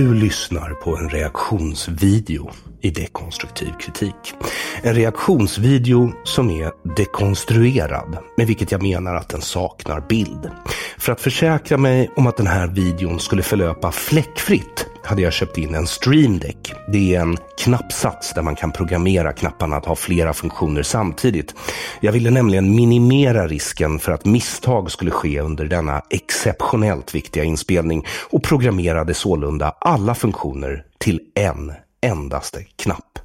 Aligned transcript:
Du 0.00 0.14
lyssnar 0.14 0.74
på 0.74 0.96
en 0.96 1.08
reaktionsvideo 1.08 2.50
i 2.82 2.90
dekonstruktiv 2.90 3.72
kritik. 3.80 4.34
En 4.82 4.94
reaktionsvideo 4.94 6.12
som 6.24 6.50
är 6.50 6.72
dekonstruerad, 6.96 8.18
med 8.36 8.46
vilket 8.46 8.72
jag 8.72 8.82
menar 8.82 9.14
att 9.14 9.28
den 9.28 9.40
saknar 9.40 10.00
bild. 10.00 10.50
För 10.98 11.12
att 11.12 11.20
försäkra 11.20 11.78
mig 11.78 12.10
om 12.16 12.26
att 12.26 12.36
den 12.36 12.46
här 12.46 12.66
videon 12.66 13.20
skulle 13.20 13.42
förlöpa 13.42 13.92
fläckfritt 13.92 14.86
hade 15.04 15.22
jag 15.22 15.32
köpt 15.32 15.58
in 15.58 15.74
en 15.74 15.86
Stream 15.86 16.38
Deck. 16.38 16.72
Det 16.92 17.14
är 17.14 17.20
en 17.20 17.36
knappsats 17.58 18.34
där 18.34 18.42
man 18.42 18.56
kan 18.56 18.72
programmera 18.72 19.32
knapparna 19.32 19.76
att 19.76 19.86
ha 19.86 19.96
flera 19.96 20.32
funktioner 20.32 20.82
samtidigt. 20.82 21.54
Jag 22.00 22.12
ville 22.12 22.30
nämligen 22.30 22.74
minimera 22.74 23.46
risken 23.46 23.98
för 23.98 24.12
att 24.12 24.24
misstag 24.24 24.90
skulle 24.90 25.10
ske 25.10 25.40
under 25.40 25.64
denna 25.64 26.02
exceptionellt 26.10 27.14
viktiga 27.14 27.44
inspelning 27.44 28.06
och 28.30 28.42
programmerade 28.42 29.14
sålunda 29.14 29.74
alla 29.80 30.14
funktioner 30.14 30.84
till 30.98 31.20
en 31.34 31.72
endaste 32.00 32.64
knapp. 32.64 33.18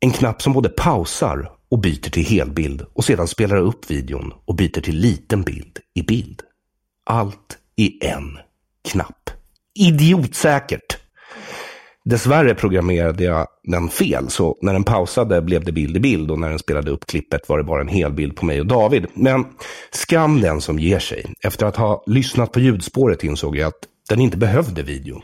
En 0.00 0.10
knapp 0.10 0.42
som 0.42 0.52
både 0.52 0.68
pausar 0.68 1.50
och 1.70 1.80
byter 1.80 2.10
till 2.10 2.24
helbild 2.24 2.86
och 2.92 3.04
sedan 3.04 3.28
spelar 3.28 3.56
upp 3.56 3.90
videon 3.90 4.32
och 4.44 4.54
byter 4.54 4.80
till 4.80 4.96
liten 4.96 5.42
bild 5.42 5.78
i 5.94 6.02
bild. 6.02 6.42
Allt 7.06 7.58
i 7.76 8.06
en 8.06 8.38
knapp. 8.88 9.30
Idiotsäkert! 9.74 10.96
Dessvärre 12.04 12.54
programmerade 12.54 13.24
jag 13.24 13.46
den 13.62 13.88
fel, 13.88 14.30
så 14.30 14.58
när 14.62 14.72
den 14.72 14.84
pausade 14.84 15.42
blev 15.42 15.64
det 15.64 15.72
bild 15.72 15.96
i 15.96 16.00
bild 16.00 16.30
och 16.30 16.38
när 16.38 16.50
den 16.50 16.58
spelade 16.58 16.90
upp 16.90 17.06
klippet 17.06 17.48
var 17.48 17.58
det 17.58 17.64
bara 17.64 17.80
en 17.80 17.88
hel 17.88 18.12
bild 18.12 18.36
på 18.36 18.44
mig 18.44 18.60
och 18.60 18.66
David. 18.66 19.06
Men 19.14 19.46
skam 19.90 20.40
den 20.40 20.60
som 20.60 20.78
ger 20.78 20.98
sig. 20.98 21.34
Efter 21.44 21.66
att 21.66 21.76
ha 21.76 22.04
lyssnat 22.06 22.52
på 22.52 22.60
ljudspåret 22.60 23.24
insåg 23.24 23.56
jag 23.56 23.68
att 23.68 23.88
den 24.10 24.20
inte 24.20 24.36
behövde 24.36 24.82
video. 24.82 25.22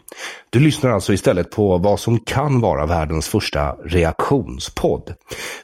Du 0.51 0.61
lyssnar 0.61 0.91
alltså 0.91 1.13
istället 1.13 1.51
på 1.51 1.79
vad 1.79 2.01
som 2.01 2.19
kan 2.19 2.61
vara 2.61 2.87
världens 2.87 3.29
första 3.29 3.73
reaktionspodd. 3.73 5.15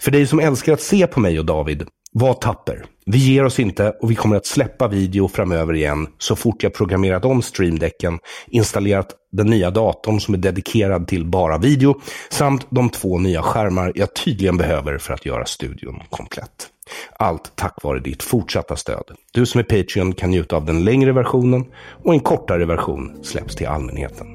För 0.00 0.10
dig 0.10 0.26
som 0.26 0.40
älskar 0.40 0.72
att 0.72 0.80
se 0.80 1.06
på 1.06 1.20
mig 1.20 1.38
och 1.38 1.44
David, 1.44 1.86
var 2.12 2.34
tapper. 2.34 2.84
Vi 3.06 3.18
ger 3.18 3.44
oss 3.44 3.60
inte 3.60 3.90
och 3.90 4.10
vi 4.10 4.14
kommer 4.14 4.36
att 4.36 4.46
släppa 4.46 4.88
video 4.88 5.28
framöver 5.28 5.74
igen 5.74 6.06
så 6.18 6.36
fort 6.36 6.62
jag 6.62 6.74
programmerat 6.74 7.24
om 7.24 7.42
streamdecken, 7.42 8.18
installerat 8.46 9.14
den 9.32 9.46
nya 9.46 9.70
datorn 9.70 10.20
som 10.20 10.34
är 10.34 10.38
dedikerad 10.38 11.08
till 11.08 11.26
bara 11.26 11.58
video 11.58 12.00
samt 12.30 12.66
de 12.70 12.90
två 12.90 13.18
nya 13.18 13.42
skärmar 13.42 13.92
jag 13.94 14.14
tydligen 14.14 14.56
behöver 14.56 14.98
för 14.98 15.14
att 15.14 15.26
göra 15.26 15.46
studion 15.46 16.02
komplett. 16.10 16.71
Allt 17.18 17.56
tack 17.56 17.82
vare 17.82 17.98
ditt 17.98 18.22
fortsatta 18.22 18.76
stöd. 18.76 19.04
Du 19.32 19.46
som 19.46 19.58
är 19.58 19.64
Patreon 19.64 20.14
kan 20.14 20.30
njuta 20.30 20.56
av 20.56 20.64
den 20.64 20.84
längre 20.84 21.12
versionen 21.12 21.64
och 22.04 22.12
en 22.12 22.20
kortare 22.20 22.64
version 22.64 23.24
släpps 23.24 23.56
till 23.56 23.66
allmänheten. 23.66 24.26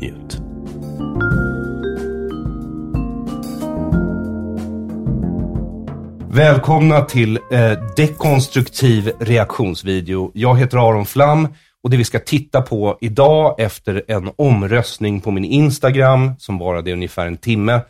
Njut! 0.00 0.40
Välkomna 6.36 7.00
till 7.00 7.38
eh, 7.50 7.72
dekonstruktiv 7.96 9.10
reaktionsvideo. 9.20 10.30
Jag 10.34 10.58
heter 10.58 10.78
Aron 10.88 11.06
Flam 11.06 11.48
och 11.82 11.90
det 11.90 11.96
vi 11.96 12.04
ska 12.04 12.18
titta 12.18 12.62
på 12.62 12.98
idag 13.00 13.54
efter 13.58 14.02
en 14.08 14.30
omröstning 14.36 15.20
på 15.20 15.30
min 15.30 15.44
Instagram 15.44 16.32
som 16.38 16.58
varade 16.58 16.92
ungefär 16.92 17.26
en 17.26 17.36
timme 17.36 17.80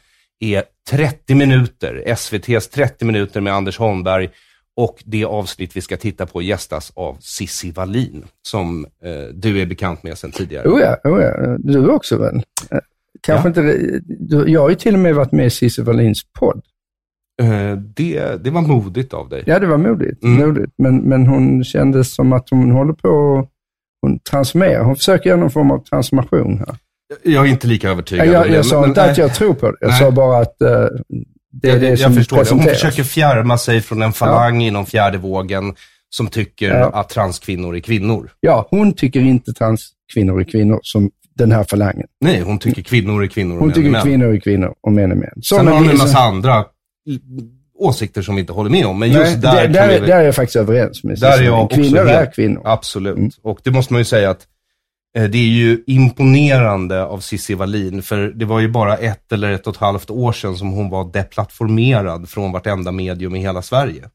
är 0.40 0.64
30 0.90 1.34
minuter, 1.34 2.02
SVTs 2.06 2.68
30 2.68 3.04
minuter 3.04 3.40
med 3.40 3.52
Anders 3.52 3.78
Holmberg 3.78 4.28
och 4.76 5.02
det 5.06 5.24
avsnitt 5.24 5.76
vi 5.76 5.80
ska 5.80 5.96
titta 5.96 6.26
på 6.26 6.42
gästas 6.42 6.92
av 6.94 7.16
Sissi 7.20 7.70
Wallin 7.70 8.24
som 8.42 8.84
eh, 9.02 9.34
du 9.34 9.60
är 9.60 9.66
bekant 9.66 10.02
med 10.02 10.18
sedan 10.18 10.30
tidigare. 10.30 10.68
Oh 10.68 10.80
ja, 10.80 11.10
oh 11.10 11.22
ja. 11.22 11.56
du 11.58 11.88
också 11.88 12.18
väl? 12.18 12.36
Eh, 12.70 12.78
Kanske 13.20 13.48
Ja. 13.48 13.48
inte, 13.48 14.00
du, 14.06 14.48
jag 14.48 14.60
har 14.60 14.68
ju 14.70 14.74
till 14.74 14.94
och 14.94 15.00
med 15.00 15.14
varit 15.14 15.32
med 15.32 15.46
i 15.46 15.50
Cissi 15.50 15.82
Wallins 15.82 16.22
podd. 16.38 16.62
Eh, 17.42 17.76
det, 17.76 18.44
det 18.44 18.50
var 18.50 18.62
modigt 18.62 19.14
av 19.14 19.28
dig. 19.28 19.42
Ja, 19.46 19.58
det 19.58 19.66
var 19.66 19.78
modigt. 19.78 20.22
Mm. 20.22 20.48
modigt. 20.48 20.72
Men, 20.78 20.96
men 20.96 21.26
hon 21.26 21.64
kändes 21.64 22.14
som 22.14 22.32
att 22.32 22.50
hon 22.50 22.70
håller 22.70 22.92
på 22.92 23.08
och 23.08 23.50
hon 24.02 24.18
transformerar. 24.18 24.84
Hon 24.84 24.96
försöker 24.96 25.30
göra 25.30 25.40
någon 25.40 25.50
form 25.50 25.70
av 25.70 25.78
transformation 25.78 26.58
här. 26.58 26.76
Jag 27.22 27.46
är 27.46 27.50
inte 27.50 27.66
lika 27.66 27.90
övertygad. 27.90 28.26
Jag, 28.26 28.46
det, 28.50 28.54
jag 28.54 28.66
sa 28.66 28.80
men- 28.80 28.88
inte 28.88 29.00
men- 29.00 29.10
att 29.10 29.18
jag 29.18 29.34
tror 29.34 29.54
på 29.54 29.70
det. 29.70 29.76
Jag 29.80 29.90
Nej. 29.90 29.98
sa 29.98 30.10
bara 30.10 30.38
att 30.38 30.62
eh, 30.62 30.68
det 31.52 31.68
är 31.68 31.72
jag, 31.72 31.80
det 31.80 31.88
jag 31.88 31.98
som 31.98 32.14
förstår 32.14 32.44
det. 32.44 32.50
Hon 32.50 32.62
försöker 32.62 33.02
fjärma 33.02 33.58
sig 33.58 33.80
från 33.80 34.02
en 34.02 34.12
falang 34.12 34.62
inom 34.62 34.86
fjärde 34.86 35.18
vågen 35.18 35.74
som 36.10 36.26
tycker 36.28 36.70
Ja. 36.74 36.90
att 36.94 37.08
transkvinnor 37.08 37.76
är 37.76 37.80
kvinnor. 37.80 38.30
Ja, 38.40 38.66
hon 38.70 38.92
tycker 38.92 39.20
inte 39.20 39.52
transkvinnor 39.52 40.40
är 40.40 40.44
kvinnor 40.44 40.80
som 40.82 41.10
den 41.34 41.52
här 41.52 41.64
falangen. 41.64 42.06
Nej, 42.20 42.40
hon 42.40 42.58
tycker 42.58 42.82
kvinnor 42.82 43.22
är 43.24 43.26
kvinnor 43.26 43.54
och 43.54 43.60
Hon 43.60 43.68
män 43.68 43.72
är 43.72 43.74
tycker 43.74 43.90
män. 43.90 44.02
kvinnor 44.02 44.34
är 44.34 44.40
kvinnor 44.40 44.74
och 44.80 44.92
män 44.92 45.10
är 45.10 45.14
män. 45.14 45.30
Sen 45.34 45.42
Såna 45.42 45.70
har 45.70 45.78
hon 45.78 45.88
en 45.90 45.96
massa 45.98 46.18
andra 46.18 46.64
åsikter 47.78 48.22
som 48.22 48.34
vi 48.34 48.40
inte 48.40 48.52
håller 48.52 48.70
med 48.70 48.86
om. 48.86 48.98
Men 48.98 49.08
Nej, 49.08 49.18
just 49.18 49.42
där, 49.42 49.52
där, 49.54 49.64
kan 49.64 49.72
där, 49.72 49.88
vi 49.88 49.94
är- 49.94 50.00
där 50.06 50.16
är 50.18 50.22
jag 50.24 50.34
faktiskt 50.34 50.56
överens 50.56 51.04
med 51.04 51.18
Där 51.20 51.38
är 51.40 51.44
jag 51.44 51.64
också 51.64 51.76
Kvinnor 51.80 52.08
är 52.08 52.32
kvinnor. 52.32 52.62
Absolut. 52.64 53.16
Mm. 53.16 53.30
Och 53.42 53.58
det 53.64 53.70
måste 53.70 53.92
man 53.92 54.00
ju 54.00 54.04
säga 54.04 54.30
att 54.30 54.40
det 55.22 55.38
är 55.38 55.48
ju 55.48 55.82
imponerande 55.86 57.04
av 57.04 57.20
Cissi 57.20 57.54
Wallin, 57.54 58.02
för 58.02 58.28
det 58.28 58.44
var 58.44 58.60
ju 58.60 58.68
bara 58.68 58.96
ett 58.96 59.32
eller 59.32 59.50
ett 59.50 59.66
och 59.66 59.74
ett 59.74 59.80
halvt 59.80 60.10
år 60.10 60.32
sedan 60.32 60.56
som 60.56 60.70
hon 60.70 60.90
var 60.90 61.12
deplattformerad 61.12 62.28
från 62.28 62.52
vartenda 62.52 62.92
medium 62.92 63.34
i 63.34 63.40
hela 63.40 63.62
Sverige. 63.62 64.10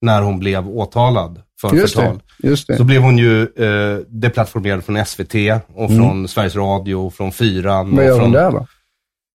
När 0.00 0.22
hon 0.22 0.38
blev 0.38 0.68
åtalad 0.68 1.42
för 1.60 1.76
Just 1.76 1.94
förtal. 1.94 2.20
det, 2.38 2.48
just 2.48 2.66
det. 2.66 2.76
Så 2.76 2.84
blev 2.84 3.02
hon 3.02 3.18
ju 3.18 3.42
eh, 3.42 3.98
deplattformerad 4.08 4.84
från 4.84 5.06
SVT 5.06 5.34
och 5.74 5.90
från 5.90 6.28
Sveriges 6.28 6.56
Radio 6.56 6.94
och 6.94 7.14
från 7.14 7.32
Fyran. 7.32 7.86
Mm. 7.86 7.96
Vad 7.96 8.04
gör 8.04 8.12
från... 8.14 8.22
hon 8.22 8.32
där 8.32 8.50
då? 8.50 8.66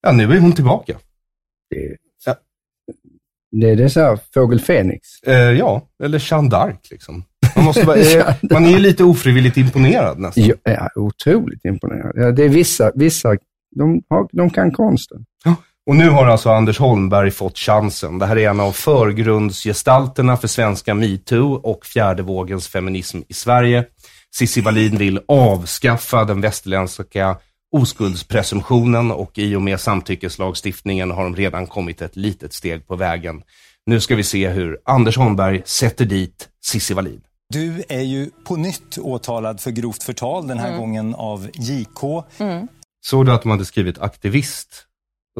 Ja, 0.02 0.12
nu 0.12 0.24
är 0.24 0.40
hon 0.40 0.54
tillbaka. 0.54 0.94
Det, 1.70 1.98
Ja. 2.26 2.36
det, 3.52 3.76
det 3.76 3.84
är 3.84 3.88
så 3.88 4.00
här, 4.00 4.20
fågel 4.34 4.60
Fenix. 4.60 5.24
Eh, 5.24 5.34
ja, 5.36 5.88
eller 6.04 6.32
Jeanne 6.32 6.50
d'Arc 6.50 6.78
liksom. 6.92 7.24
Man, 7.56 7.66
måste 7.66 7.86
vara, 7.86 7.98
eh, 8.00 8.36
man 8.42 8.66
är 8.66 8.80
lite 8.80 9.04
ofrivilligt 9.04 9.58
imponerad 9.58 10.20
nästan. 10.20 10.44
Ja, 10.44 10.56
ja, 10.64 10.90
otroligt 10.96 11.66
imponerad. 11.66 12.36
Det 12.36 12.44
är 12.44 12.50
vissa, 12.50 12.92
vissa 12.96 13.30
de, 13.76 14.04
har, 14.10 14.28
de 14.32 14.50
kan 14.50 14.72
konsten. 14.72 15.26
Och 15.86 15.96
nu 15.96 16.10
har 16.10 16.26
alltså 16.26 16.50
Anders 16.50 16.80
Holmberg 16.80 17.32
fått 17.32 17.58
chansen. 17.58 18.20
Det 18.20 18.26
här 18.26 18.38
är 18.38 18.50
en 18.50 18.60
av 18.60 18.72
förgrundsgestalterna 18.72 20.38
för 20.38 20.48
svenska 20.48 20.94
metoo 20.94 21.54
och 21.54 21.86
fjärde 21.86 22.24
vågens 22.24 22.68
feminism 22.68 23.20
i 23.28 23.34
Sverige. 23.34 23.86
Cissi 24.36 24.62
Wallin 24.62 24.98
vill 24.98 25.20
avskaffa 25.28 26.26
den 26.26 26.42
västerländska 26.42 27.38
oskuldspresumtionen 27.72 29.12
och 29.12 29.38
i 29.38 29.56
och 29.56 29.62
med 29.62 29.80
samtyckeslagstiftningen 29.80 31.12
har 31.12 31.24
de 31.24 31.36
redan 31.36 31.68
kommit 31.68 32.02
ett 32.02 32.16
litet 32.16 32.54
steg 32.54 32.88
på 32.88 32.96
vägen. 32.96 33.42
Nu 33.86 34.00
ska 34.00 34.16
vi 34.16 34.24
se 34.24 34.50
hur 34.50 34.78
Anders 34.86 35.18
Holmberg 35.18 35.62
sätter 35.66 36.06
dit 36.06 36.50
Cissi 36.66 36.94
Wallin. 36.94 37.22
Du 37.52 37.84
är 37.90 38.02
ju 38.02 38.30
på 38.44 38.56
nytt 38.56 38.98
åtalad 39.02 39.60
för 39.60 39.72
grovt 39.72 40.04
förtal, 40.04 40.48
den 40.48 40.58
här 40.60 40.78
gången 40.78 41.16
av 41.16 41.48
JK. 41.54 42.00
Såg 43.06 43.26
du 43.26 43.32
att 43.32 43.42
de 43.42 43.52
hade 43.52 43.66
skrivit 43.66 44.00
aktivist 44.02 44.86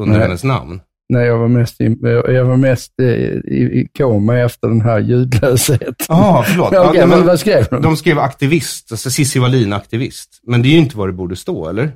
under 0.00 0.12
Nej. 0.18 0.22
hennes 0.26 0.44
namn? 0.44 0.80
Nej, 1.08 1.26
jag 1.26 1.38
var 1.38 1.48
mest, 1.48 1.80
i, 1.80 1.96
jag 2.34 2.44
var 2.44 2.56
mest 2.56 3.00
i, 3.00 3.04
i, 3.04 3.80
i 3.80 3.88
koma 3.98 4.38
efter 4.38 4.68
den 4.68 4.80
här 4.80 4.98
ljudlösheten. 5.00 5.94
Ja, 6.08 6.44
förlåt. 6.48 6.68
Ja, 6.72 6.92
men 6.94 7.08
men 7.08 7.26
vad 7.26 7.40
skrev 7.40 7.66
de? 7.70 7.82
De 7.82 7.96
skrev 7.96 8.18
aktivist, 8.18 8.92
alltså 8.92 9.10
Cissi 9.10 9.38
Wallin 9.38 9.72
aktivist. 9.72 10.40
Men 10.42 10.62
det 10.62 10.68
är 10.68 10.72
ju 10.72 10.78
inte 10.78 10.96
vad 10.96 11.08
det 11.08 11.12
borde 11.12 11.36
stå, 11.36 11.68
eller? 11.68 11.92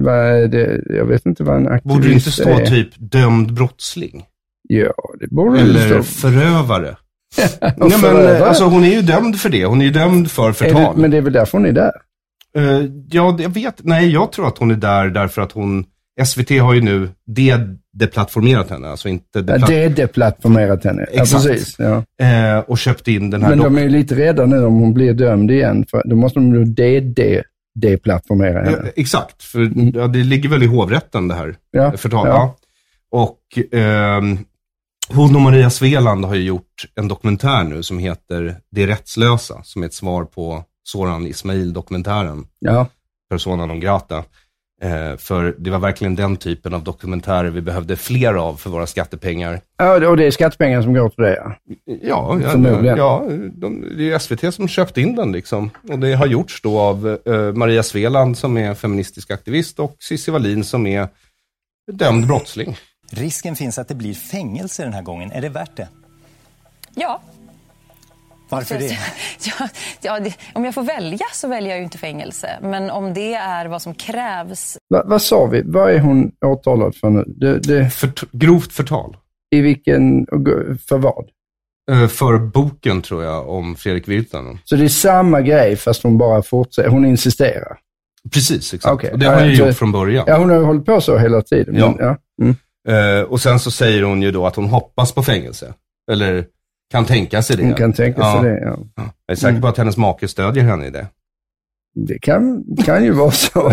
Vad 0.00 0.14
är 0.14 0.48
det? 0.48 0.82
Jag 0.96 1.04
vet 1.04 1.26
inte 1.26 1.44
vad 1.44 1.56
en 1.56 1.68
aktivist 1.68 1.94
Borde 1.96 2.08
det 2.08 2.14
inte 2.14 2.32
stå 2.32 2.48
är. 2.48 2.66
typ 2.66 2.88
dömd 2.98 3.52
brottsling? 3.52 4.24
Ja, 4.68 4.92
det 5.20 5.26
borde 5.28 5.56
det 5.56 5.62
Eller 5.62 6.02
stå. 6.02 6.02
förövare? 6.02 6.96
Nej, 7.76 7.98
men, 8.02 8.42
alltså, 8.42 8.64
hon 8.64 8.84
är 8.84 8.88
ju 8.94 9.02
dömd 9.02 9.40
för 9.40 9.48
det. 9.48 9.64
Hon 9.64 9.80
är 9.80 9.84
ju 9.84 9.90
dömd 9.90 10.30
för 10.30 10.42
Är 10.42 10.48
det, 10.48 10.54
förtal. 10.54 10.96
men 10.96 11.10
det 11.10 11.16
är 11.16 11.20
väl 11.22 11.32
därför 11.32 11.58
hon 11.58 11.66
är 11.66 11.72
där? 11.72 11.92
Eh, 12.56 12.84
ja, 13.10 13.36
jag 13.40 13.54
vet. 13.54 13.74
Nej, 13.84 14.10
jag 14.12 14.32
tror 14.32 14.48
att 14.48 14.58
hon 14.58 14.70
är 14.70 14.74
där 14.74 15.08
därför 15.08 15.42
att 15.42 15.52
hon... 15.52 15.84
SVT 16.24 16.50
har 16.60 16.74
ju 16.74 16.80
nu 16.80 17.08
de- 17.26 17.78
deplattformerat 17.94 18.70
henne, 18.70 18.88
alltså 18.88 19.08
inte 19.08 19.26
Ja, 19.38 19.40
deplatt, 19.42 19.68
det 19.68 19.84
är 19.84 19.88
deplattformerat 19.90 20.84
henne. 20.84 21.06
Ja, 21.12 21.22
Exakt. 21.22 21.46
precis. 21.46 21.76
Ja. 21.78 22.04
eh, 22.26 22.58
och 22.58 22.78
köpt 22.78 23.08
in 23.08 23.30
den 23.30 23.42
här 23.42 23.48
Men 23.48 23.58
de 23.58 23.78
är 23.78 23.82
ju 23.82 23.88
lite 23.88 24.14
rädda 24.14 24.46
nu 24.46 24.64
om 24.64 24.74
hon 24.80 24.94
blir 24.94 25.14
dömd 25.14 25.50
igen. 25.50 25.84
För 25.90 26.02
då 26.04 26.16
måste 26.16 26.38
de 26.40 26.54
ju 26.54 26.64
DD 26.64 27.42
deplattformera 27.74 28.64
Ja, 28.64 28.70
henne. 28.70 28.90
exakt, 28.96 29.42
för 29.42 29.70
ja, 29.94 30.06
det 30.06 30.18
ligger 30.18 30.48
väl 30.48 30.62
i 30.62 30.66
hovrätten 30.66 31.28
det 31.28 31.34
här 31.34 31.44
Mm. 31.44 31.56
Ja, 31.70 31.92
förtal. 31.96 32.26
ja. 32.28 32.34
Ja. 32.34 32.56
Och 33.18 33.38
ehm, 33.78 34.38
hon 35.08 35.36
och 35.36 35.42
Maria 35.42 35.70
Sveland 35.70 36.24
har 36.24 36.34
ju 36.34 36.42
gjort 36.42 36.84
en 36.94 37.08
dokumentär 37.08 37.64
nu 37.64 37.82
som 37.82 37.98
heter 37.98 38.56
Det 38.70 38.86
rättslösa, 38.86 39.62
som 39.62 39.82
är 39.82 39.86
ett 39.86 39.94
svar 39.94 40.24
på 40.24 40.64
Soran 40.84 41.26
Ismail-dokumentären, 41.26 42.46
Ja. 42.58 42.86
Persona 43.30 43.66
non 43.66 43.80
grata. 43.80 44.24
Eh, 44.82 45.16
för 45.16 45.54
det 45.58 45.70
var 45.70 45.78
verkligen 45.78 46.16
den 46.16 46.36
typen 46.36 46.74
av 46.74 46.84
dokumentärer 46.84 47.50
vi 47.50 47.60
behövde 47.60 47.96
fler 47.96 48.34
av 48.34 48.56
för 48.56 48.70
våra 48.70 48.86
skattepengar. 48.86 49.60
ja, 49.76 50.08
och 50.08 50.16
det 50.16 50.24
är 50.24 50.30
skattepengar 50.30 50.82
som 50.82 50.94
går 50.94 51.08
till 51.08 51.24
det. 51.24 51.36
Ja. 51.36 51.56
Ja, 52.06 52.40
ja, 52.42 52.96
ja 52.96 53.28
de, 53.54 53.84
det 53.96 54.12
är 54.12 54.18
SVT 54.18 54.54
som 54.54 54.68
köpt 54.68 54.98
in 54.98 55.14
den 55.16 55.32
liksom. 55.32 55.70
Och 55.88 55.98
det 55.98 56.14
har 56.14 56.26
gjorts 56.26 56.62
då 56.62 56.80
av 56.80 57.18
eh, 57.26 57.52
Maria 57.52 57.82
Sveland 57.82 58.38
som 58.38 58.56
är 58.56 58.74
feministisk 58.74 59.30
aktivist 59.30 59.78
och 59.80 59.96
Cissi 60.00 60.30
Wallin 60.30 60.64
som 60.64 60.86
är 60.86 61.08
dömd 61.92 62.26
brottsling. 62.26 62.76
Risken 63.12 63.56
finns 63.56 63.78
att 63.78 63.88
det 63.88 63.94
blir 63.94 64.14
fängelse 64.14 64.82
den 64.84 64.92
här 64.92 65.02
gången. 65.02 65.32
Är 65.32 65.40
det 65.40 65.48
värt 65.48 65.76
det? 65.76 65.88
Ja. 66.94 67.20
Varför 68.48 68.78
det? 68.78 68.98
Ja, 69.58 69.68
ja, 70.00 70.20
det, 70.20 70.34
om 70.54 70.64
jag 70.64 70.74
får 70.74 70.82
välja 70.82 71.26
så 71.32 71.48
väljer 71.48 71.70
jag 71.70 71.78
ju 71.78 71.84
inte 71.84 71.98
fängelse. 71.98 72.58
Men 72.62 72.90
om 72.90 73.14
det 73.14 73.34
är 73.34 73.66
vad 73.66 73.82
som 73.82 73.94
krävs. 73.94 74.76
Va, 74.94 75.02
vad 75.06 75.22
sa 75.22 75.46
vi? 75.46 75.62
Vad 75.64 75.90
är 75.90 75.98
hon 75.98 76.32
åtalad 76.46 76.96
för 76.96 77.10
nu? 77.10 77.24
Det, 77.26 77.58
det, 77.58 77.90
För, 77.90 78.10
grovt 78.32 78.72
förtal. 78.72 79.16
I 79.50 79.60
vilken, 79.60 80.26
för 80.88 80.98
vad? 80.98 81.24
Eh, 81.90 82.08
för 82.08 82.38
boken 82.38 83.02
tror 83.02 83.24
jag 83.24 83.48
om 83.48 83.76
Fredrik 83.76 84.08
Virtanen. 84.08 84.58
Så 84.64 84.76
det 84.76 84.84
är 84.84 84.88
samma 84.88 85.40
grej 85.40 85.76
fast 85.76 86.02
hon 86.02 86.18
bara 86.18 86.42
fortsätter, 86.42 86.88
hon 86.88 87.04
insisterar. 87.04 87.78
Precis, 88.32 88.74
exakt. 88.74 88.92
Okej. 88.94 89.12
Och 89.12 89.18
det 89.18 89.26
har 89.26 89.40
jag 89.44 89.56
så- 89.56 89.66
gjort 89.66 89.76
från 89.76 89.92
början. 89.92 90.24
Ja, 90.26 90.36
hon 90.38 90.50
har 90.50 90.56
ju 90.56 90.64
hållit 90.64 90.86
på 90.86 91.00
så 91.00 91.18
hela 91.18 91.42
tiden. 91.42 91.74
Ja. 91.76 91.90
Men, 91.90 92.06
ja. 92.06 92.16
Mm. 92.42 92.56
Eh, 92.88 93.20
och 93.22 93.40
sen 93.40 93.58
så 93.60 93.70
säger 93.70 94.02
hon 94.02 94.22
ju 94.22 94.30
då 94.30 94.46
att 94.46 94.56
hon 94.56 94.66
hoppas 94.68 95.12
på 95.12 95.22
fängelse. 95.22 95.74
Eller 96.12 96.46
kan 96.90 97.04
tänka 97.04 97.42
sig 97.42 97.56
det. 97.56 97.62
Hon 97.64 97.74
kan 97.74 97.92
tänka 97.92 98.20
Ja. 98.20 98.40
sig 98.42 98.50
det, 98.50 98.60
ja. 98.60 98.78
Jag 98.96 99.32
är 99.32 99.34
säker 99.34 99.60
på 99.60 99.68
att 99.68 99.78
hennes 99.78 99.96
make 99.96 100.28
stödjer 100.28 100.64
henne 100.64 100.86
i 100.86 100.90
det. 100.90 101.06
Det 101.94 102.18
kan, 102.18 102.64
kan 102.84 103.04
ju 103.04 103.12
vara 103.12 103.30
så. 103.30 103.72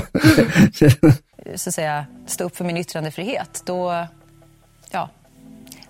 Så 1.56 1.70
att 1.70 1.76
säga, 1.76 2.06
stå 2.28 2.44
upp 2.44 2.56
för 2.56 2.66
min 2.66 2.78
yttrandefrihet. 2.78 3.64
Då, 3.66 4.06
ja, 4.92 5.10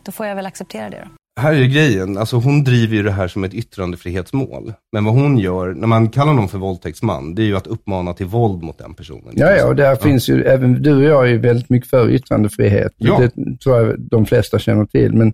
då 0.04 0.12
får 0.12 0.26
jag 0.26 0.36
väl 0.36 0.46
acceptera 0.46 0.90
det 0.90 0.98
då. 1.06 1.19
Här 1.40 1.54
är 1.54 1.66
grejen, 1.66 2.18
alltså 2.18 2.36
hon 2.38 2.64
driver 2.64 2.96
ju 2.96 3.04
det 3.04 3.12
här 3.12 3.28
som 3.28 3.44
ett 3.44 3.54
yttrandefrihetsmål. 3.54 4.74
Men 4.94 5.06
vad 5.06 5.14
hon 5.14 5.38
gör, 5.38 5.74
när 5.74 5.88
man 5.88 6.10
kallar 6.10 6.34
någon 6.34 6.48
för 6.48 6.58
våldtäktsman, 6.58 7.36
det 7.36 7.42
är 7.42 7.46
ju 7.46 7.58
att 7.58 7.68
uppmana 7.68 8.14
till 8.14 8.26
våld 8.26 8.64
mot 8.64 8.78
den 8.78 8.94
personen. 8.94 9.34
Ja, 9.36 9.52
ja, 9.52 9.68
och 9.68 9.76
där 9.76 9.96
finns 9.96 10.30
ju, 10.30 10.44
även 10.44 10.82
du 10.82 10.96
och 10.96 11.04
jag 11.04 11.24
är 11.24 11.30
ju 11.30 11.38
väldigt 11.38 11.70
mycket 11.70 11.90
för 11.90 12.10
yttrandefrihet. 12.10 12.92
Ja. 12.98 13.22
Det 13.36 13.60
tror 13.64 13.78
jag 13.78 14.00
de 14.00 14.26
flesta 14.26 14.60
känner 14.60 14.86
till, 14.86 15.14
men 15.14 15.34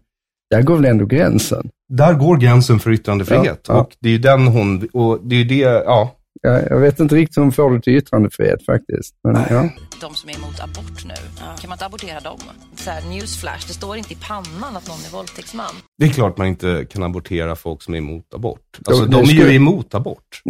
där 0.50 0.62
går 0.62 0.76
väl 0.76 0.86
ändå 0.86 1.06
gränsen. 1.06 1.70
Där 1.90 2.14
går 2.14 2.38
gränsen 2.38 2.80
för 2.80 2.92
yttrandefrihet. 2.92 3.62
Ja, 3.68 3.74
ja. 3.74 3.82
Och 3.82 3.96
det 4.00 4.10
är 4.10 4.14
ju 4.14 4.20
den 4.20 4.48
hon, 4.48 4.88
och 4.94 5.20
det 5.24 5.36
är 5.36 5.40
ju 5.40 5.46
det, 5.46 5.84
ja. 5.86 6.16
Ja, 6.42 6.60
jag 6.70 6.80
vet 6.80 7.00
inte 7.00 7.16
riktigt 7.16 7.38
hur 7.38 7.42
hon 7.42 7.52
får 7.52 7.72
det 7.72 7.82
till 7.82 7.96
yttrandefrihet 7.96 8.66
faktiskt. 8.66 9.16
Men, 9.24 9.36
ja. 10.02 10.08
de 10.08 10.16
som 10.16 10.30
är 10.30 10.34
emot 10.36 10.60
abort 10.60 11.06
nu, 11.06 11.14
kan 11.60 11.70
man 11.70 11.76
inte 11.76 11.86
abortera 11.86 12.20
dem? 12.20 12.40
Så 12.76 12.90
här, 12.90 13.02
newsflash, 13.02 13.68
det 13.68 13.74
står 13.74 13.98
inte 13.98 14.14
i 14.14 14.18
pannan 14.28 14.78
att 14.78 14.88
någon 14.88 14.98
är 15.08 15.12
våldtäktsman. 15.12 15.76
Det 15.98 16.06
är 16.06 16.10
klart 16.10 16.38
man 16.38 16.48
inte 16.48 16.86
kan 16.90 17.04
abortera 17.04 17.56
folk 17.56 17.82
som 17.82 17.94
är 17.94 17.98
emot 17.98 18.34
abort. 18.34 18.80
Alltså 18.86 19.06
de 19.06 19.24
är 19.30 19.34
ju 19.34 19.56
emot 19.56 19.96
abort. 19.96 20.42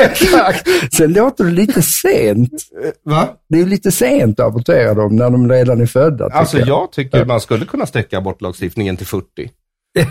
Exakt. 0.00 0.68
Sen 0.94 1.12
låter 1.12 1.44
det 1.44 1.50
lite 1.50 1.82
sent. 1.82 2.50
Va? 3.04 3.28
Det 3.48 3.56
är 3.56 3.60
ju 3.60 3.68
lite 3.68 3.92
sent 3.92 4.40
att 4.40 4.46
abortera 4.46 4.94
dem 4.94 5.16
när 5.16 5.30
de 5.30 5.50
redan 5.50 5.80
är 5.80 5.86
födda. 5.86 6.26
Alltså 6.32 6.58
jag 6.58 6.92
tycker 6.92 7.24
man 7.24 7.40
skulle 7.40 7.64
kunna 7.64 7.86
sträcka 7.86 8.18
abortlagstiftningen 8.18 8.96
till 8.96 9.06
40. 9.06 9.50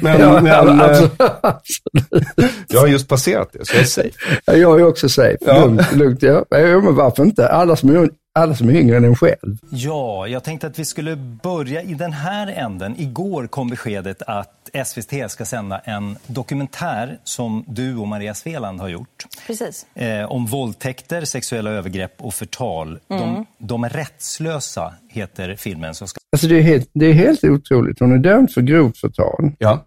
Men, 0.01 0.21
Ja, 0.21 0.41
men 0.41 0.81
alltså, 0.81 1.03
eh, 1.03 2.49
jag 2.67 2.79
har 2.79 2.87
just 2.87 3.07
passerat 3.07 3.49
det, 3.53 3.65
så 3.65 3.75
jag 3.75 3.81
är 3.81 3.85
safe. 3.85 4.41
Ja, 4.45 4.53
Jag 4.53 4.79
är 4.79 4.85
också 4.87 5.09
safe. 5.09 5.37
Ja. 5.41 5.65
Lugnt, 5.65 5.95
lugnt. 5.95 6.21
Ja. 6.23 6.45
Ja, 6.49 6.81
men 6.81 6.95
varför 6.95 7.23
inte? 7.23 7.49
Alla 7.49 7.75
som, 7.75 7.89
är, 7.89 8.09
alla 8.37 8.55
som 8.55 8.69
är 8.69 8.73
yngre 8.73 8.97
än 8.97 9.05
en 9.05 9.15
själv. 9.15 9.57
Ja, 9.69 10.27
jag 10.27 10.43
tänkte 10.43 10.67
att 10.67 10.79
vi 10.79 10.85
skulle 10.85 11.15
börja 11.15 11.81
i 11.81 11.93
den 11.93 12.13
här 12.13 12.47
änden. 12.47 12.95
Igår 12.97 13.47
kom 13.47 13.69
beskedet 13.69 14.21
att 14.21 14.53
SVT 14.85 15.31
ska 15.31 15.45
sända 15.45 15.79
en 15.79 16.17
dokumentär 16.27 17.19
som 17.23 17.65
du 17.67 17.97
och 17.97 18.07
Maria 18.07 18.33
Sveland 18.33 18.79
har 18.79 18.87
gjort. 18.87 19.25
Precis. 19.47 19.85
Eh, 19.95 20.31
om 20.31 20.45
våldtäkter, 20.45 21.25
sexuella 21.25 21.69
övergrepp 21.69 22.13
och 22.17 22.33
förtal. 22.33 22.99
De, 23.07 23.45
de 23.57 23.85
rättslösa 23.85 24.93
heter 25.09 25.55
filmen 25.55 25.95
som 25.95 26.07
ska 26.07 26.19
Alltså 26.31 26.47
det 26.47 26.57
är, 26.57 26.61
helt, 26.61 26.89
det 26.93 27.05
är 27.05 27.13
helt 27.13 27.43
otroligt. 27.43 27.99
Hon 27.99 28.11
är 28.11 28.17
dömd 28.17 28.51
för 28.51 28.61
grovt 28.61 28.97
förtal 28.97 29.51
Ja. 29.59 29.85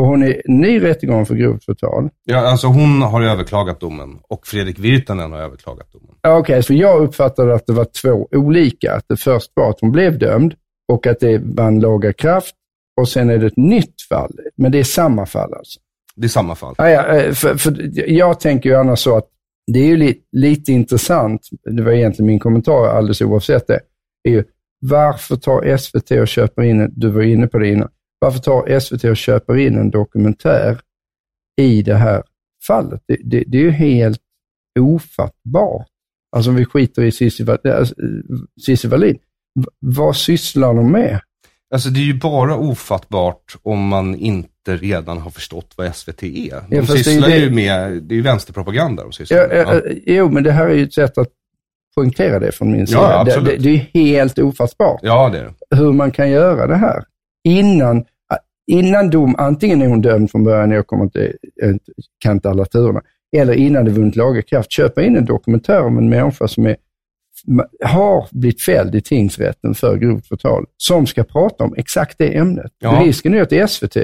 Och 0.00 0.06
hon 0.06 0.22
är 0.22 0.42
ny 0.44 0.82
rättegång 0.82 1.26
för 1.26 1.34
grovt 1.34 1.64
förtal. 1.64 2.08
ja, 2.24 2.38
alltså 2.38 2.66
hon 2.66 3.02
har 3.02 3.22
överklagat 3.22 3.80
domen 3.80 4.18
och 4.28 4.46
Fredrik 4.46 4.78
Virtanen 4.78 5.32
har 5.32 5.38
överklagat 5.38 5.92
domen. 5.92 6.38
Okej, 6.38 6.62
så 6.62 6.74
jag 6.74 7.02
uppfattade 7.02 7.54
att 7.54 7.66
det 7.66 7.72
var 7.72 7.84
två 8.02 8.28
olika. 8.30 8.94
Att 8.94 9.04
det 9.08 9.16
först 9.16 9.52
var 9.54 9.70
att 9.70 9.80
hon 9.80 9.92
blev 9.92 10.18
dömd 10.18 10.54
och 10.92 11.06
att 11.06 11.20
det 11.20 11.38
vann 11.38 11.80
laga 11.80 12.12
kraft 12.12 12.54
och 13.00 13.08
sen 13.08 13.30
är 13.30 13.38
det 13.38 13.46
ett 13.46 13.56
nytt 13.56 14.02
fall. 14.08 14.32
Men 14.56 14.72
det 14.72 14.78
är 14.78 14.84
samma 14.84 15.26
fall 15.26 15.54
alltså. 15.54 15.80
Det 16.16 16.26
är 16.26 16.28
samma 16.28 16.54
fall. 16.54 16.74
Ja, 16.78 16.90
ja, 16.90 17.16
eh, 17.16 17.32
för, 17.32 17.54
för 17.54 17.92
jag 18.10 18.40
tänker 18.40 18.70
ju 18.70 18.76
annars 18.76 18.98
så 18.98 19.16
att 19.16 19.26
det 19.72 19.78
är 19.78 19.86
ju 19.86 19.96
li, 19.96 20.18
lite 20.32 20.72
intressant, 20.72 21.48
det 21.64 21.82
var 21.82 21.92
egentligen 21.92 22.26
min 22.26 22.38
kommentar 22.38 22.88
alldeles 22.88 23.20
oavsett 23.20 23.66
det, 23.66 23.80
är 24.22 24.30
ju 24.30 24.44
varför 24.80 25.36
tar 25.36 25.76
SVT 25.76 26.10
och 26.10 26.28
köper 26.28 26.62
in, 26.62 26.92
du 26.96 27.10
var 27.10 27.22
inne 27.22 27.46
på 27.46 27.58
det 27.58 27.68
innan, 27.68 27.88
varför 28.20 28.38
tar 28.38 28.80
SVT 28.80 29.04
och 29.04 29.16
köper 29.16 29.56
in 29.56 29.78
en 29.78 29.90
dokumentär 29.90 30.80
i 31.60 31.82
det 31.82 31.94
här 31.96 32.22
fallet? 32.66 33.02
Det, 33.08 33.16
det, 33.24 33.44
det 33.46 33.58
är 33.58 33.62
ju 33.62 33.70
helt 33.70 34.20
ofattbart. 34.80 35.86
Alltså 36.36 36.50
om 36.50 36.56
vi 36.56 36.64
skiter 36.64 37.02
i 37.02 37.12
Cissi 37.12 37.44
Wall- 37.44 37.70
alltså, 37.72 37.94
eh, 38.86 38.90
Wallin, 38.90 39.18
vad 39.78 40.16
sysslar 40.16 40.74
de 40.74 40.92
med? 40.92 41.20
Alltså 41.74 41.88
det 41.88 42.00
är 42.00 42.04
ju 42.04 42.14
bara 42.14 42.56
ofattbart 42.56 43.56
om 43.62 43.88
man 43.88 44.14
inte 44.14 44.76
redan 44.76 45.18
har 45.18 45.30
förstått 45.30 45.74
vad 45.76 45.94
SVT 45.96 46.22
är. 46.22 46.28
De 46.28 46.76
Ja, 46.76 46.80
det 46.80 46.86
sysslar 46.86 47.28
det- 47.28 47.36
ju 47.36 47.50
med, 47.50 48.02
det 48.02 48.14
är 48.14 48.16
ju 48.16 48.22
vänsterpropaganda 48.22 49.02
de 49.02 49.12
sysslar 49.12 49.38
Ja, 49.38 49.46
med. 49.48 49.56
ja, 49.58 49.74
ja, 49.74 49.94
jo, 50.06 50.28
men 50.30 50.42
det 50.42 50.52
här 50.52 50.66
är 50.66 50.74
ju 50.74 50.82
ett 50.84 50.94
sätt 50.94 51.18
att 51.18 51.28
poängtera 51.94 52.38
det 52.38 52.52
från 52.52 52.72
min 52.72 52.86
sida. 52.86 53.00
det, 53.24 53.32
absolut. 53.32 53.62
det, 53.62 53.70
det 53.70 53.70
är 53.70 53.78
helt 54.04 54.38
ofattbart 54.38 55.00
ja, 55.02 55.28
det 55.28 55.38
är 55.38 55.44
det. 55.70 55.76
hur 55.76 55.92
man 55.92 56.10
kan 56.10 56.30
göra 56.30 56.66
det 56.66 56.76
här 56.76 57.04
innan, 57.44 58.04
innan 58.66 59.10
dom, 59.10 59.34
antingen 59.38 59.82
är 59.82 59.86
hon 59.86 60.00
dömd 60.00 60.30
från 60.30 60.44
början, 60.44 60.70
jag 60.70 60.86
kommer 60.86 61.04
inte, 61.04 61.32
kan 62.18 62.32
inte 62.32 62.50
alla 62.50 62.64
turerna, 62.64 63.02
eller 63.36 63.52
innan 63.52 63.84
det 63.84 63.90
vunnit 63.90 64.16
laga 64.16 64.42
kraft, 64.42 64.72
köpa 64.72 65.02
in 65.02 65.16
en 65.16 65.24
dokumentär 65.24 65.82
om 65.82 65.98
en 65.98 66.08
människa 66.08 66.48
som 66.48 66.66
är, 66.66 66.76
har 67.84 68.28
blivit 68.30 68.62
fälld 68.62 68.94
i 68.94 69.00
tingsrätten 69.00 69.74
för 69.74 69.96
grovt 69.96 70.26
förtal, 70.26 70.66
som 70.76 71.06
ska 71.06 71.24
prata 71.24 71.64
om 71.64 71.74
exakt 71.76 72.18
det 72.18 72.36
ämnet. 72.36 72.72
Ja. 72.78 73.02
Risken 73.04 73.34
är 73.34 73.42
att 73.42 73.70
SVT 73.70 73.96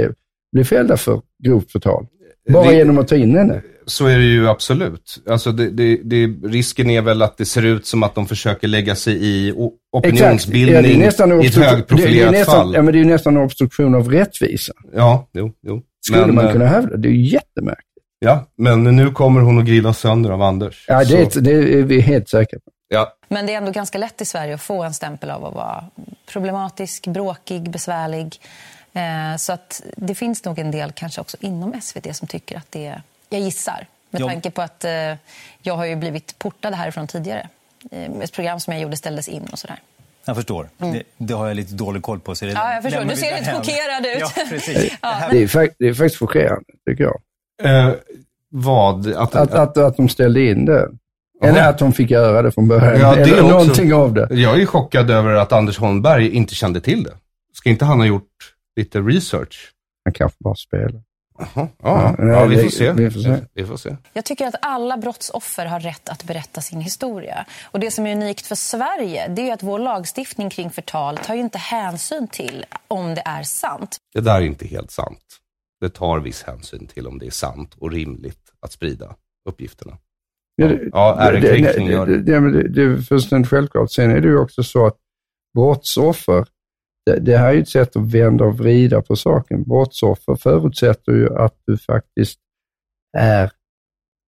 blir 0.52 0.64
fällda 0.64 0.96
för 0.96 1.22
grovt 1.44 1.72
förtal, 1.72 2.06
bara 2.48 2.70
Det- 2.70 2.76
genom 2.76 2.98
att 2.98 3.08
ta 3.08 3.16
in 3.16 3.36
henne. 3.36 3.60
Så 3.88 4.06
är 4.06 4.18
det 4.18 4.24
ju 4.24 4.48
absolut. 4.48 5.22
Alltså 5.30 5.52
det, 5.52 5.70
det, 5.70 5.96
det, 6.04 6.26
risken 6.48 6.90
är 6.90 7.00
väl 7.02 7.22
att 7.22 7.38
det 7.38 7.44
ser 7.44 7.62
ut 7.64 7.86
som 7.86 8.02
att 8.02 8.14
de 8.14 8.26
försöker 8.26 8.68
lägga 8.68 8.94
sig 8.94 9.14
i 9.26 9.52
opinionsbildning 9.92 10.74
Ja, 10.74 10.80
i 10.80 11.04
ett 11.04 11.18
obstru- 11.20 11.40
det 11.42 11.64
är 11.66 11.70
högprofilerat 11.70 12.32
nästan, 12.32 12.54
fall. 12.54 12.74
Ja, 12.74 12.82
men 12.82 12.92
det 12.92 12.98
är 12.98 13.02
ju 13.02 13.10
nästan 13.10 13.36
obstruktion 13.36 13.94
av 13.94 14.10
rättvisa. 14.10 14.72
Ja, 14.94 15.28
jo, 15.32 15.52
jo. 15.62 15.82
Skulle 16.06 16.32
man 16.32 16.46
eh, 16.46 16.52
kunna 16.52 16.66
hävda. 16.66 16.96
Det 16.96 17.08
är 17.08 17.12
ju 17.12 17.24
jättemärkligt. 17.24 17.82
Ja, 18.18 18.46
men 18.58 18.84
nu 18.96 19.10
kommer 19.10 19.40
hon 19.40 19.58
att 19.58 19.64
grillas 19.64 19.98
sönder 19.98 20.30
av 20.30 20.42
Anders. 20.42 20.84
Ja, 20.88 21.04
det, 21.04 21.32
Så- 21.32 21.40
det 21.40 21.50
är 21.52 21.82
vi 21.82 22.00
helt 22.00 22.28
säkra 22.28 22.58
på. 22.58 22.70
ja. 22.88 23.12
Men 23.28 23.46
det 23.46 23.52
är 23.52 23.56
ändå 23.58 23.70
ganska 23.72 23.98
lätt 23.98 24.20
i 24.20 24.24
Sverige 24.24 24.54
att 24.54 24.60
få 24.62 24.82
en 24.82 24.94
stämpel 24.94 25.30
av 25.30 25.44
att 25.44 25.54
vara 25.54 25.84
problematisk, 26.32 27.06
bråkig, 27.06 27.70
besvärlig. 27.70 28.36
Eh, 28.96 29.36
så 29.36 29.52
att 29.52 29.82
det 29.96 30.14
finns 30.14 30.44
nog 30.44 30.58
en 30.58 30.70
del 30.70 30.92
kanske 30.92 31.20
också 31.20 31.36
inom 31.40 31.80
SVT 31.80 32.16
som 32.16 32.28
tycker 32.28 32.56
att 32.56 32.66
det 32.70 32.86
är, 32.86 33.02
jag 33.28 33.40
gissar, 33.40 33.86
med 34.10 34.22
Ja. 34.22 34.26
tanke 34.28 34.50
på 34.50 34.62
att 34.62 34.84
eh, 34.84 34.90
jag 35.62 35.76
har 35.76 35.84
ju 35.84 35.96
blivit 35.96 36.38
portad 36.38 36.74
härifrån 36.74 37.06
tidigare. 37.06 37.48
Eh, 37.90 38.10
ett 38.20 38.32
program 38.32 38.60
som 38.60 38.72
jag 38.72 38.82
gjorde 38.82 38.96
ställdes 38.96 39.28
in 39.28 39.48
och 39.52 39.58
sådär. 39.58 39.76
Jag 40.24 40.36
förstår. 40.36 40.68
Det, 40.78 41.02
det 41.18 41.34
har 41.34 41.46
jag 41.46 41.56
lite 41.56 41.74
dålig 41.74 42.02
koll 42.02 42.20
på. 42.20 42.34
Så 42.34 42.44
det 42.44 42.50
Mm. 42.50 42.62
Ja, 42.62 42.74
jag 42.74 42.82
förstår. 42.82 43.04
Du 43.04 43.16
ser 43.16 43.38
lite 43.38 43.52
chockerad 43.52 44.06
ut. 44.16 44.32
Ja, 44.36 44.42
precis. 44.48 44.92
Ja, 45.02 45.22
Det 45.30 45.42
är, 45.54 45.70
det 45.78 45.88
är 45.88 45.94
faktiskt 45.94 46.18
chockerande, 46.18 46.64
tycker 46.88 47.04
jag. 47.04 47.20
Eh, 47.62 47.94
vad? 48.48 49.12
Att, 49.14 49.34
Att, 49.34 49.52
att, 49.54 49.78
att 49.78 49.96
de 49.96 50.08
ställde 50.08 50.40
in 50.50 50.64
det. 50.64 50.88
Eller 51.42 51.68
att 51.68 51.78
de 51.78 51.92
fick 51.92 52.10
göra 52.10 52.42
det 52.42 52.52
från 52.52 52.68
början. 52.68 53.00
Ja, 53.00 53.14
det 53.14 53.22
Eller 53.22 53.32
också. 53.42 53.48
någonting 53.48 53.94
av 53.94 54.12
det. 54.14 54.28
Jag 54.30 54.60
är 54.62 54.66
chockad 54.66 55.10
över 55.10 55.34
att 55.34 55.52
Anders 55.52 55.78
Holmberg 55.78 56.30
inte 56.30 56.54
kände 56.54 56.80
till 56.80 57.02
det. 57.04 57.12
Ska 57.52 57.70
inte 57.70 57.84
han 57.84 57.98
ha 58.00 58.06
gjort 58.06 58.28
lite 58.76 59.00
research? 59.00 59.72
Han 60.04 60.12
kanske 60.12 60.36
bara 60.40 60.54
spelar. 60.54 61.02
Jaha, 61.38 61.68
ja, 61.82 62.14
Ja, 62.18 62.24
ja, 62.26 62.44
vi 62.46 62.56
det- 62.56 62.62
får 62.62 62.70
se. 62.70 62.92
vi 62.92 63.10
får 63.10 63.20
se. 63.20 63.36
Vi 63.54 63.64
får 63.66 63.76
se. 63.76 63.96
Jag 64.12 64.24
tycker 64.24 64.46
att 64.46 64.54
alla 64.62 64.96
brottsoffer 64.96 65.66
har 65.66 65.80
rätt 65.80 66.08
att 66.08 66.24
berätta 66.24 66.60
sin 66.60 66.80
historia. 66.80 67.46
Och 67.64 67.80
Det 67.80 67.90
som 67.90 68.06
är 68.06 68.16
unikt 68.16 68.46
för 68.46 68.54
Sverige 68.54 69.28
det 69.28 69.42
är 69.42 69.46
ju 69.46 69.50
att 69.52 69.62
vår 69.62 69.78
lagstiftning 69.78 70.50
kring 70.50 70.70
förtal 70.70 71.16
tar 71.18 71.34
ju 71.34 71.40
inte 71.40 71.58
hänsyn 71.58 72.28
till 72.28 72.64
om 72.88 73.14
det 73.14 73.22
är 73.24 73.42
sant. 73.42 73.96
Det 74.14 74.20
där 74.20 74.36
är 74.40 74.44
inte 74.44 74.66
helt 74.66 74.90
sant. 74.90 75.20
Det 75.80 75.88
tar 75.88 76.18
viss 76.20 76.42
hänsyn 76.42 76.86
till 76.86 77.06
om 77.06 77.18
det 77.18 77.26
är 77.26 77.30
sant 77.30 77.74
och 77.78 77.90
rimligt 77.92 78.52
att 78.60 78.72
sprida 78.72 79.16
uppgifterna. 79.48 79.98
Ja, 80.56 80.66
det- 80.68 80.88
Ja, 80.92 81.16
ärekränkning 81.20 81.88
det- 81.88 82.04
det, 82.04 82.18
det. 82.22 82.40
det, 82.40 82.50
det, 82.62 82.68
det 82.68 82.82
är 82.82 83.02
fullständigt 83.02 83.50
självklart. 83.50 83.92
Sen 83.92 84.10
är 84.10 84.20
det 84.20 84.28
ju 84.28 84.38
också 84.38 84.62
så 84.62 84.86
att 84.86 84.96
brottsoffer, 85.56 86.46
det, 87.06 87.20
det 87.20 87.36
här 87.38 87.48
är 87.48 87.52
ju 87.52 87.60
ett 87.62 87.68
sätt 87.68 87.96
att 87.96 88.14
vända 88.14 88.44
och 88.44 88.58
vrida 88.58 89.02
på 89.02 89.16
saken. 89.16 89.62
Brottsoffer 89.62 90.34
förutsätter 90.34 91.12
ju 91.12 91.36
att 91.36 91.54
du 91.66 91.78
faktiskt 91.78 92.38
är, 93.18 93.50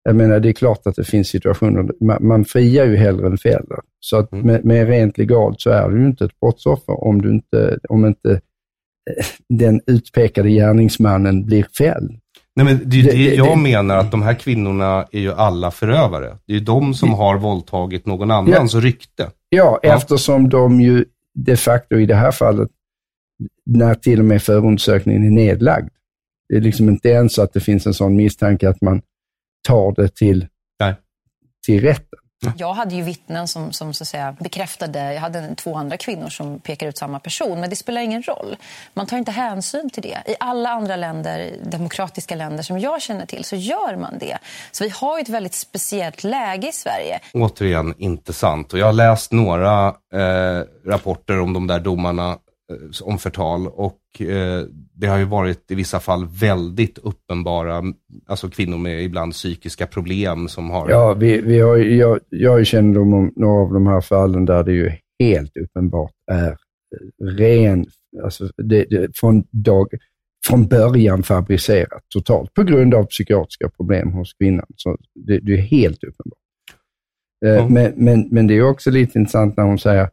jag 0.04 0.16
menar 0.16 0.40
det 0.40 0.49
är 0.49 0.52
klart 0.52 0.87
att 0.87 0.97
det 0.97 1.04
finns 1.04 1.28
situationer, 1.28 1.90
man, 2.00 2.26
man 2.26 2.44
friar 2.44 2.85
ju 2.87 2.97
hellre 2.97 3.26
än 3.26 3.38
fäller. 3.38 3.78
Så 4.00 4.16
att 4.18 4.32
Mm. 4.32 4.47
med, 4.47 4.64
med 4.64 4.88
rent 4.88 5.18
legalt 5.18 5.61
så 5.61 5.70
är 5.70 5.88
du 5.88 6.00
ju 6.00 6.06
inte 6.06 6.25
ett 6.25 6.40
brottsoffer 6.40 7.04
om 7.04 7.23
du 7.23 7.30
inte, 7.30 7.78
om 7.88 8.06
inte 8.06 8.30
eh, 8.30 9.26
den 9.49 9.80
utpekade 9.87 10.50
gärningsmannen 10.50 11.44
blir 11.47 11.66
fälld. 11.78 12.11
Nej, 12.56 12.64
men 12.66 12.80
det 12.90 12.97
är 12.97 12.99
ju 12.99 13.02
Det- 13.02 13.11
det, 13.30 13.35
jag 13.35 13.56
det- 13.58 13.62
menar, 13.62 13.97
att 13.97 14.11
de 14.11 14.23
här 14.23 14.35
kvinnorna 14.35 15.06
är 15.12 15.20
ju 15.20 15.32
alla 15.32 15.70
förövare. 15.70 16.37
Det 16.47 16.52
är 16.52 16.58
ju 16.58 16.64
de 16.64 16.94
som 16.94 17.14
har 17.14 17.37
våldtagit 17.38 18.06
någon 18.06 18.30
annans 18.30 18.75
rykte. 18.75 19.30
Ja, 19.49 19.78
Ja. 19.82 19.97
eftersom 19.97 20.49
de 20.49 20.80
ju 20.80 21.04
de 21.45 21.57
facto 21.57 21.97
i 21.97 22.07
det 22.07 22.14
här 22.14 22.30
fallet, 22.30 22.68
när 23.66 23.95
till 23.95 24.18
och 24.18 24.25
med 24.25 24.42
förundersökningen 24.42 25.25
är 25.25 25.30
nedlagd, 25.30 25.88
det 26.49 26.57
är 26.57 26.61
liksom 26.61 26.88
inte 26.88 27.09
ens 27.09 27.35
så 27.35 27.42
att 27.42 27.52
det 27.52 27.61
finns 27.61 27.87
en 27.87 27.95
sån 27.95 28.16
misstanke 28.16 28.68
att 28.68 28.83
man 28.83 29.02
tar 29.68 29.95
det 29.95 30.14
till, 30.14 30.47
Nej. 30.80 30.95
till 31.66 31.80
rätten. 31.80 32.18
Jag 32.57 32.73
hade 32.73 32.95
ju 32.95 33.02
vittnen 33.02 33.49
som, 33.49 33.73
som 33.73 33.95
så 33.95 34.04
att 34.04 34.09
säga, 34.09 34.37
bekräftade, 34.40 35.14
jag 35.14 35.21
hade 35.21 35.54
två 35.54 35.76
andra 35.76 35.97
kvinnor 35.97 36.28
som 36.28 36.59
pekar 36.61 36.87
ut 36.87 36.99
samma 36.99 37.21
person, 37.21 37.61
men 37.61 37.71
det 37.71 37.76
spelar 37.76 38.00
ingen 38.00 38.23
roll. 38.23 38.57
Man 38.95 39.07
tar 39.07 39.18
inte 39.18 39.33
hänsyn 39.33 39.90
till 39.90 40.02
det. 40.02 40.23
I 40.26 40.35
alla 40.40 40.71
andra 40.71 40.97
länder, 40.97 41.57
demokratiska 41.64 42.35
länder 42.35 42.62
som 42.62 42.78
jag 42.78 43.02
känner 43.02 43.26
till, 43.26 43.45
så 43.45 43.57
gör 43.57 43.97
man 43.97 44.18
det. 44.18 44.38
Så 44.73 44.85
vi 44.85 44.90
har 44.90 45.18
ju 45.18 45.23
ett 45.23 45.28
väldigt 45.28 45.54
speciellt 45.54 46.25
läge 46.25 46.68
i 46.68 46.73
Sverige. 46.73 47.21
Återigen, 47.35 47.95
inte 47.99 48.33
sant. 48.33 48.73
Och 48.73 48.78
jag 48.78 48.87
har 48.87 48.92
läst 48.92 49.33
några 49.33 49.88
eh, 49.88 50.62
rapporter 50.87 51.40
om 51.40 51.52
de 51.52 51.66
där 51.66 51.80
domarna 51.80 52.30
eh, 52.30 53.07
om 53.07 53.18
förtal 53.18 53.66
och 53.66 53.99
eh, 54.20 54.64
det 54.94 55.06
har 55.06 55.18
ju 55.18 55.25
varit 55.25 55.70
i 55.70 55.75
vissa 55.75 56.00
fall 56.00 56.26
väldigt 56.40 56.98
uppenbara, 56.98 57.82
alltså 58.26 58.48
kvinnor 58.48 58.78
med 58.78 59.02
ibland 59.02 59.32
psykiska 59.32 59.87
problem 59.87 60.48
som 60.48 60.70
har... 60.70 60.90
Ja, 60.90 61.14
vi, 61.14 61.40
vi 61.40 61.60
har, 61.60 61.76
jag, 61.76 62.20
jag 62.28 62.50
har 62.50 62.58
ju 62.58 62.64
kännedom 62.64 63.14
om 63.14 63.32
några 63.37 63.62
av 63.62 63.72
de 63.72 63.87
här 63.87 64.00
fallen 64.00 64.44
där 64.44 64.64
det 64.64 64.72
ju 64.72 64.92
helt 65.18 65.56
uppenbart 65.56 66.12
är 66.32 66.56
ren, 67.38 67.87
alltså 68.25 68.48
det, 68.56 68.84
det, 68.90 69.16
från, 69.16 69.44
dag, 69.50 69.88
från 70.46 70.68
början 70.68 71.22
fabricerat 71.22 72.02
totalt 72.14 72.54
på 72.54 72.62
grund 72.62 72.94
av 72.94 73.04
psykiatriska 73.04 73.68
problem 73.68 74.12
hos 74.12 74.32
kvinnan. 74.32 74.66
Så 74.76 74.96
det, 75.14 75.38
det 75.38 75.52
är 75.52 75.62
helt 75.62 76.04
uppenbart. 76.04 76.38
Ja. 77.40 77.68
Men, 77.68 77.92
men, 77.96 78.28
men 78.30 78.46
det 78.46 78.54
är 78.54 78.62
också 78.62 78.90
lite 78.90 79.18
intressant 79.18 79.56
när 79.56 79.64
hon 79.64 79.78
säger, 79.78 80.10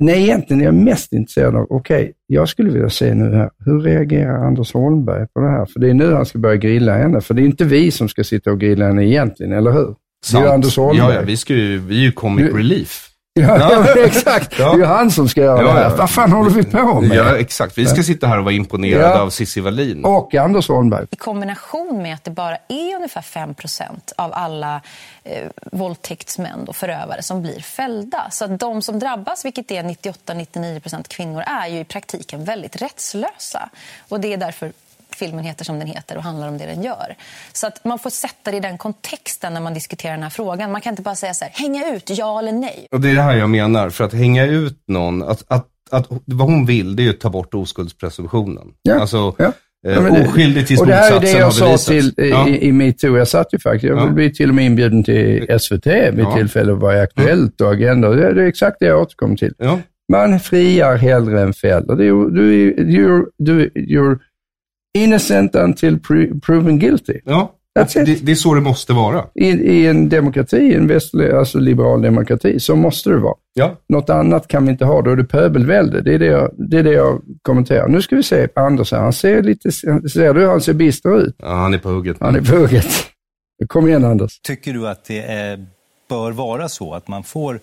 nej 0.00 0.22
egentligen 0.22 0.60
är 0.60 0.64
jag 0.64 0.74
mest 0.74 1.12
intresserad 1.12 1.56
av, 1.56 1.66
okej, 1.70 2.12
jag 2.26 2.48
skulle 2.48 2.70
vilja 2.70 2.90
se 2.90 3.14
nu 3.14 3.34
här, 3.36 3.50
hur 3.64 3.80
reagerar 3.80 4.46
Anders 4.46 4.72
Holmberg 4.72 5.26
på 5.34 5.40
det 5.40 5.50
här? 5.50 5.66
För 5.66 5.80
det 5.80 5.90
är 5.90 5.94
nu 5.94 6.12
han 6.12 6.26
ska 6.26 6.38
börja 6.38 6.56
grilla 6.56 6.94
henne, 6.98 7.20
för 7.20 7.34
det 7.34 7.42
är 7.42 7.44
inte 7.44 7.64
vi 7.64 7.90
som 7.90 8.08
ska 8.08 8.24
sitta 8.24 8.50
och 8.52 8.60
grilla 8.60 8.86
henne 8.86 9.04
egentligen, 9.06 9.52
eller 9.52 9.70
hur? 9.72 9.80
Det 9.80 10.36
är 10.36 10.40
ju 10.40 10.46
Sant. 10.46 10.46
Anders 10.46 10.76
Holmberg. 10.76 10.98
Ja, 11.08 11.14
ja, 11.14 11.22
vi, 11.26 11.36
ska 11.36 11.54
ju, 11.54 11.78
vi 11.78 11.98
är 11.98 12.02
ju 12.04 12.12
comic 12.12 12.46
Du- 12.46 12.58
relief. 12.58 13.08
Ja, 13.34 13.58
Ja. 13.58 13.84
ja. 13.96 14.04
exakt. 14.04 14.58
Ja. 14.58 14.64
Det 14.68 14.72
är 14.74 14.78
ju 14.78 14.84
han 14.84 15.10
som 15.10 15.28
ska 15.28 15.40
göra 15.40 15.60
Ja, 15.60 15.66
det 15.66 15.72
här. 15.72 15.82
ja. 15.90 15.96
Vad 15.96 16.10
fan 16.10 16.32
håller 16.32 16.50
vi 16.50 16.64
på 16.64 17.00
med? 17.00 17.16
Ja, 17.16 17.36
exakt. 17.36 17.78
Vi 17.78 17.86
ska 17.86 18.02
sitta 18.02 18.26
här 18.26 18.38
och 18.38 18.44
vara 18.44 18.54
imponerade 18.54 19.08
Ja. 19.14 19.20
av 19.20 19.30
Cissi 19.30 19.60
Wallin. 19.60 20.04
Och 20.04 20.34
Anders 20.34 20.68
Holmberg. 20.68 21.06
I 21.10 21.16
kombination 21.16 22.02
med 22.02 22.14
att 22.14 22.24
det 22.24 22.30
bara 22.30 22.56
är 22.68 22.94
ungefär 22.96 23.20
5% 23.22 24.12
av 24.16 24.30
alla 24.34 24.80
eh, 25.24 25.46
våldtäktsmän 25.72 26.64
och 26.68 26.76
förövare 26.76 27.22
som 27.22 27.42
blir 27.42 27.60
fällda. 27.60 28.30
Så 28.30 28.44
att 28.44 28.58
de 28.60 28.82
som 28.82 28.98
drabbas, 28.98 29.44
vilket 29.44 29.70
är 29.70 29.82
98-99% 29.82 31.08
kvinnor, 31.08 31.42
är 31.46 31.66
ju 31.68 31.78
i 31.80 31.84
praktiken 31.84 32.44
väldigt 32.44 32.82
rättslösa. 32.82 33.68
Och 34.08 34.20
det 34.20 34.32
är 34.32 34.36
därför 34.36 34.72
filmen 35.14 35.44
heter 35.44 35.64
som 35.64 35.78
den 35.78 35.88
heter 35.88 36.16
och 36.16 36.22
handlar 36.22 36.48
om 36.48 36.58
det 36.58 36.66
den 36.66 36.82
gör. 36.82 37.14
Så 37.52 37.66
att 37.66 37.84
man 37.84 37.98
får 37.98 38.10
sätta 38.10 38.50
det 38.50 38.56
i 38.56 38.60
den 38.60 38.78
kontexten 38.78 39.54
när 39.54 39.60
man 39.60 39.74
diskuterar 39.74 40.12
den 40.12 40.22
här 40.22 40.30
frågan. 40.30 40.72
Man 40.72 40.80
kan 40.80 40.92
inte 40.92 41.02
bara 41.02 41.14
säga 41.14 41.34
så 41.34 41.44
här, 41.44 41.52
hänga 41.54 41.94
ut, 41.96 42.10
ja 42.18 42.38
eller 42.38 42.52
nej. 42.52 42.86
Och 42.90 43.00
det 43.00 43.10
är 43.10 43.14
det 43.14 43.22
här 43.22 43.36
jag 43.36 43.50
menar, 43.50 43.90
för 43.90 44.04
att 44.04 44.12
hänga 44.12 44.46
ut 44.46 44.82
någon, 44.88 45.22
att, 45.22 45.44
att, 45.48 45.66
att 45.90 46.06
vad 46.24 46.50
hon 46.50 46.66
vill, 46.66 46.96
det 46.96 47.02
är 47.02 47.04
ju 47.04 47.10
att 47.10 47.20
ta 47.20 47.30
bort 47.30 47.54
oskuldspresumtionen. 47.54 48.66
Ja, 48.82 49.00
Alltså, 49.00 49.34
ja. 49.38 49.44
eh, 49.44 49.52
Ja, 49.94 50.00
men 50.00 50.14
det- 50.14 50.28
oskyldig 50.28 50.66
tills 50.66 50.80
Och 50.80 50.86
det 50.86 50.94
här 50.94 51.06
är 51.06 51.10
det 51.10 51.14
motsatsen 51.16 51.38
jag 51.38 51.46
har 51.46 51.50
sa 51.52 51.64
bevisats. 51.64 52.14
till 52.16 52.24
i, 52.24 52.30
ja. 52.30 52.48
i, 52.48 52.66
i 52.68 52.72
metoo. 52.72 53.16
Jag 53.18 53.28
satt 53.28 53.46
ju 53.54 53.58
faktiskt, 53.58 53.84
jag 53.84 53.98
Ja. 53.98 54.06
blev 54.06 54.32
till 54.32 54.48
och 54.48 54.54
med 54.54 54.64
inbjuden 54.66 55.04
till 55.04 55.46
SVT 55.60 55.86
vid 55.86 56.24
Ja. 56.24 56.36
tillfälle 56.36 56.72
att 56.72 56.78
vara 56.78 57.02
Aktuellt 57.02 57.60
och 57.60 57.72
Agenda. 57.72 58.08
Det, 58.08 58.34
det 58.34 58.42
är 58.42 58.46
exakt 58.46 58.76
det 58.80 58.86
jag 58.86 59.00
återkommer 59.00 59.36
till. 59.36 59.54
Ja. 59.58 59.78
Man 60.12 60.40
friar 60.40 60.96
hellre 60.96 61.42
än 61.42 61.52
fäller. 61.52 61.92
Är, 61.92 62.30
du, 62.30 62.68
är- 62.70 62.74
you're, 62.84 63.24
du, 63.38 63.68
you're 63.68 64.18
innocent 64.94 65.54
until 65.54 65.98
proven 66.42 66.78
guilty. 66.78 67.20
Ja, 67.24 67.54
det, 67.74 68.26
det 68.26 68.32
är 68.32 68.34
så 68.34 68.54
det 68.54 68.60
måste 68.60 68.92
vara. 68.92 69.24
I, 69.34 69.48
I 69.48 69.86
en 69.86 70.08
demokrati, 70.08 70.74
en 70.74 70.86
västlig, 70.86 71.30
alltså 71.30 71.58
liberal 71.58 72.02
demokrati, 72.02 72.60
så 72.60 72.76
måste 72.76 73.10
det 73.10 73.16
vara. 73.16 73.34
Ja. 73.54 73.76
Något 73.88 74.10
annat 74.10 74.48
kan 74.48 74.64
vi 74.64 74.70
inte 74.70 74.84
ha, 74.84 75.02
då 75.02 75.10
är 75.10 75.16
det 75.16 75.24
pöbelvälde. 75.24 76.00
Det 76.00 76.14
är 76.14 76.18
det 76.18 76.26
jag, 76.26 76.50
det 76.70 76.78
är 76.78 76.82
det 76.82 76.92
jag 76.92 77.22
kommenterar. 77.42 77.88
Nu 77.88 78.02
ska 78.02 78.16
vi 78.16 78.22
se 78.22 78.48
på 78.48 78.60
Anders 78.60 78.92
här. 78.92 79.00
Han 79.00 79.12
ser 79.12 79.42
lite, 79.42 79.72
ser 79.72 80.34
du 80.34 80.40
hur 80.40 80.48
han 80.48 80.60
ser 80.60 80.72
bister 80.72 81.18
ut? 81.18 81.36
ja, 81.38 81.54
han 81.54 81.74
är 81.74 81.78
på 81.78 81.88
hugget. 81.88 82.16
Han 82.20 82.36
är 82.36 82.40
på 82.40 82.56
hugget. 82.56 82.86
Kom 83.66 83.88
igen 83.88 84.04
Anders. 84.04 84.40
Tycker 84.40 84.72
du 84.72 84.88
att 84.88 85.04
det 85.04 85.50
eh, 85.52 85.58
bör 86.08 86.32
vara 86.32 86.68
så 86.68 86.94
att 86.94 87.08
man 87.08 87.24
får 87.24 87.60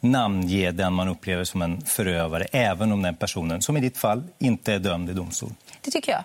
namnge 0.00 0.70
den 0.70 0.92
man 0.92 1.08
upplever 1.08 1.44
som 1.44 1.62
en 1.62 1.80
förövare, 1.80 2.46
även 2.52 2.92
om 2.92 3.02
den 3.02 3.14
personen, 3.14 3.62
som 3.62 3.76
i 3.76 3.80
ditt 3.80 3.98
fall, 3.98 4.22
inte 4.38 4.72
är 4.72 4.78
dömd 4.78 5.10
i 5.10 5.12
domstol? 5.12 5.50
Det 5.84 5.90
tycker 5.90 6.12
jag. 6.12 6.24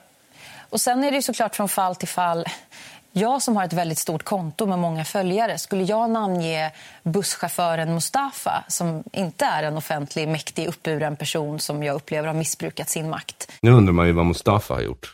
Och 0.70 0.82
sen 0.82 1.04
är 1.04 1.12
det 1.12 1.16
ju 1.16 1.22
såklart 1.22 1.56
från 1.56 1.70
fall 1.70 1.96
till 1.96 2.08
fall. 2.08 2.46
Jag 3.12 3.42
som 3.42 3.56
har 3.56 3.66
ett 3.66 3.74
väldigt 3.74 3.98
stort 3.98 4.24
konto 4.24 4.66
med 4.66 4.80
många 4.80 5.06
följare, 5.06 5.58
skulle 5.58 5.84
jag 5.84 6.10
namnge 6.10 6.72
busschauffören 7.04 7.94
Mustafa 7.94 8.64
som 8.68 9.04
inte 9.14 9.46
är 9.46 9.64
en 9.64 9.78
offentlig, 9.78 10.28
mäktig, 10.28 10.68
uppburen 10.68 11.16
person 11.16 11.60
som 11.60 11.84
jag 11.84 11.96
upplever 11.96 12.28
har 12.28 12.36
missbrukat 12.36 12.90
sin 12.90 13.10
makt. 13.10 13.52
Nu 13.62 13.72
undrar 13.72 13.94
man 13.94 14.08
ju 14.08 14.14
vad 14.14 14.26
Mustafa 14.26 14.74
har 14.74 14.82
gjort. 14.82 15.14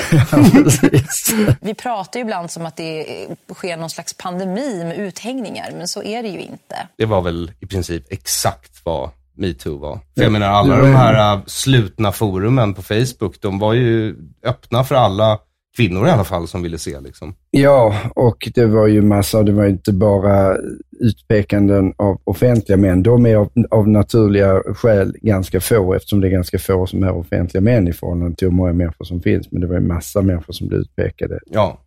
Vi 1.60 1.74
pratar 1.74 2.20
ju 2.20 2.24
ibland 2.24 2.50
som 2.50 2.66
att 2.66 2.76
det 2.76 3.26
sker 3.54 3.76
någon 3.76 3.90
slags 3.90 4.14
pandemi 4.14 4.84
med 4.84 4.98
uthängningar, 4.98 5.72
men 5.76 5.88
så 5.88 6.02
är 6.02 6.22
det 6.22 6.28
ju 6.28 6.40
inte. 6.40 6.88
Det 6.96 7.06
var 7.06 7.20
väl 7.20 7.52
i 7.60 7.66
princip 7.66 8.12
exakt 8.12 8.80
vad 8.84 9.10
metoo 9.40 9.78
var. 9.78 10.00
För 10.14 10.22
jag 10.22 10.32
menar 10.32 10.46
alla 10.46 10.76
de 10.76 10.86
här 10.86 11.36
äh, 11.36 11.42
slutna 11.46 12.12
forumen 12.12 12.74
på 12.74 12.82
Facebook, 12.82 13.40
de 13.40 13.58
var 13.58 13.74
ju 13.74 14.16
öppna 14.44 14.84
för 14.84 14.94
alla 14.94 15.38
kvinnor 15.76 16.06
i 16.06 16.10
alla 16.10 16.24
fall 16.24 16.48
som 16.48 16.62
ville 16.62 16.78
se 16.78 17.00
liksom. 17.00 17.34
Ja, 17.50 17.94
och 18.14 18.48
det 18.54 18.66
var 18.66 18.86
ju 18.86 19.02
massa, 19.02 19.42
det 19.42 19.52
var 19.52 19.66
inte 19.66 19.92
bara 19.92 20.56
utpekanden 21.00 21.92
av 21.96 22.20
offentliga 22.24 22.76
män. 22.76 23.02
De 23.02 23.26
är 23.26 23.36
av, 23.36 23.50
av 23.70 23.88
naturliga 23.88 24.62
skäl 24.74 25.16
ganska 25.22 25.60
få, 25.60 25.94
eftersom 25.94 26.20
det 26.20 26.28
är 26.28 26.32
ganska 26.32 26.58
få 26.58 26.86
som 26.86 27.02
är 27.02 27.12
offentliga 27.12 27.60
män 27.60 27.88
i 27.88 27.92
förhållande 27.92 28.36
till 28.36 28.48
hur 28.48 28.54
många 28.56 28.72
människor 28.72 29.04
som 29.04 29.20
finns. 29.20 29.52
Men 29.52 29.60
det 29.60 29.66
var 29.66 29.74
ju 29.74 29.86
massa 29.86 30.22
människor 30.22 30.52
som 30.52 30.68
blev 30.68 30.80
utpekade. 30.80 31.38
Ja. 31.46 31.80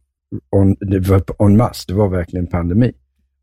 On, 0.49 0.75
det 0.79 0.99
var 0.99 1.23
en 1.39 1.57
mass, 1.57 1.85
det 1.85 1.93
var 1.93 2.09
verkligen 2.09 2.47
pandemi. 2.47 2.93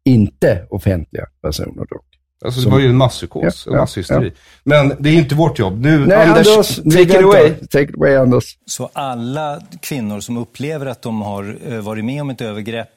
Inte 0.04 0.66
offentliga 0.70 1.26
personer 1.42 1.86
dock. 1.88 2.09
Alltså 2.44 2.60
det 2.60 2.62
Som- 2.62 2.72
var 2.72 2.78
ju 2.78 2.88
en 2.88 2.96
masspsykos, 2.96 3.62
Ja, 3.66 3.72
en 3.72 3.76
ja, 3.76 3.82
masshysteri. 3.82 4.32
Men 4.64 4.92
det 4.98 5.08
är 5.10 5.14
inte 5.14 5.34
vårt 5.34 5.58
jobb. 5.58 5.80
Nu, 5.80 6.06
Nej, 6.06 6.16
Anders, 6.28 6.48
Anders, 6.48 6.76
take 6.76 7.02
it 7.02 7.16
away. 7.24 7.54
Take 7.54 7.82
it 7.82 7.94
away, 7.96 8.16
Anders. 8.16 8.56
Så 8.66 8.90
alla 8.92 9.60
kvinnor 9.80 10.20
som 10.20 10.36
upplever 10.36 10.86
att 10.86 11.02
de 11.02 11.22
har 11.22 11.56
eh, 11.66 11.78
varit 11.80 12.04
med 12.04 12.22
om 12.22 12.30
ett 12.30 12.40
övergrepp 12.40 12.88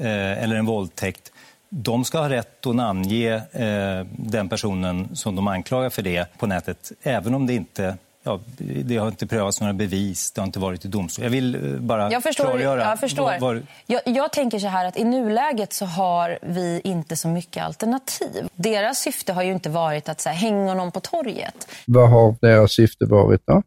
eh, 0.00 0.42
eller 0.42 0.56
en 0.56 0.66
våldtäkt, 0.66 1.32
de 1.70 2.04
ska 2.04 2.18
ha 2.18 2.28
rätt 2.28 2.66
att 2.66 2.74
namnge 2.76 3.34
eh, 3.52 4.06
den 4.16 4.48
personen 4.48 5.16
som 5.16 5.36
de 5.36 5.48
anklagar 5.48 5.90
för 5.90 6.02
det 6.02 6.38
på 6.38 6.46
nätet, 6.46 6.92
även 7.02 7.34
om 7.34 7.46
det 7.46 7.54
inte 7.54 7.96
Ja, 8.24 8.40
det 8.84 8.96
har 8.96 9.08
inte 9.08 9.26
prövats 9.26 9.60
några 9.60 9.72
bevis, 9.72 10.32
det 10.32 10.40
har 10.40 10.46
inte 10.46 10.58
varit 10.58 10.84
i 10.84 10.88
domstol. 10.88 11.24
Jag 11.24 11.30
vill 11.30 11.54
eh, 11.54 11.80
bara 11.80 12.12
Jag 12.12 12.22
förstår. 12.22 12.44
klargöra. 12.44 12.80
Jag, 12.84 13.00
förstår. 13.00 13.32
vad- 13.40 13.62
Jag, 13.86 14.00
jag 14.04 14.32
tänker 14.32 14.58
så 14.58 14.66
här 14.66 14.84
att 14.86 14.96
i 14.96 15.04
nuläget 15.04 15.72
så 15.72 15.84
har 15.86 16.38
vi 16.42 16.80
inte 16.84 17.16
så 17.16 17.28
mycket 17.28 17.64
alternativ. 17.64 18.48
Deras 18.54 18.98
syfte 18.98 19.32
har 19.32 19.42
ju 19.42 19.52
inte 19.52 19.70
varit 19.70 20.08
att 20.08 20.20
så 20.20 20.28
här, 20.28 20.36
hänga 20.36 20.74
någon 20.74 20.92
på 20.92 21.00
torget. 21.00 21.68
Vad 21.86 22.10
har 22.10 22.34
deras 22.40 22.72
syfte 22.72 23.04
varit 23.04 23.42
då? 23.46 23.62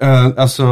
Eh, 0.00 0.26
alltså, 0.36 0.64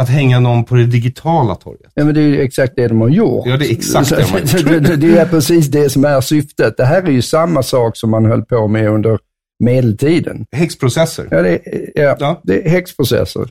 att 0.00 0.08
hänga 0.08 0.40
någon 0.40 0.64
på 0.64 0.74
det 0.74 0.86
digitala 0.86 1.54
torget. 1.54 1.92
Ja, 1.94 2.04
men 2.04 2.14
det 2.14 2.20
är 2.20 2.26
ju 2.28 2.40
exakt 2.42 2.72
det 2.76 2.88
de 2.88 3.00
har 3.00 3.08
gjort. 3.08 3.46
Ja, 3.46 3.56
det 3.56 3.66
är 3.66 3.72
exakt 3.72 4.10
det 4.10 4.16
de 4.16 4.22
har 4.22 4.38
gjort. 4.40 4.50
Det, 4.68 4.80
det, 4.80 4.96
det 4.96 5.18
är 5.18 5.26
precis 5.26 5.66
det 5.68 5.90
som 5.90 6.04
är 6.04 6.20
syftet. 6.20 6.76
Det 6.76 6.84
här 6.84 7.02
är 7.02 7.10
ju 7.10 7.22
samma 7.22 7.62
sak 7.62 7.96
som 7.96 8.10
man 8.10 8.24
höll 8.24 8.44
på 8.44 8.68
med 8.68 8.88
under 8.88 9.18
medeltiden. 9.62 10.46
Häxprocesser. 10.52 11.28
Ja, 11.30 11.42
det, 11.42 11.50
är- 11.50 11.90
ja, 11.94 12.16
Ja. 12.20 12.40
det 12.44 12.66
är 12.66 12.70
häxprocesser. 12.70 13.48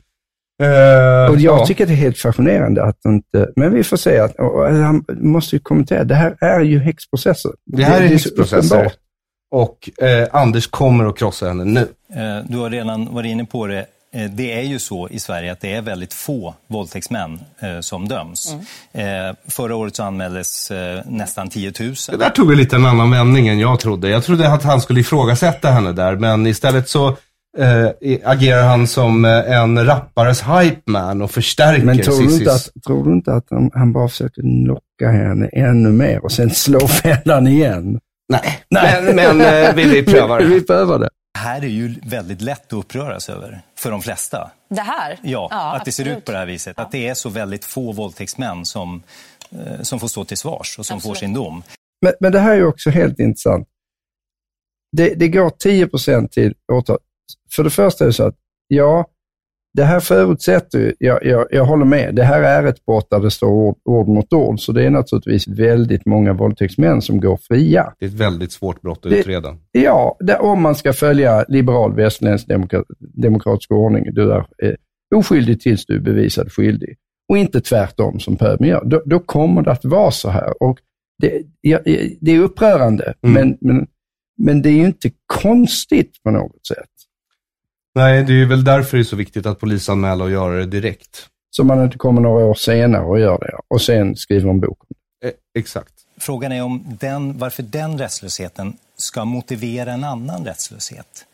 Eh, 0.62 1.30
Och 1.30 1.36
jag 1.40 1.58
ja. 1.60 1.66
tycker 1.66 1.86
det 1.86 1.92
är 1.92 1.96
helt 1.96 2.18
fascinerande 2.18 2.84
att 2.84 3.04
inte, 3.04 3.50
men 3.56 3.74
vi 3.74 3.84
får 3.84 3.96
se, 3.96 4.18
att, 4.18 4.36
och 4.40 4.66
han 4.68 5.04
måste 5.08 5.56
ju 5.56 5.60
kommentera, 5.60 6.04
det 6.04 6.14
här 6.14 6.36
är 6.40 6.60
ju 6.60 6.78
häxprocesser. 6.78 7.52
Det 7.66 7.82
här 7.84 8.02
är 8.02 8.06
så 8.06 8.12
häxprocesser. 8.12 8.92
Och 9.50 9.90
eh, 10.04 10.28
Anders 10.32 10.66
kommer 10.66 11.04
att 11.04 11.18
krossa 11.18 11.48
henne 11.48 11.64
nu. 11.64 11.80
Eh, 12.14 12.44
Du 12.48 12.58
har 12.58 12.70
redan 12.70 13.14
varit 13.14 13.28
inne 13.30 13.44
på 13.44 13.66
det. 13.66 13.86
Eh, 14.14 14.30
Det 14.30 14.52
är 14.52 14.62
ju 14.62 14.78
så 14.78 15.08
i 15.08 15.18
Sverige 15.18 15.52
att 15.52 15.60
det 15.60 15.74
är 15.74 15.82
väldigt 15.82 16.14
få 16.14 16.54
våldtäktsmän 16.66 17.40
eh, 17.60 17.80
som 17.80 18.08
döms. 18.08 18.54
Eh, 18.92 19.02
Förra 19.48 19.76
året 19.76 19.96
så 19.96 20.02
anmäldes 20.02 20.72
nästan 21.06 21.48
10 21.48 21.72
000. 21.80 21.94
Det 22.10 22.16
där 22.16 22.30
tog 22.30 22.56
lite 22.56 22.76
en 22.76 22.86
annan 22.86 23.10
vändning 23.10 23.48
än 23.48 23.58
jag 23.58 23.80
trodde. 23.80 24.08
Jag 24.08 24.24
trodde 24.24 24.48
att 24.52 24.62
han 24.62 24.80
skulle 24.80 25.00
ifrågasätta 25.00 25.68
henne 25.70 25.92
där, 25.92 26.16
men 26.16 26.46
istället 26.46 26.88
så 26.88 27.08
eh, 27.58 27.88
agerar 28.24 28.62
han 28.62 28.86
som 28.86 29.24
en 29.24 29.84
rappares 29.86 30.42
hype 30.42 30.80
man 30.90 31.22
och 31.22 31.30
förstärker 31.30 31.84
Men 31.84 31.98
tror 32.02 32.18
du 32.18 32.34
inte 32.34 32.52
att, 32.52 32.68
tror 32.86 33.04
du 33.04 33.12
inte 33.12 33.32
att 33.32 33.46
han, 33.50 33.70
han 33.74 33.92
bara 33.92 34.08
försöker 34.08 34.66
locka 34.66 35.08
henne 35.18 35.46
ännu 35.52 35.88
mer 35.88 36.24
och 36.24 36.32
sen 36.32 36.50
slå 36.50 36.80
fällan 36.88 37.46
igen? 37.46 38.00
Nej, 38.28 38.58
men, 38.70 39.16
men 39.16 39.40
eh, 39.40 39.74
vill 39.74 39.88
vi 39.90 40.02
pröva 40.02 40.38
det? 40.38 40.44
Vi 40.44 40.60
prövar 40.60 40.98
det. 40.98 41.08
Det 41.34 41.38
här 41.38 41.64
är 41.64 41.68
ju 41.68 41.94
väldigt 42.02 42.40
lätt 42.40 42.66
att 42.66 42.72
uppröras 42.72 43.28
över 43.28 43.62
för 43.74 43.90
de 43.90 44.02
flesta. 44.02 44.50
Det 44.68 44.80
här? 44.80 45.18
Ja, 45.22 45.48
att 45.76 45.84
det 45.84 45.92
ser 45.92 46.02
absolut. 46.02 46.18
ut 46.18 46.24
på 46.24 46.32
det 46.32 46.38
här 46.38 46.46
viset. 46.46 46.78
Att 46.78 46.92
det 46.92 47.08
är 47.08 47.14
så 47.14 47.28
väldigt 47.28 47.64
få 47.64 47.92
våldtäktsmän 47.92 48.64
som, 48.64 49.02
eh, 49.50 49.82
som 49.82 50.00
får 50.00 50.08
stå 50.08 50.24
till 50.24 50.36
svars 50.36 50.78
och 50.78 50.86
som 50.86 51.00
får 51.00 51.10
Absolut. 51.10 51.18
sin 51.18 51.34
dom. 51.34 51.62
Men, 52.02 52.12
men 52.20 52.32
det 52.32 52.40
här 52.40 52.50
är 52.50 52.56
ju 52.56 52.66
också 52.66 52.90
helt 52.90 53.18
intressant. 53.18 53.68
Det, 54.96 55.14
det 55.14 55.28
går 55.28 55.50
10 55.50 55.86
procent 55.86 56.32
till 56.32 56.54
åtal. 56.72 56.98
För 57.56 57.64
det 57.64 57.70
första 57.70 58.04
är 58.04 58.06
det 58.06 58.12
så 58.12 58.26
att, 58.26 58.36
ja, 58.68 59.06
det 59.74 59.84
här 59.84 60.00
förutsätter 60.00 60.94
jag, 60.98 61.24
jag, 61.24 61.46
jag 61.50 61.64
håller 61.64 61.84
med, 61.84 62.14
det 62.14 62.22
här 62.24 62.42
är 62.42 62.66
ett 62.68 62.84
brott 62.86 63.06
där 63.10 63.20
det 63.20 63.30
står 63.30 63.48
ord, 63.48 63.76
ord 63.84 64.08
mot 64.08 64.32
ord, 64.32 64.60
så 64.60 64.72
det 64.72 64.84
är 64.84 64.90
naturligtvis 64.90 65.48
väldigt 65.48 66.06
många 66.06 66.32
våldtäktsmän 66.32 67.02
som 67.02 67.20
går 67.20 67.36
fria. 67.36 67.92
Det 67.98 68.04
är 68.04 68.08
ett 68.08 68.14
väldigt 68.14 68.52
svårt 68.52 68.80
brott 68.82 69.06
att 69.06 69.10
Det- 69.12 69.18
utreda. 69.20 69.56
Ja, 69.72 70.16
det, 70.20 70.38
om 70.38 70.62
man 70.62 70.74
ska 70.74 70.92
följa 70.92 71.44
liberal 71.48 71.94
västerländsk 71.94 72.48
demokra, 72.48 72.84
demokratisk 73.22 73.70
ordning, 73.70 74.04
du 74.14 74.32
är 74.32 74.38
eh, 74.38 74.74
oskyldig 75.14 75.60
tills 75.60 75.86
du 75.86 75.96
är 75.96 76.00
bevisad 76.00 76.52
skyldig. 76.52 76.96
Och 77.28 77.38
inte 77.38 77.60
tvärtom 77.60 78.20
som 78.20 78.36
pöbeln 78.36 78.70
gör. 78.70 78.84
Då, 78.84 79.02
då 79.04 79.18
kommer 79.18 79.62
det 79.62 79.70
att 79.72 79.84
vara 79.84 80.10
så 80.10 80.30
här. 80.30 80.62
Och 80.62 80.78
det, 81.22 81.42
ja, 81.60 81.78
det 82.20 82.32
är 82.32 82.38
upprörande, 82.40 83.14
Mm. 83.22 83.34
men, 83.34 83.58
men, 83.60 83.86
men 84.38 84.62
det 84.62 84.68
är 84.68 84.72
ju 84.72 84.84
inte 84.86 85.10
konstigt 85.42 86.22
på 86.24 86.30
något 86.30 86.66
sätt. 86.66 86.88
Nej, 87.94 88.24
det 88.24 88.32
är 88.32 88.46
väl 88.46 88.64
därför 88.64 88.96
det 88.96 89.02
är 89.02 89.04
så 89.04 89.16
viktigt 89.16 89.46
att 89.46 89.60
polisanmäla 89.60 90.24
och 90.24 90.30
göra 90.30 90.56
det 90.56 90.66
direkt. 90.66 91.28
Så 91.50 91.64
man 91.64 91.84
inte 91.84 91.98
kommer 91.98 92.20
några 92.20 92.44
år 92.44 92.54
senare 92.54 93.04
och 93.04 93.20
gör 93.20 93.38
det 93.38 93.58
och 93.68 93.82
sen 93.82 94.16
skriver 94.16 94.50
en 94.50 94.60
bok. 94.60 94.78
Eh, 95.24 95.30
exakt. 95.58 95.92
Frågan 96.20 96.52
är 96.52 96.62
om 96.62 96.96
den, 97.00 97.38
varför 97.38 97.62
den 97.62 97.98
rättslösheten 97.98 98.76
ska 98.96 99.24
motivera 99.24 99.92
en 99.92 100.04
annan 100.04 100.44
rättslöshet. 100.44 101.26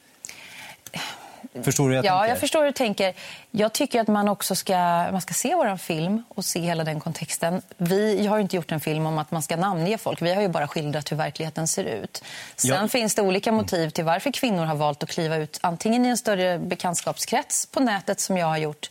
Förstår 1.63 1.89
du 1.89 1.95
jag 1.95 2.05
Ja, 2.05 2.11
tänker? 2.19 2.29
jag 2.29 2.41
förstår 2.41 2.59
hur 2.61 2.67
du 2.67 2.73
tänker. 2.73 3.15
Jag 3.51 3.73
tycker 3.73 4.01
att 4.01 4.09
man 4.09 4.29
också 4.29 4.55
ska, 4.55 4.77
man 5.13 5.21
ska 5.21 5.35
se 5.35 5.55
vår 5.55 5.77
film 5.77 6.23
och 6.29 6.45
se 6.45 6.61
hela 6.61 6.85
den 6.85 7.01
kontexten. 7.01 7.63
Vi 7.77 8.27
har 8.27 8.37
ju 8.37 8.43
inte 8.43 8.57
gjort 8.57 8.73
en 8.73 8.81
film 8.81 9.07
om 9.07 9.19
att 9.19 9.31
man 9.31 9.43
ska 9.43 9.57
namnge 9.57 9.99
folk. 9.99 10.23
Vi 10.23 10.35
har 10.35 10.43
ju 10.43 10.49
bara 10.49 10.69
skildrat 10.69 11.13
hur 11.13 11.17
verkligheten 11.17 11.69
ser 11.69 11.85
ut. 11.85 12.25
Sen 12.57 12.71
Ja. 12.71 12.89
finns 12.89 13.15
det 13.15 13.23
olika 13.23 13.53
motiv 13.53 13.91
till 13.91 14.05
varför 14.05 14.31
kvinnor 14.31 14.65
har 14.65 14.75
valt 14.75 15.03
att 15.03 15.09
kliva 15.11 15.37
ut 15.37 15.59
antingen 15.63 16.07
i 16.07 16.09
en 16.09 16.17
större 16.17 16.59
bekantskapskrets 16.59 17.67
på 17.67 17.81
nätet 17.81 18.21
som 18.21 18.37
jag 18.37 18.47
har 18.47 18.59
gjort 18.59 18.91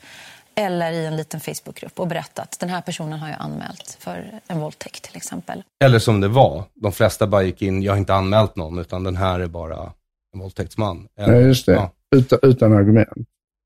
eller 0.55 0.91
i 0.91 1.05
en 1.05 1.17
liten 1.17 1.39
Facebookgrupp 1.39 1.99
och 1.99 2.07
berättat 2.07 2.57
den 2.59 2.69
här 2.69 2.81
personen 2.81 3.19
har 3.19 3.29
jag 3.29 3.37
anmält 3.39 3.97
för 3.99 4.39
en 4.47 4.59
våldtäkt 4.59 5.03
till 5.03 5.17
exempel. 5.17 5.63
Eller 5.83 5.99
som 5.99 6.21
det 6.21 6.27
var, 6.27 6.63
de 6.73 6.91
flesta 6.91 7.27
bara 7.27 7.43
gick 7.43 7.61
in, 7.61 7.83
jag 7.83 7.91
har 7.93 7.97
inte 7.97 8.13
anmält 8.13 8.55
någon, 8.55 8.79
utan 8.79 9.03
den 9.03 9.15
här 9.17 9.39
är 9.39 9.47
bara 9.47 9.91
en 10.33 10.39
våldtäktsman. 10.39 11.07
Ja, 11.15 11.31
just 11.33 11.65
det. 11.65 11.71
Ja. 11.73 11.89
Utan, 12.15 12.39
utan 12.41 12.73
argument. 12.73 13.09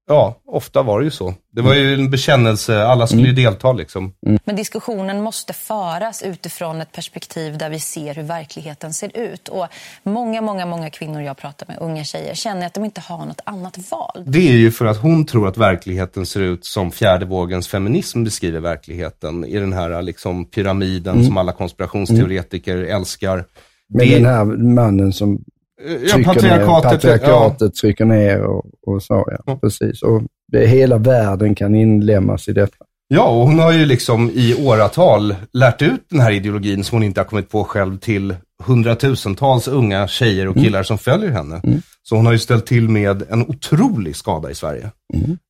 ja, 0.07 0.41
ofta 0.45 0.81
var 0.83 0.99
det 0.99 1.05
ju 1.05 1.11
så. 1.11 1.33
Det 1.51 1.61
var 1.61 1.73
ju 1.73 1.93
en 1.93 2.09
bekännelse, 2.11 2.83
alla 2.83 3.07
skulle 3.07 3.27
ju 3.27 3.33
delta 3.33 3.73
liksom. 3.73 4.13
Men 4.45 4.55
diskussionen 4.55 5.21
måste 5.21 5.53
föras 5.53 6.23
utifrån 6.23 6.81
ett 6.81 6.91
perspektiv 6.91 7.57
där 7.57 7.69
vi 7.69 7.79
ser 7.79 8.15
hur 8.15 8.23
verkligheten 8.23 8.93
ser 8.93 9.17
ut. 9.17 9.47
Och 9.47 9.67
många, 10.03 10.41
många, 10.41 10.65
många 10.65 10.89
kvinnor 10.89 11.21
jag 11.21 11.37
pratar 11.37 11.67
med, 11.67 11.77
unga 11.81 12.03
tjejer, 12.03 12.35
känner 12.35 12.65
att 12.65 12.73
de 12.73 12.85
inte 12.85 13.01
har 13.01 13.25
något 13.25 13.41
annat 13.45 13.91
val. 13.91 14.23
Det 14.25 14.47
är 14.49 14.53
ju 14.57 14.71
för 14.71 14.85
att 14.85 14.97
hon 14.97 15.25
tror 15.25 15.47
att 15.47 15.57
verkligheten 15.57 16.25
ser 16.25 16.41
ut 16.41 16.65
som 16.65 16.91
fjärde 16.91 17.25
vågens 17.25 17.67
feminism 17.67 18.23
beskriver 18.23 18.59
verkligheten. 18.59 19.45
I 19.45 19.57
den 19.59 19.73
här 19.73 20.01
liksom 20.01 20.45
pyramiden 20.45 21.25
som 21.25 21.37
alla 21.37 21.51
konspirationsteoretiker 21.51 22.77
älskar. 22.77 23.45
Med 23.89 24.07
Det- 24.07 24.15
den 24.15 24.25
här 24.25 24.43
mannen 24.75 25.13
som 25.13 25.43
Ja, 25.85 26.13
trycker 26.13 26.17
ner, 26.17 26.33
patriarkatet. 26.33 26.91
patriarkatet 26.91 27.75
trycker 27.75 28.05
ner 28.05 28.41
och, 28.41 28.65
och 28.87 29.03
så. 29.03 29.25
Ja. 29.27 29.37
Ja. 29.45 29.55
Precis. 29.61 30.01
Och 30.01 30.21
det, 30.51 30.67
hela 30.67 30.97
världen 30.97 31.55
kan 31.55 31.75
inlemmas 31.75 32.47
i 32.47 32.53
detta. 32.53 32.85
Ja, 33.13 33.27
och 33.27 33.47
hon 33.47 33.59
har 33.59 33.71
ju 33.71 33.85
liksom 33.85 34.29
i 34.33 34.65
åratal 34.65 35.35
lärt 35.53 35.81
ut 35.81 36.05
den 36.09 36.19
här 36.19 36.31
ideologin 36.31 36.83
som 36.83 36.95
hon 36.95 37.03
inte 37.03 37.19
har 37.19 37.25
kommit 37.25 37.49
på 37.49 37.63
själv 37.63 37.97
till 37.97 38.35
hundratusentals 38.63 39.67
unga 39.67 40.07
tjejer 40.07 40.47
och 40.47 40.55
killar 40.55 40.83
som 40.83 40.97
följer 40.97 41.31
henne. 41.31 41.61
Så 42.03 42.15
hon 42.15 42.25
har 42.25 42.33
ju 42.33 42.39
ställt 42.39 42.65
till 42.65 42.89
med 42.89 43.23
en 43.29 43.41
otrolig 43.41 44.15
skada 44.15 44.51
i 44.51 44.55
Sverige. 44.55 44.91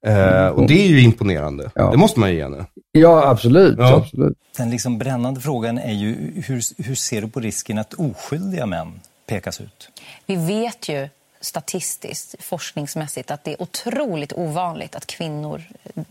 Eh, 0.08 0.48
och 0.48 0.67
det 0.67 0.86
är 0.86 0.88
ju 0.88 1.02
imponerande. 1.02 1.72
Ja. 1.76 1.91
Det 1.91 1.98
måste 1.98 2.20
man 2.20 2.30
ju 2.30 2.36
ge 2.36 2.44
henne. 2.44 2.65
Ja, 2.91 3.28
absolut. 3.28 3.76
Ja. 3.78 3.96
absolut. 3.96 4.38
Den 4.58 4.70
liksom 4.70 4.98
brännande 4.98 5.39
frågan 5.41 5.78
är 5.78 5.94
ju 5.94 6.15
hur, 6.36 6.84
hur 6.84 6.96
ser 6.96 7.22
du 7.22 7.28
på 7.28 7.39
risken 7.39 7.78
att 7.78 7.94
oskyldiga 7.94 8.65
män 8.65 8.88
pekas 9.32 9.62
ut? 9.62 9.89
Vi 10.26 10.36
vet 10.36 10.89
ju 10.89 11.10
statistiskt, 11.41 12.36
forskningsmässigt, 12.44 13.32
att 13.32 13.44
det 13.44 13.52
är 13.54 13.62
otroligt 13.62 14.34
ovanligt 14.34 14.96
att 14.96 15.08
kvinnor, 15.08 15.62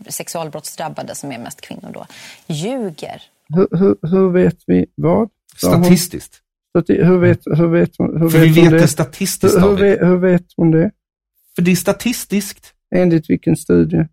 sexualbrottsdrabbade 0.07 1.15
som 1.15 1.31
är 1.31 1.39
mest 1.39 1.61
kvinnor 1.61 1.91
då, 1.93 2.05
ljuger. 2.47 3.21
Hur, 3.55 3.67
hur, 3.79 3.95
hur 4.11 4.29
vet 4.29 4.57
vi 4.67 4.85
vad? 4.95 5.29
Statistiskt. 5.55 6.41
Stati- 6.77 7.03
Hur 7.03 7.17
vet, 7.17 7.39
hur 7.45 7.67
vet 7.67 7.91
hon, 7.97 8.21
hur 8.21 8.29
För 8.29 8.39
vi 8.39 8.49
vet 8.61 8.71
det? 8.71 8.79
det 8.79 8.87
statistiskt, 8.87 9.55
hur, 9.55 9.77
hur, 9.77 10.05
hur 10.05 10.17
vet 10.17 10.45
hon 10.57 10.71
det? 10.71 10.91
För 11.55 11.61
det 11.61 11.71
är 11.71 11.75
statistiskt. 11.75 12.73
Enligt 12.95 13.29
vilken 13.29 13.55
studie? 13.57 14.07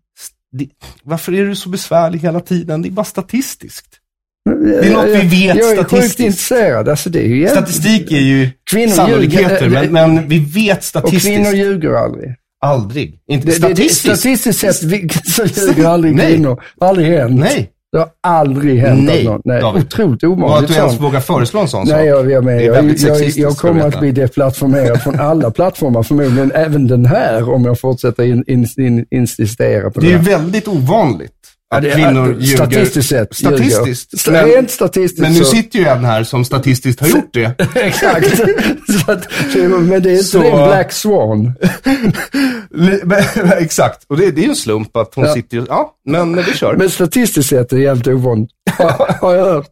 det, 0.51 0.69
varför 1.03 1.33
är 1.33 1.45
du 1.45 1.55
så 1.55 1.69
besvärlig 1.69 2.19
hela 2.19 2.39
tiden? 2.41 2.81
Det 2.81 2.89
är 2.89 2.91
bara 2.91 3.05
statistiskt. 3.05 3.98
Det 4.45 4.87
är 4.87 4.93
något 4.93 5.05
vi 5.05 5.27
vet 5.47 5.55
jag 5.57 5.71
är 5.71 5.75
sjukt 5.77 5.89
statistiskt. 5.89 6.19
intresserad. 6.19 6.89
Alltså 6.89 7.09
det 7.09 7.19
är 7.19 7.27
ju 7.27 7.47
Statistik 7.47 8.11
är 8.11 8.17
ju 8.19 8.49
Kvinnor 8.71 8.91
sannolikheter, 8.91 9.65
ljuger. 9.65 9.89
men, 9.89 10.13
men 10.15 10.27
vi 10.27 10.39
vet 10.39 10.77
Och 10.77 10.83
statistiskt. 10.83 11.25
kvinnor 11.25 11.53
ljuger 11.53 11.93
aldrig. 11.93 12.35
Aldrig. 12.65 13.19
Inte 13.31 13.47
Det, 13.47 13.51
det, 13.53 13.67
det, 13.67 13.73
statistiskt. 13.75 14.19
statistiskt 14.19 14.59
sett 14.59 15.55
så 15.55 15.65
ljuger 15.67 15.87
aldrig 15.89 16.19
kvinnor. 16.21 16.61
Aldrig 16.79 17.07
hänt. 17.07 17.39
Nej. 17.39 17.69
Det 17.91 17.97
har 17.97 18.07
aldrig 18.23 18.79
hänt 18.79 19.03
Nej, 19.03 19.23
någon. 19.25 19.41
Nej, 19.45 19.61
David. 19.61 19.83
otroligt 19.83 20.23
Och 20.23 20.31
att 20.33 20.37
ovanligt. 20.39 20.69
du 20.71 20.75
ens 20.75 20.99
vågar 20.99 21.19
föreslå 21.19 21.59
en 21.59 21.67
sån 21.67 21.87
sak. 21.87 21.95
Nej, 21.97 22.07
jag, 22.07 22.31
jag, 22.31 22.43
med. 22.43 22.61
Jag, 22.65 22.85
jag, 22.99 23.21
jag 23.29 23.57
kommer 23.57 23.87
att 23.87 23.99
bli 23.99 24.11
deplattformerad 24.11 25.01
från 25.01 25.19
alla 25.19 25.51
plattformar, 25.51 26.03
förmodligen 26.03 26.51
även 26.51 26.87
den 26.87 27.05
här, 27.05 27.49
om 27.53 27.65
jag 27.65 27.79
fortsätter 27.79 28.23
in, 28.23 28.43
in, 28.47 28.67
in, 28.77 29.05
insistera 29.11 29.89
på 29.91 29.99
det. 29.99 30.07
Det 30.07 30.13
är 30.13 30.17
här. 30.17 30.25
väldigt 30.25 30.67
ovanligt 30.67 31.31
att 31.69 31.81
det 31.81 31.89
är- 31.91 31.95
kvinnor 31.95 32.33
ljuger. 32.39 32.55
statistiskt 32.55 33.09
sett 33.09 33.35
Statistiskt. 33.35 34.27
ljuger. 34.27 34.45
Rent 34.45 34.71
statistiskt 34.71 35.21
men 35.21 35.33
nu 35.33 35.39
så- 35.39 35.45
sitter 35.45 35.79
ju 35.79 35.85
en 35.85 36.05
här 36.05 36.23
som 36.23 36.45
statistiskt 36.45 36.99
har 37.01 37.07
gjort 37.07 37.33
det. 37.33 37.55
Exakt. 37.75 38.37
så 39.05 39.11
att, 39.11 39.27
men 39.55 39.89
det 40.03 40.09
är 40.09 40.11
inte 40.11 40.23
Så- 40.23 40.41
det 40.41 40.49
en 40.49 40.67
Black 40.67 40.91
Swan. 40.91 41.53
Men- 42.69 43.51
Exakt. 43.57 44.03
Och 44.07 44.17
det, 44.17 44.31
det 44.31 44.41
är 44.41 44.43
ju 44.43 44.49
en 44.49 44.55
slump 44.55 44.95
att 44.97 45.15
hon 45.15 45.25
Ja. 45.25 45.33
sitter 45.33 45.57
ju... 45.57 45.65
Ja, 45.69 45.95
men 46.05 46.35
vi 46.35 46.43
kör. 46.53 46.75
Men 46.75 46.89
statistiskt 46.89 47.49
sett 47.49 47.73
är 47.73 47.77
det 47.77 47.87
helt 47.87 48.07
ovanligt. 48.07 48.51
Har- 49.21 49.35
jag 49.35 49.45
hört. 49.45 49.67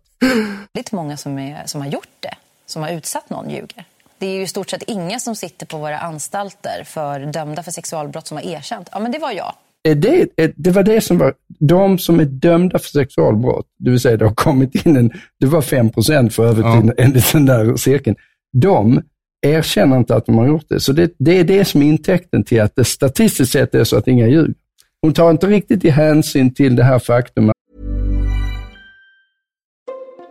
väldigt 0.74 0.92
många 0.92 1.18
som, 1.18 1.40
är, 1.40 1.64
som 1.66 1.82
har 1.82 1.88
gjort 1.88 2.08
det, 2.20 2.34
som 2.68 2.82
har 2.82 2.90
utsatt 2.90 3.30
någon 3.30 3.50
ljuger. 3.50 3.86
Det 4.20 4.26
är 4.28 4.32
ju 4.36 4.42
i 4.42 4.48
stort 4.48 4.70
sett 4.70 4.84
inga 4.88 5.20
som 5.20 5.36
sitter 5.36 5.66
på 5.66 5.78
våra 5.78 6.00
anstalter 6.00 6.84
för 6.86 7.20
dömda 7.20 7.64
för 7.64 7.72
sexualbrott 7.72 8.28
som 8.28 8.38
har 8.38 8.44
erkänt. 8.46 8.90
Ja, 8.92 9.00
men 9.00 9.12
det 9.12 9.20
var 9.20 9.32
jag. 9.32 9.54
Är 9.88 9.96
det, 9.96 10.30
är- 10.36 10.54
det 10.56 10.72
var 10.72 10.84
det 10.84 11.02
som 11.02 11.18
var, 11.18 11.34
de 11.60 11.98
som 12.00 12.20
är 12.20 12.26
dömda 12.26 12.80
för 12.80 12.90
sexualbrott, 12.90 13.66
det 13.80 13.90
vill 13.90 14.00
säga 14.00 14.18
det 14.18 14.26
har 14.26 14.34
kommit 14.36 14.86
in 14.86 14.96
en, 14.98 15.12
det 15.40 15.46
var 15.48 15.62
5 15.62 15.90
procent 15.90 16.34
för 16.34 16.46
övrigt 16.48 16.66
Ja. 16.66 16.94
enligt 16.98 17.32
den 17.32 17.46
där 17.46 17.76
cirkeln. 17.76 18.16
De 18.54 19.02
erkänner 19.42 19.98
inte 19.98 20.16
att 20.16 20.26
de 20.26 20.38
har 20.38 20.48
gjort 20.48 20.66
det. 20.70 20.80
Så 20.80 20.94
det, 20.94 21.12
det 21.20 21.40
är 21.40 21.44
det 21.44 21.66
som 21.66 21.82
är 21.82 21.86
intäkten 21.88 22.44
till 22.44 22.62
att 22.62 22.76
det 22.76 22.84
statistiskt 22.84 23.52
sett 23.52 23.76
är 23.76 23.84
så 23.84 23.98
att 23.98 24.08
inga 24.08 24.28
ljuger. 24.28 24.54
Hon 25.02 25.14
tar 25.14 25.32
inte 25.32 25.48
riktigt 25.48 25.86
i 25.86 25.90
hänsyn 25.90 26.54
till 26.54 26.76
det 26.76 26.84
här 26.84 27.00
faktum 27.00 27.52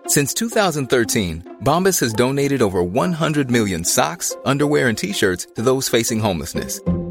Since 0.08 0.34
2013, 0.34 1.42
Bombas 1.64 2.00
has 2.00 2.12
donated 2.12 2.62
over 2.62 2.82
100 2.82 3.50
million 3.50 3.84
socks, 3.84 4.36
underwear, 4.44 4.88
and 4.88 4.96
t 4.98 5.12
shirts 5.12 5.46
to 5.56 5.62
those 5.62 5.98
facing 5.98 6.20
homelessness. 6.20 6.80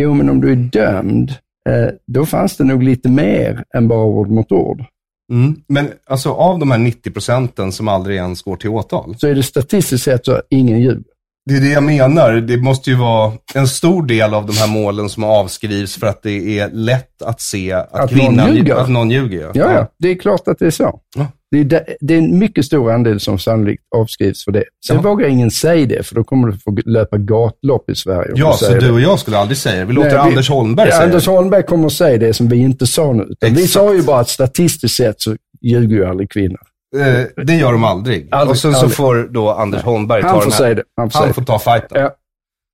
Jo, 0.00 0.14
men 0.14 0.30
om 0.30 0.40
du 0.40 0.52
är 0.52 0.56
dömd, 0.56 1.30
eh, 1.68 1.88
då 2.06 2.26
fanns 2.26 2.56
det 2.56 2.64
nog 2.64 2.82
lite 2.82 3.08
mer 3.08 3.64
än 3.74 3.88
bara 3.88 4.04
ord 4.04 4.30
mot 4.30 4.52
ord. 4.52 4.84
Mm. 5.32 5.56
Men 5.68 5.88
alltså 6.06 6.30
av 6.30 6.58
de 6.58 6.70
här 6.70 6.78
90 6.78 7.12
procenten 7.12 7.72
som 7.72 7.88
aldrig 7.88 8.16
ens 8.16 8.42
går 8.42 8.56
till 8.56 8.70
åtal. 8.70 9.14
Så 9.18 9.26
är 9.26 9.34
det 9.34 9.42
statistiskt 9.42 10.04
sett 10.04 10.24
så 10.24 10.42
ingen 10.50 10.80
ljuger. 10.80 11.02
Det 11.48 11.56
är 11.56 11.60
det 11.60 11.68
jag 11.70 11.82
menar. 11.82 12.32
Det 12.32 12.56
måste 12.56 12.90
ju 12.90 12.96
vara 12.96 13.32
en 13.54 13.68
stor 13.68 14.06
del 14.06 14.34
av 14.34 14.46
de 14.46 14.52
här 14.56 14.68
målen 14.68 15.08
som 15.08 15.24
avskrivs 15.24 15.96
för 15.96 16.06
att 16.06 16.22
det 16.22 16.58
är 16.58 16.70
lätt 16.72 17.22
att 17.22 17.40
se 17.40 17.72
att, 17.72 17.94
Att 17.94 18.10
någon 18.10 18.20
kvinnan 18.20 18.56
ljuger. 18.56 18.74
Att 18.74 18.88
någon 18.90 19.10
ljuger. 19.10 19.40
Ja. 19.40 19.50
Ja, 19.54 19.72
ja, 19.72 19.86
det 19.98 20.08
är 20.10 20.14
klart 20.14 20.48
att 20.48 20.58
det 20.58 20.66
är 20.66 20.70
så. 20.70 21.00
Ja. 21.16 21.26
Det 21.50 21.58
är, 21.60 21.64
de- 21.64 21.80
det 22.00 22.14
är 22.14 22.18
en 22.18 22.38
mycket 22.38 22.64
stor 22.64 22.92
andel 22.92 23.20
som 23.20 23.38
sannolikt 23.38 23.82
avskrivs 23.96 24.44
för 24.44 24.52
det. 24.52 24.64
Sen 24.86 24.96
Ja. 24.96 25.02
vågar 25.02 25.28
ingen 25.28 25.50
säga 25.50 25.86
det, 25.86 26.06
för 26.06 26.14
då 26.14 26.24
kommer 26.24 26.48
du 26.48 26.58
få 26.58 26.76
löpa 26.86 27.16
gatlopp 27.18 27.90
i 27.90 27.94
Sverige. 27.94 28.32
Ja, 28.34 28.52
så 28.52 28.72
du 28.74 28.90
och 28.90 29.00
jag 29.00 29.18
skulle 29.18 29.38
aldrig 29.38 29.56
säga 29.58 29.78
det. 29.78 29.84
Vi 29.84 29.92
låter 29.92 30.08
Nej, 30.10 30.18
vi- 30.24 30.30
Anders 30.30 30.48
Holmberg 30.50 30.90
säga 30.90 31.02
Anders. 31.02 31.26
Holmberg 31.26 31.62
kommer 31.62 31.86
att 31.86 31.92
säga 31.92 32.18
det 32.18 32.32
som 32.34 32.48
vi 32.48 32.56
inte 32.56 32.86
sa 32.86 33.12
nu. 33.12 33.26
Vi 33.40 33.66
sa 33.68 33.94
ju 33.94 34.02
bara 34.02 34.20
att 34.20 34.28
statistiskt 34.28 34.96
sett 34.96 35.20
så 35.20 35.36
ljuger 35.62 35.96
ju 35.96 36.04
aldrig 36.06 36.30
kvinnor. 36.30 36.58
Eh, 36.96 37.44
det 37.44 37.54
gör 37.54 37.72
de 37.72 37.84
aldrig. 37.84 38.28
Aldrig, 38.30 38.50
och 38.50 38.58
sen 38.58 38.72
så 38.72 38.78
aldrig. 38.78 38.96
får 38.96 39.28
då 39.30 39.50
Anders 39.50 39.82
Holmberg 39.82 40.22
Han 40.22 40.30
ta 40.30 40.34
får 40.34 40.42
den 40.42 40.52
här. 40.52 40.58
säga 40.58 40.74
det. 40.74 40.82
Han 40.96 41.10
får, 41.10 41.20
Han 41.20 41.34
får 41.34 41.42
ta 41.42 41.58
fighten. 41.58 42.02
Ja. 42.02 42.10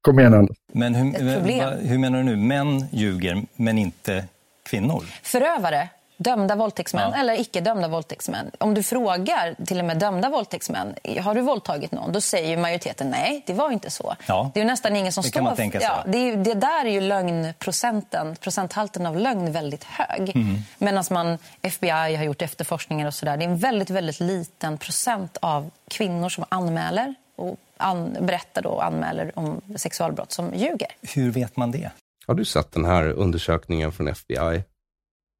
Kom 0.00 0.18
igen 0.20 0.34
Anders. 0.34 0.56
Men 0.72 0.94
hur, 0.94 1.88
hur 1.88 1.98
menar 1.98 2.18
du 2.18 2.24
nu? 2.24 2.36
Män 2.36 2.84
ljuger, 2.92 3.42
men 3.56 3.78
inte 3.78 4.24
kvinnor? 4.70 5.04
Förövare, 5.22 5.88
dömda 6.16 6.56
våldtäktsmän 6.56 7.10
Ja. 7.14 7.20
eller 7.20 7.40
icke 7.40 7.60
dömda 7.60 7.88
våldtäktsmän. 7.88 8.50
Om 8.58 8.74
du 8.74 8.82
frågar 8.82 9.64
till 9.66 9.78
och 9.78 9.84
med 9.84 9.98
dömda 9.98 10.28
våldtäktsmän, 10.28 10.94
har 11.22 11.34
du 11.34 11.40
våldtagit 11.40 11.92
någon? 11.92 12.12
Då 12.12 12.20
säger 12.20 12.48
ju 12.48 12.56
majoriteten 12.56 13.10
nej, 13.10 13.42
det 13.46 13.52
var 13.52 13.70
inte 13.70 13.90
så. 13.90 14.14
Ja. 14.26 14.50
Det 14.54 14.60
är 14.60 14.64
ju 14.64 14.70
nästan 14.70 14.96
ingen 14.96 15.12
som 15.12 15.22
Det 15.22 15.28
står... 15.28 15.38
kan 15.38 15.44
man 15.44 15.56
tänka 15.56 15.80
sig. 15.80 15.88
Ja, 15.88 16.04
det, 16.06 16.18
är, 16.18 16.36
det 16.36 16.54
där 16.54 16.84
är 16.84 16.90
ju 16.90 17.00
lögnprocenten, 17.00 18.36
procenthalten 18.36 19.06
av 19.06 19.16
lögn 19.16 19.52
väldigt 19.52 19.84
hög. 19.84 20.36
Mm. 20.36 20.56
Medan 20.78 21.04
man, 21.10 21.38
FBI 21.62 21.90
har 21.90 22.24
gjort 22.24 22.42
efterforskningar 22.42 23.06
och 23.06 23.14
sådär. 23.14 23.36
Det 23.36 23.44
är 23.44 23.48
en 23.48 23.56
väldigt, 23.58 23.90
väldigt 23.90 24.20
liten 24.20 24.78
procent 24.78 25.36
av 25.40 25.70
kvinnor 25.88 26.28
som 26.28 26.44
anmäler 26.48 27.14
och 27.36 27.56
an, 27.76 28.16
berättar 28.20 28.62
då 28.62 28.68
och 28.68 28.84
anmäler 28.84 29.32
om 29.38 29.60
sexualbrott 29.76 30.32
som 30.32 30.54
ljuger. 30.54 30.88
Hur 31.14 31.30
vet 31.30 31.56
man 31.56 31.70
det? 31.70 31.90
Har 32.26 32.34
du 32.34 32.44
sett 32.44 32.72
den 32.72 32.84
här 32.84 33.04
undersökningen 33.10 33.92
från 33.92 34.08
FBI? 34.08 34.62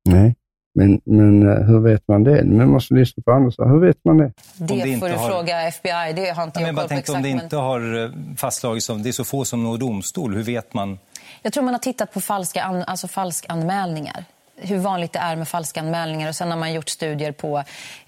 Nej, 0.08 0.34
men, 0.74 1.00
men 1.04 1.42
eh, 1.48 1.62
hur 1.66 1.80
vet 1.80 2.08
man 2.08 2.24
det? 2.24 2.44
Man 2.44 2.68
måste 2.68 2.94
lyssna 2.94 3.22
på 3.26 3.32
Anders. 3.32 3.58
Hur 3.58 3.80
vet 3.86 3.96
man 4.04 4.16
det? 4.18 4.32
Det, 4.56 4.66
det 4.74 4.80
får 4.80 4.88
inte 4.88 5.08
du 5.08 5.14
har- 5.14 5.28
fråga 5.28 5.62
FBI, 5.68 6.12
det 6.16 6.30
har 6.30 6.44
inte 6.44 6.60
Ja, 6.60 6.66
jag 6.66 6.68
koll 6.68 6.74
bara 6.76 6.82
på 6.82 6.88
tänkte 6.88 6.94
exakt. 7.12 7.16
om 7.16 7.22
det 7.22 7.34
men- 7.34 7.44
inte 7.44 7.56
har 7.56 8.04
eh, 8.04 8.10
fastslagits 8.36 8.90
av, 8.90 9.02
det 9.02 9.08
är 9.08 9.12
så 9.12 9.24
få 9.24 9.44
som 9.44 9.62
når 9.62 9.78
domstol, 9.78 10.34
hur 10.34 10.42
vet 10.42 10.74
man? 10.74 10.98
Jag 11.42 11.52
tror 11.52 11.64
man 11.64 11.74
har 11.74 11.78
tittat 11.78 12.12
på 12.12 12.20
falska, 12.20 12.62
an, 12.62 12.82
alltså 12.86 13.08
falsk 13.08 13.46
anmälningar. 13.48 14.24
Hur 14.56 14.78
vanligt 14.78 15.12
det 15.12 15.18
är 15.18 15.36
med 15.36 15.48
falska 15.48 15.80
anmälningar. 15.80 16.28
Och 16.28 16.34
sen 16.34 16.50
har 16.50 16.58
man 16.58 16.72
gjort 16.72 16.88
studier 16.88 17.32
på 17.32 17.62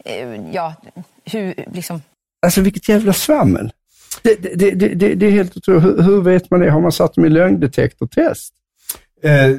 eh, 0.05 0.40
ja, 0.52 0.74
hur, 1.24 1.55
liksom, 1.72 2.02
Alltså 2.46 2.61
vilket 2.61 2.88
jävla 2.88 3.12
svammel. 3.12 3.72
Det, 4.22 4.35
det, 4.59 4.70
det, 4.70 4.94
det, 4.94 5.14
det 5.14 5.26
är 5.26 5.31
helt 5.31 5.57
otroligt. 5.57 5.85
Hur, 5.85 6.02
hur 6.02 6.20
vet 6.22 6.50
man 6.50 6.61
det? 6.61 6.70
Har 6.70 6.81
man 6.81 6.92
satt 6.92 7.14
dem 7.14 7.24
i 7.24 7.29
lögndetektortest? 7.29 8.55
Eh, 9.22 9.50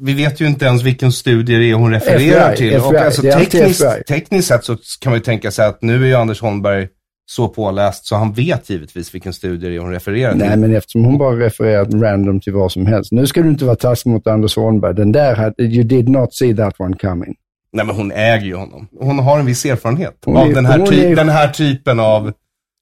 vi 0.00 0.14
vet 0.14 0.40
ju 0.40 0.46
inte 0.46 0.64
ens 0.64 0.82
vilken 0.82 1.12
studie 1.12 1.58
det 1.58 1.70
är 1.70 1.74
hon 1.74 1.90
refererar 1.92 2.52
FBI, 2.52 2.56
till. 2.70 2.80
och 2.80 2.86
FBI, 2.94 2.98
alltså, 2.98 3.22
tekniskt, 3.22 4.06
tekniskt 4.08 4.48
sett 4.48 4.64
så 4.64 4.76
kan 5.00 5.10
man 5.10 5.18
ju 5.18 5.22
tänka 5.24 5.50
sig 5.50 5.66
att 5.66 5.82
nu 5.82 6.02
är 6.02 6.06
ju 6.06 6.14
Anders 6.14 6.40
Holmberg 6.40 6.88
så 7.26 7.48
påläst 7.48 8.06
så 8.06 8.16
han 8.16 8.32
vet 8.32 8.70
givetvis 8.70 9.14
vilken 9.14 9.32
studie 9.32 9.68
det 9.68 9.76
är 9.76 9.78
hon 9.80 9.90
refererar 9.90 10.32
till. 10.32 10.40
Nej, 10.40 10.56
men 10.56 10.74
eftersom 10.76 11.04
hon 11.04 11.18
bara 11.18 11.36
refererat 11.38 11.88
random 11.94 12.40
till 12.40 12.52
vad 12.52 12.72
som 12.72 12.86
helst. 12.86 13.12
Nu 13.12 13.26
ska 13.26 13.42
du 13.42 13.48
inte 13.48 13.64
vara 13.64 13.76
taskig 13.76 14.10
mot 14.10 14.26
Anders 14.26 14.56
Holmberg. 14.56 14.94
Den 14.94 15.12
där, 15.12 15.54
you 15.62 15.84
did 15.84 16.08
not 16.08 16.34
see 16.34 16.56
that 16.56 16.80
one 16.80 16.96
coming. 16.96 17.34
Nej, 17.72 17.86
men 17.86 17.96
hon 17.96 18.12
äger 18.12 18.46
ju 18.46 18.54
honom. 18.54 18.88
Hon 19.00 19.18
har 19.18 19.38
en 19.38 19.46
viss 19.46 19.64
erfarenhet 19.66 20.18
Hon 20.24 20.36
av 20.36 20.50
är- 20.50 20.54
den, 20.54 20.66
här 20.66 20.78
hon 20.78 20.88
ty- 20.88 21.04
är- 21.04 21.16
den 21.16 21.28
här 21.28 21.48
typen 21.48 22.00
av 22.00 22.32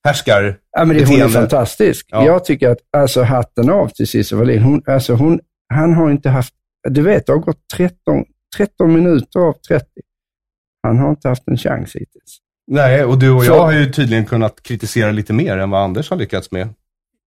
härskar 0.04 0.56
Ja, 0.76 0.84
men 0.84 0.96
det, 0.96 1.04
hon 1.04 1.20
är 1.22 1.28
fantastisk. 1.28 2.06
Ja. 2.10 2.26
Jag 2.26 2.44
tycker 2.44 2.68
att, 2.68 2.78
alltså 2.96 3.22
hatten 3.22 3.70
av 3.70 3.88
till 3.88 4.06
Cissi 4.06 4.34
Wallin. 4.34 4.62
Hon, 4.62 4.82
alltså 4.86 5.14
hon, 5.14 5.40
han 5.74 5.94
har 5.94 6.10
inte 6.10 6.28
haft, 6.28 6.54
du 6.90 7.02
vet, 7.02 7.26
det 7.26 7.32
har 7.32 7.38
gått 7.40 7.68
13, 7.76 8.24
13 8.56 8.92
minuter 8.94 9.40
av 9.40 9.52
30. 9.68 9.86
Han 10.82 10.98
har 10.98 11.10
inte 11.10 11.28
haft 11.28 11.48
en 11.48 11.56
chans 11.56 11.94
hittills. 11.94 12.38
Nej, 12.66 13.04
och 13.04 13.18
du 13.18 13.30
och 13.30 13.42
Så- 13.44 13.52
jag 13.52 13.60
har 13.62 13.72
ju 13.72 13.92
tydligen 13.92 14.26
kunnat 14.26 14.62
kritisera 14.62 15.10
lite 15.12 15.32
mer 15.32 15.58
än 15.58 15.70
vad 15.70 15.82
Anders 15.84 16.10
har 16.10 16.16
lyckats 16.16 16.50
med. 16.50 16.68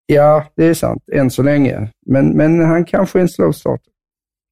Ja, 0.05 0.45
det 0.55 0.65
är 0.65 0.73
sant, 0.73 1.03
än 1.13 1.31
så 1.31 1.43
länge. 1.43 1.89
Men, 2.05 2.29
men 2.37 2.59
han 2.65 2.85
kanske 2.85 3.19
är 3.19 3.21
en 3.21 3.29
slow 3.29 3.51
start. 3.51 3.81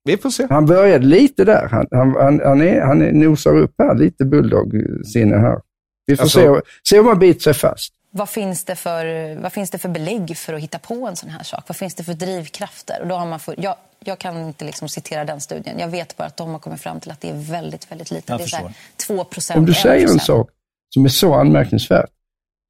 Vi 0.06 0.18
får 0.18 0.30
se. 0.30 0.48
Han 0.50 0.66
började 0.66 1.06
lite 1.06 1.46
där. 1.46 1.68
Han, 1.72 1.88
han, 1.92 2.16
han, 2.16 2.42
han, 2.44 2.62
är, 2.62 2.82
han 2.82 3.02
är, 3.02 3.12
nosar 3.12 3.58
upp 3.58 3.74
här, 3.78 3.96
lite 3.96 4.26
bulldog-sinne 4.26 5.36
här. 5.38 5.62
Vi 6.06 6.16
får 6.16 6.24
Alltså- 6.24 6.56
se, 6.56 6.62
se 6.90 7.00
om 7.00 7.06
man 7.06 7.20
biter 7.20 7.40
sig 7.42 7.54
fast. 7.54 7.94
Vad 8.16 8.30
finns, 8.30 8.64
det 8.64 8.76
för, 8.76 9.36
vad 9.36 9.54
finns 9.54 9.70
det 9.70 9.78
för 9.78 9.90
belägg 9.90 10.38
för 10.38 10.54
att 10.54 10.62
hitta 10.62 10.80
på 10.80 11.08
en 11.08 11.16
sån 11.16 11.30
här 11.30 11.44
sak? 11.44 11.64
Vad 11.68 11.76
finns 11.76 11.96
det 11.96 12.04
för 12.04 12.14
drivkrafter? 12.14 13.02
Och 13.02 13.08
då 13.08 13.16
har 13.16 13.26
man 13.26 13.40
för, 13.40 13.56
jag, 13.58 13.76
jag 14.04 14.20
kan 14.20 14.48
inte 14.48 14.66
liksom 14.66 14.90
citera 14.90 15.26
den 15.26 15.42
studien. 15.42 15.80
Jag 15.80 15.88
vet 15.88 16.18
bara 16.18 16.28
att 16.28 16.38
de 16.38 16.52
har 16.52 16.60
kommit 16.60 16.82
fram 16.82 17.00
till 17.00 17.12
att 17.12 17.22
det 17.22 17.30
är 17.30 17.52
väldigt, 17.52 17.92
väldigt 17.92 18.12
lite. 18.12 18.32
Jag 18.32 18.40
det 18.40 18.44
är 18.44 18.48
så 18.48 18.58
här 18.58 18.74
förstår. 18.98 19.16
2 19.16 19.24
procent, 19.24 19.58
Om 19.58 19.66
du 19.66 19.74
säger 19.74 20.08
en 20.10 20.20
sak 20.20 20.50
som 20.94 21.06
är 21.06 21.10
så 21.10 21.34
anmärkningsvärd, 21.34 22.10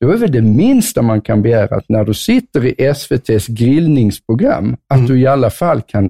då 0.01 0.11
är 0.11 0.17
väl 0.17 0.31
det 0.31 0.41
minsta 0.41 1.01
man 1.01 1.21
kan 1.21 1.41
begära 1.41 1.75
att 1.77 1.89
när 1.89 2.03
du 2.03 2.13
sitter 2.13 2.65
i 2.65 2.85
SVTs 2.85 3.47
grillningsprogram, 3.47 4.77
att 4.87 4.97
Mm. 4.97 5.07
du 5.09 5.21
i 5.21 5.27
alla 5.27 5.49
fall 5.49 5.81
kan 5.81 6.09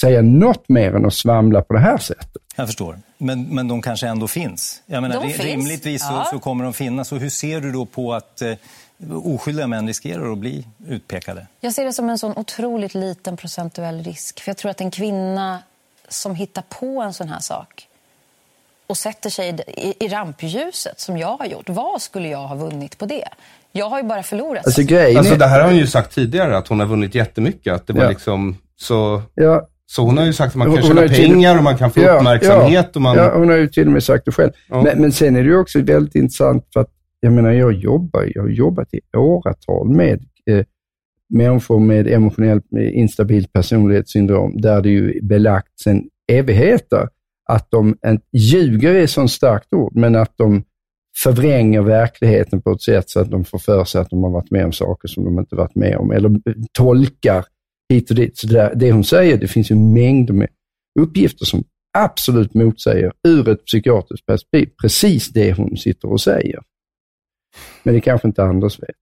säga 0.00 0.22
något 0.22 0.68
mer 0.68 0.94
än 0.94 1.06
att 1.06 1.14
svamla 1.14 1.62
på 1.62 1.74
det 1.74 1.80
här 1.80 1.98
sättet. 1.98 2.42
Jag 2.54 2.66
förstår. 2.66 2.98
Men, 3.18 3.42
men 3.54 3.68
de 3.68 3.82
kanske 3.82 4.06
ändå 4.08 4.28
finns. 4.28 4.82
Jag 4.86 5.02
menar, 5.02 5.14
De 5.22 5.28
finns, 5.28 5.40
Rimligtvis 5.40 6.02
ja. 6.10 6.24
så, 6.24 6.36
så 6.36 6.40
kommer 6.40 6.64
de 6.64 6.72
finnas. 6.72 7.12
Och 7.12 7.18
hur 7.18 7.30
ser 7.30 7.60
du 7.60 7.72
då 7.72 7.86
på 7.86 8.14
att 8.14 8.42
eh, 8.42 8.54
oskyldiga 9.10 9.66
män 9.66 9.86
riskerar 9.86 10.32
att 10.32 10.38
bli 10.38 10.66
utpekade? 10.88 11.46
Jag 11.60 11.74
ser 11.74 11.84
det 11.84 11.92
som 11.92 12.08
en 12.08 12.18
sån 12.18 12.38
otroligt 12.38 12.94
liten 12.94 13.36
procentuell 13.36 14.02
risk. 14.02 14.40
För 14.40 14.48
jag 14.50 14.56
tror 14.56 14.70
att 14.70 14.80
en 14.80 14.90
kvinna 14.90 15.58
som 16.08 16.34
hittar 16.34 16.62
på 16.62 17.00
en 17.02 17.12
sån 17.14 17.28
här 17.28 17.40
sak 17.40 17.88
och 18.86 18.96
sätter 18.98 19.30
sig 19.30 19.56
i, 19.68 20.04
i 20.04 20.08
rampljuset 20.08 21.00
som 21.00 21.18
jag 21.18 21.36
har 21.36 21.46
gjort, 21.46 21.68
vad 21.68 22.02
skulle 22.02 22.28
jag 22.28 22.46
ha 22.48 22.54
vunnit 22.54 22.98
på 22.98 23.06
det? 23.06 23.28
Jag 23.72 23.88
har 23.88 23.98
ju 23.98 24.04
bara 24.04 24.22
förlorat. 24.22 24.66
Alltså 24.66 24.82
grejen 24.82 25.18
Alltså 25.18 25.34
är, 25.34 25.38
det 25.38 25.46
här 25.46 25.60
har 25.60 25.66
hon 25.68 25.76
ju 25.76 25.86
sagt 25.86 26.14
tidigare, 26.14 26.56
att 26.58 26.68
hon 26.68 26.80
har 26.80 26.86
vunnit 26.86 27.14
jättemycket. 27.14 27.74
Att 27.74 27.86
det 27.86 27.92
var 27.92 28.02
Ja. 28.02 28.08
liksom 28.10 28.58
så... 28.76 29.22
ja, 29.34 29.68
Så 29.86 30.02
hon 30.02 30.18
har 30.18 30.24
ju 30.24 30.32
sagt 30.32 30.50
att 30.52 30.56
man 30.56 30.66
kan 30.66 30.76
Hon- 30.76 30.82
tjäna 30.82 31.02
ju 31.02 31.08
till- 31.08 31.30
pengar 31.30 31.56
och 31.58 31.64
man 31.64 31.76
kan 31.78 31.90
få 31.90 32.00
Ja, 32.00 32.16
uppmärksamhet. 32.16 32.84
Ja, 32.84 32.90
och 32.94 33.02
man... 33.02 33.16
ja, 33.16 33.38
hon 33.38 33.48
har 33.48 33.56
ju 33.56 33.68
till 33.68 33.86
och 33.86 33.92
med 33.92 34.02
sagt 34.02 34.24
det 34.24 34.32
själv. 34.32 34.52
Ja. 34.68 34.82
Men, 34.82 35.00
men 35.00 35.12
sen 35.12 35.36
är 35.36 35.42
det 35.42 35.48
ju 35.48 35.56
också 35.58 35.82
väldigt 35.82 36.14
intressant 36.14 36.66
för 36.72 36.80
att, 36.80 36.90
jag 37.20 37.32
menar, 37.32 37.52
jag 37.52 37.72
jobbar, 37.72 38.30
jag 38.34 38.42
har 38.42 38.48
jobbat 38.48 38.94
i 38.94 39.00
åratal 39.16 39.88
med 39.88 40.24
eh, 40.50 40.64
människor 41.34 41.80
med 41.80 42.06
emotionellt 42.08 42.64
med 42.70 42.92
instabilt 42.92 43.52
personlighetssyndrom, 43.52 44.60
där 44.60 44.80
det 44.82 44.88
ju 44.90 45.10
är 45.18 45.22
belagt 45.22 45.80
sedan 45.80 46.02
evigheter 46.32 47.08
att 47.48 47.70
de 47.70 47.88
inte, 47.88 48.18
ljuger 48.32 48.94
är 48.94 49.02
ett 49.04 49.10
sånt 49.10 49.30
starkt 49.30 49.72
ord, 49.72 49.92
men 49.96 50.16
att 50.16 50.32
de 50.36 50.62
förvränger 51.22 51.80
verkligheten 51.82 52.62
på 52.62 52.72
ett 52.72 52.82
sätt 52.82 53.10
så 53.10 53.20
att 53.20 53.30
de 53.30 53.44
får 53.44 53.58
för 53.58 53.84
sig 53.84 54.00
att 54.00 54.10
de 54.10 54.22
har 54.22 54.30
varit 54.30 54.50
med 54.50 54.64
om 54.64 54.72
saker 54.72 55.08
som 55.08 55.24
de 55.24 55.38
inte 55.38 55.56
varit 55.56 55.74
med 55.74 55.96
om, 55.96 56.10
eller 56.10 56.30
tolkar 56.72 57.44
hit 57.92 58.10
och 58.10 58.16
dit. 58.16 58.38
Så 58.38 58.46
det, 58.46 58.72
det 58.76 58.92
hon 58.92 59.04
säger, 59.04 59.38
det 59.38 59.48
finns 59.48 59.70
ju 59.70 59.74
mängder 59.74 60.34
med 60.34 60.48
uppgifter 61.00 61.44
som 61.44 61.64
absolut 61.98 62.54
motsäger 62.54 63.12
ur 63.28 63.48
ett 63.48 63.64
psykiatriskt 63.64 64.26
perspektiv 64.26 64.70
precis 64.80 65.28
det 65.28 65.52
hon 65.52 65.76
sitter 65.76 66.12
och 66.12 66.20
säger. 66.20 66.62
Men 67.82 67.94
det 67.94 68.00
kanske 68.00 68.28
inte 68.28 68.42
Anders 68.42 68.78
vet. 68.78 68.96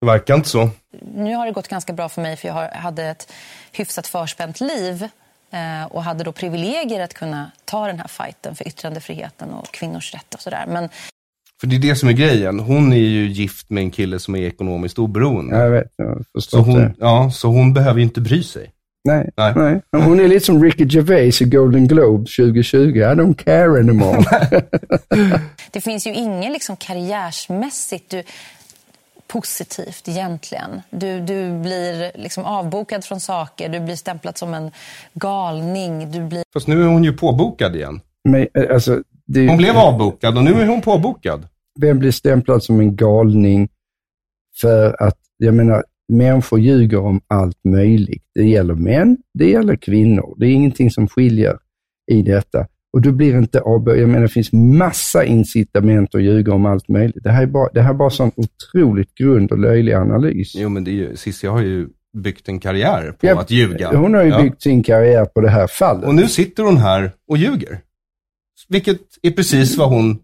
Det 0.00 0.06
verkar 0.06 0.34
inte 0.34 0.48
så. 0.48 0.70
Nu 1.14 1.34
har 1.34 1.46
det 1.46 1.52
gått 1.52 1.68
ganska 1.68 1.92
bra 1.92 2.08
för 2.08 2.22
mig 2.22 2.36
för 2.36 2.48
jag 2.48 2.54
har, 2.54 2.68
hade 2.68 3.04
ett 3.04 3.32
hyfsat 3.72 4.06
förspänt 4.06 4.60
liv 4.60 5.08
eh, 5.50 5.84
och 5.84 6.02
hade 6.02 6.24
då 6.24 6.32
privilegier 6.32 7.00
att 7.00 7.14
kunna 7.14 7.50
ta 7.64 7.86
den 7.86 7.98
här 7.98 8.08
fighten 8.08 8.54
för 8.54 8.68
yttrandefriheten 8.68 9.50
och 9.50 9.66
kvinnors 9.66 10.14
rätt 10.14 10.34
och 10.34 10.40
sådär. 10.40 10.64
Men 10.68 10.88
För 11.60 11.66
det 11.66 11.76
är 11.76 11.80
det 11.80 11.96
som 11.96 12.08
är 12.08 12.12
grejen. 12.12 12.60
Hon 12.60 12.92
är 12.92 12.96
ju 12.96 13.26
gift 13.28 13.70
med 13.70 13.82
en 13.82 13.90
kille 13.90 14.18
som 14.18 14.34
är 14.34 14.42
ekonomiskt 14.42 14.98
oberoende. 14.98 15.56
Jag 15.56 15.70
vet, 15.70 15.92
jag 15.96 16.24
förstår 16.34 16.58
så, 16.58 16.64
hon, 16.64 16.80
det. 16.80 16.94
ja, 16.98 17.30
så 17.30 17.48
hon 17.48 17.74
behöver 17.74 17.98
ju 17.98 18.04
inte 18.04 18.20
bry 18.20 18.42
sig. 18.42 18.72
Nej, 19.04 19.30
Nej. 19.36 19.52
nej. 19.56 19.80
Men 19.92 20.02
Hon 20.02 20.20
är 20.20 20.28
lite 20.28 20.46
som 20.46 20.64
Ricky 20.64 20.84
Gervais 20.88 21.42
i 21.42 21.44
Golden 21.44 21.88
Globe 21.88 22.18
2020. 22.18 22.78
I 22.78 23.02
don't 23.02 23.34
care 23.34 23.80
anymore. 23.80 24.24
det 25.70 25.80
finns 25.80 26.06
ju 26.06 26.14
ingen 26.14 26.52
liksom 26.52 26.76
karriärsmässigt 26.76 28.10
du, 28.10 28.22
positivt 29.26 30.08
egentligen. 30.08 30.82
Du, 30.90 31.20
du 31.20 31.58
blir 31.58 32.12
liksom 32.14 32.44
avbokad 32.44 33.04
från 33.04 33.20
saker, 33.20 33.68
du 33.68 33.80
blir 33.80 33.96
stämplad 33.96 34.38
som 34.38 34.54
en 34.54 34.70
galning, 35.14 36.10
du 36.10 36.20
blir 36.20 36.42
Fast 36.52 36.66
nu 36.66 36.82
är 36.82 36.86
hon 36.86 37.04
ju 37.04 37.12
påbokad 37.12 37.76
igen. 37.76 38.00
Men, 38.28 38.48
eh, 38.54 38.74
alltså, 38.74 39.02
det, 39.26 39.48
Hon 39.48 39.56
blev 39.56 39.76
avbokad 39.76 40.38
och 40.38 40.44
nu 40.44 40.50
är 40.50 40.66
hon 40.66 40.80
påbokad. 40.80 41.46
Vem 41.80 41.98
blir 41.98 42.10
stämplad 42.10 42.62
som 42.62 42.80
en 42.80 42.96
galning 42.96 43.68
för 44.60 45.02
att, 45.02 45.18
jag 45.36 45.54
menar, 45.54 45.84
människor 46.12 46.60
ljuger 46.60 46.98
om 47.00 47.20
allt 47.26 47.64
möjligt. 47.64 48.24
Det 48.34 48.44
gäller 48.44 48.74
män, 48.74 49.16
det 49.34 49.50
gäller 49.50 49.76
kvinnor. 49.76 50.34
Det 50.38 50.46
är 50.46 50.50
ingenting 50.50 50.90
som 50.90 51.08
skiljer 51.08 51.56
i 52.12 52.22
detta. 52.22 52.66
Och 52.92 53.02
du 53.02 53.12
blir 53.12 53.38
inte 53.38 53.60
avböjd. 53.60 54.02
Jag 54.02 54.08
menar, 54.08 54.22
det 54.22 54.28
finns 54.28 54.52
massa 54.52 55.24
incitament 55.24 56.14
att 56.14 56.22
ljuga 56.22 56.52
om 56.54 56.66
allt 56.66 56.88
möjligt. 56.88 57.22
Det 57.24 57.30
här 57.30 57.42
är 57.42 57.46
bara, 57.46 57.68
det 57.72 57.82
här 57.82 57.90
är 57.90 57.94
bara 57.94 58.10
sån 58.10 58.30
otroligt 58.36 59.14
grund 59.14 59.52
och 59.52 59.58
löjlig 59.58 59.92
analys. 59.92 60.52
Jo, 60.56 60.68
men 60.68 60.84
det 60.84 60.90
är 60.90 60.92
ju, 60.92 61.16
Cissi 61.16 61.46
har 61.46 61.60
ju 61.60 61.88
byggt 62.16 62.48
en 62.48 62.58
karriär 62.60 63.12
på 63.20 63.26
Ja, 63.26 63.40
att 63.40 63.50
ljuga. 63.50 63.96
Hon 63.96 64.14
har 64.14 64.22
ju 64.22 64.30
Ja. 64.30 64.42
byggt 64.42 64.62
sin 64.62 64.82
karriär 64.82 65.24
på 65.24 65.40
det 65.40 65.50
här 65.50 65.66
fallet. 65.66 66.04
Och 66.04 66.14
nu 66.14 66.26
sitter 66.28 66.62
hon 66.62 66.76
här 66.76 67.12
och 67.28 67.36
ljuger. 67.36 67.80
Vilket 68.68 69.00
är 69.22 69.30
precis 69.30 69.76
vad 69.76 69.88
hon 69.88 70.18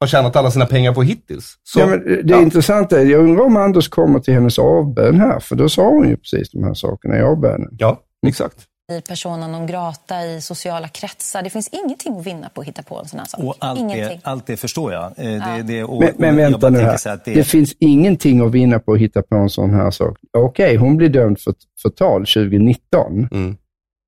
har 0.00 0.06
tjänat 0.06 0.36
alla 0.36 0.50
sina 0.50 0.66
pengar 0.66 0.94
på 0.94 1.02
hittills. 1.02 1.58
Så, 1.62 1.80
ja, 1.80 1.86
men 1.86 2.04
det 2.04 2.22
ja. 2.24 2.42
intressanta 2.42 3.00
är, 3.00 3.04
jag 3.04 3.20
undrar 3.20 3.44
om 3.44 3.56
Anders 3.56 3.88
kommer 3.88 4.20
till 4.20 4.34
hennes 4.34 4.58
avbön 4.58 5.20
här, 5.20 5.40
för 5.40 5.56
då 5.56 5.68
sa 5.68 5.88
hon 5.88 6.08
ju 6.08 6.16
precis 6.16 6.50
de 6.50 6.64
här 6.64 6.74
sakerna 6.74 7.18
i 7.18 7.22
avbönen. 7.22 7.68
Ja, 7.78 8.00
exakt. 8.26 8.66
persona 9.08 9.48
non 9.48 9.66
grata 9.66 10.26
i 10.26 10.40
sociala 10.40 10.88
kretsar. 10.88 11.42
Det 11.42 11.50
finns 11.50 11.68
ingenting 11.68 12.18
att 12.18 12.26
vinna 12.26 12.48
på 12.48 12.60
att 12.60 12.66
hitta 12.66 12.82
på 12.82 12.98
en 12.98 13.08
sån 13.08 13.18
här 13.18 13.26
sak. 13.26 13.40
Och 13.40 13.54
allt, 13.58 13.80
Ingenting. 13.80 14.20
det, 14.24 14.30
allt 14.30 14.46
det 14.46 14.56
förstår 14.56 14.92
jag. 14.92 15.04
Eh, 15.04 15.56
Det, 15.56 15.62
det, 15.62 15.84
och, 15.84 16.00
Men, 16.00 16.14
men 16.16 16.36
vänta 16.36 16.70
nu 16.70 16.78
här. 16.78 17.20
Det... 17.24 17.34
det, 17.34 17.44
finns 17.44 17.74
ingenting 17.78 18.40
att 18.40 18.52
vinna 18.52 18.78
på 18.78 18.92
att 18.92 18.98
hitta 18.98 19.22
på 19.22 19.36
en 19.36 19.50
sån 19.50 19.70
här 19.70 19.90
sak. 19.90 20.18
Okej, 20.38 20.76
hon 20.76 20.96
blir 20.96 21.08
dömd 21.08 21.40
för 21.40 21.54
förtal 21.82 22.20
2019, 22.20 23.28
Mm. 23.32 23.56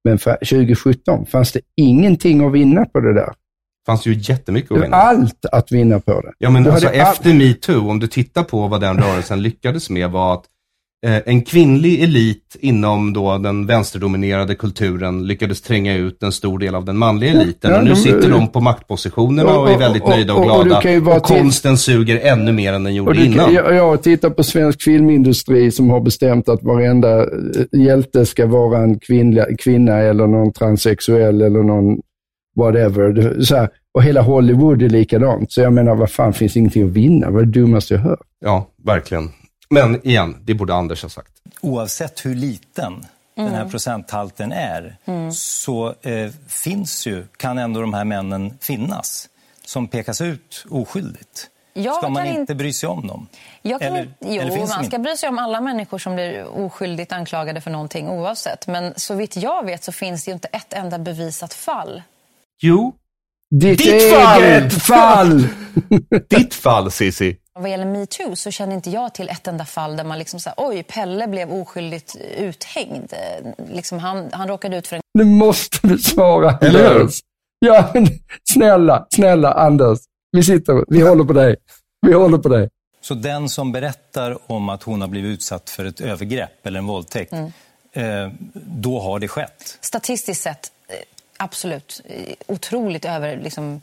men 0.05 0.19
för 0.19 0.37
2017 0.37 1.27
fanns 1.27 1.53
det 1.53 1.61
ingenting 1.77 2.47
att 2.47 2.53
vinna 2.53 2.85
på 2.85 3.01
det 3.01 3.15
där. 3.15 3.33
Fanns 3.87 4.07
ju 4.07 4.15
jättemycket 4.21 4.73
att 4.73 4.83
vinna. 4.85 4.97
allt 4.97 5.45
att 5.53 5.73
vinna 5.73 6.01
på 6.01 6.21
det. 6.21 6.33
Ja, 6.39 6.51
men 6.51 6.63
Du 6.63 6.71
alltså 6.71 6.87
hade 6.87 7.03
all- 7.05 7.13
efter 7.13 7.35
metoo, 7.35 7.91
om 7.91 8.01
du 8.01 8.07
tittar 8.07 8.43
på 8.43 8.69
vad 8.69 8.81
den 8.81 8.99
rörelsen 8.99 9.43
lyckades 9.49 9.91
med 9.91 10.11
var 10.11 10.35
att 10.35 10.45
eh, 11.07 11.23
en 11.27 11.43
kvinnlig 11.43 12.03
elit 12.03 12.57
inom 12.61 13.13
då 13.13 13.39
den 13.39 13.67
vänsterdominerade 13.67 14.55
kulturen 14.55 15.27
lyckades 15.27 15.63
tränga 15.63 15.95
ut 15.95 16.23
en 16.23 16.33
stor 16.33 16.59
del 16.59 16.75
av 16.75 16.85
den 16.85 16.97
manliga 16.99 17.31
eliten. 17.31 17.71
Ja, 17.71 17.79
och 17.79 17.85
nu 17.85 17.91
de- 17.91 17.97
sitter 17.97 18.31
de 18.31 18.49
på 18.49 18.61
maktpositionerna 18.61 19.51
och, 19.57 19.63
Och- 19.63 19.71
är 19.71 19.75
och- 19.75 19.81
väldigt 19.81 20.03
och- 20.03 20.09
nöjda 20.09 20.35
och, 20.35 20.45
glada. 20.45 20.81
kan 20.81 21.07
och 21.09 21.23
konsten 21.23 21.79
suger 21.79 22.21
ännu 22.33 22.53
mer 22.53 22.73
än 22.73 22.85
den 22.85 22.95
gjorde 22.95 23.25
innan. 23.25 23.55
jag, 23.55 23.75
jag 23.75 24.03
tittar 24.03 24.31
på 24.31 24.43
svensk 24.43 24.83
filmindustri 24.83 25.71
som 25.71 25.91
har 25.91 26.01
bestämt 26.01 26.49
att 26.49 26.63
varenda 26.63 27.19
eh, 27.21 27.27
hjälte 27.81 28.27
ska 28.27 28.47
vara 28.47 28.79
en 28.79 28.99
kvinna, 28.99 29.45
kvinna 29.59 29.99
eller 29.99 30.27
någon 30.27 30.53
transsexuell 30.53 31.43
eller 31.43 31.63
någon 31.63 31.99
whatever. 32.55 33.41
Så 33.43 33.57
här, 33.57 33.69
och 33.93 34.03
hela 34.03 34.23
Hollywood 34.23 34.83
är 34.83 34.89
likadant. 34.89 35.53
Så 35.53 35.61
jag 35.61 35.73
menar, 35.73 35.95
vad 35.95 36.11
fan, 36.11 36.33
finns 36.33 36.57
ingenting 36.57 36.85
att 36.85 36.91
vinna? 36.91 37.31
Vad 37.31 37.43
är 37.43 37.47
det 37.47 37.61
dummaste 37.61 37.95
jag 37.95 38.01
hört? 38.01 38.21
Ja, 38.41 38.67
verkligen. 38.85 39.33
Men 39.71 40.07
igen, 40.07 40.37
det 40.41 40.55
borde 40.55 40.75
Anders 40.75 41.03
ha 41.03 41.09
sagt. 41.09 41.33
oavsett 41.61 42.27
hur 42.27 42.35
liten 42.35 42.93
den 43.37 43.47
Mm. 43.47 43.55
här 43.59 43.69
procenthalten 43.69 44.53
är 44.53 44.97
så 45.33 45.95
eh, 46.03 46.31
finns 46.49 47.07
ju, 47.07 47.25
kan 47.37 47.59
ändå 47.59 47.81
de 47.81 47.95
här 47.95 48.05
männen 48.05 48.59
finnas 48.61 49.29
som 49.67 49.89
pekas 49.89 50.21
ut 50.21 50.65
oskyldigt. 50.71 51.51
Jag 51.77 51.95
Ska 51.95 52.09
man 52.09 52.27
inte 52.27 52.55
bry 52.55 52.73
sig 52.73 52.89
om 52.89 53.07
dem? 53.07 53.27
Jag 53.63 53.81
kan, 53.81 53.89
Eller- 53.97 54.09
jo, 54.21 54.29
eller 54.41 54.59
man 54.59 54.67
ska 54.69 54.85
inte? 54.85 54.99
bry 54.99 55.17
sig 55.17 55.29
om 55.29 55.39
alla 55.39 55.61
människor 55.61 55.99
som 55.99 56.15
blir 56.15 56.45
oskyldigt 56.59 57.13
anklagade 57.13 57.61
för 57.61 57.71
någonting 57.71 58.09
oavsett. 58.09 58.67
Men 58.67 58.93
så 58.97 59.15
vitt 59.15 59.37
jag 59.37 59.65
vet 59.67 59.85
så 59.85 59.93
finns 59.93 60.25
det 60.25 60.29
ju 60.29 60.33
inte 60.35 60.49
ett 60.49 60.73
enda 60.73 60.99
bevisat 60.99 61.55
fall. 61.55 62.03
Jo, 62.63 62.95
Ditt, 63.51 63.79
Ditt 63.79 63.87
eget 63.87 64.73
fall! 64.83 65.41
fall! 65.41 65.49
ditt 66.31 66.55
fall 66.55 66.91
Cissi. 66.91 67.37
Vad 67.59 67.71
gäller 67.71 67.85
metoo 67.87 68.37
så 68.37 68.51
känner 68.51 68.75
inte 68.75 68.91
jag 68.91 69.15
till 69.15 69.29
ett 69.29 69.47
enda 69.47 69.65
fall 69.65 69.97
där 69.97 70.05
man 70.05 70.19
liksom 70.19 70.41
säger 70.41 70.55
oj, 70.59 70.83
Pelle 70.83 71.27
blev 71.29 71.53
oskyldigt 71.53 72.17
uthängd. 72.39 73.13
Liksom 73.71 73.99
han, 73.99 74.29
han 74.33 74.49
råkade 74.49 74.77
ut 74.77 74.87
för 74.87 74.97
en 74.97 75.03
Nu 75.15 75.25
måste 75.25 75.79
du 75.89 75.99
svara 75.99 76.59
Eller 76.61 76.95
hur? 76.99 77.11
Ja, 77.59 77.91
men 77.95 78.07
snälla, 78.53 79.07
snälla 79.15 79.53
Anders. 79.53 79.99
Vi 80.33 80.43
sitter, 80.43 80.85
vi 80.89 81.01
håller 81.03 81.25
på 81.25 81.33
dig. 81.33 81.57
Vi 82.07 82.13
håller 82.15 82.39
på 82.39 82.49
dig. 82.49 82.69
Så 83.01 83.15
den 83.15 83.49
som 83.49 83.73
berättar 83.73 84.53
om 84.53 84.69
att 84.69 84.83
hon 84.83 85.01
har 85.01 85.09
blivit 85.09 85.29
utsatt 85.35 85.71
för 85.71 85.85
ett 85.85 86.01
övergrepp 86.01 86.67
eller 86.67 86.79
en 86.79 86.87
våldtäkt, 86.87 87.33
Mm. 87.33 87.53
eh, 88.27 88.33
då 88.55 89.01
har 89.01 89.19
det 89.19 89.29
skett. 89.29 89.79
statistiskt 89.81 90.43
sett, 90.43 90.73
absolut, 91.37 92.01
eh, 92.05 92.35
otroligt 92.47 93.05
över, 93.05 93.37
liksom, 93.37 93.81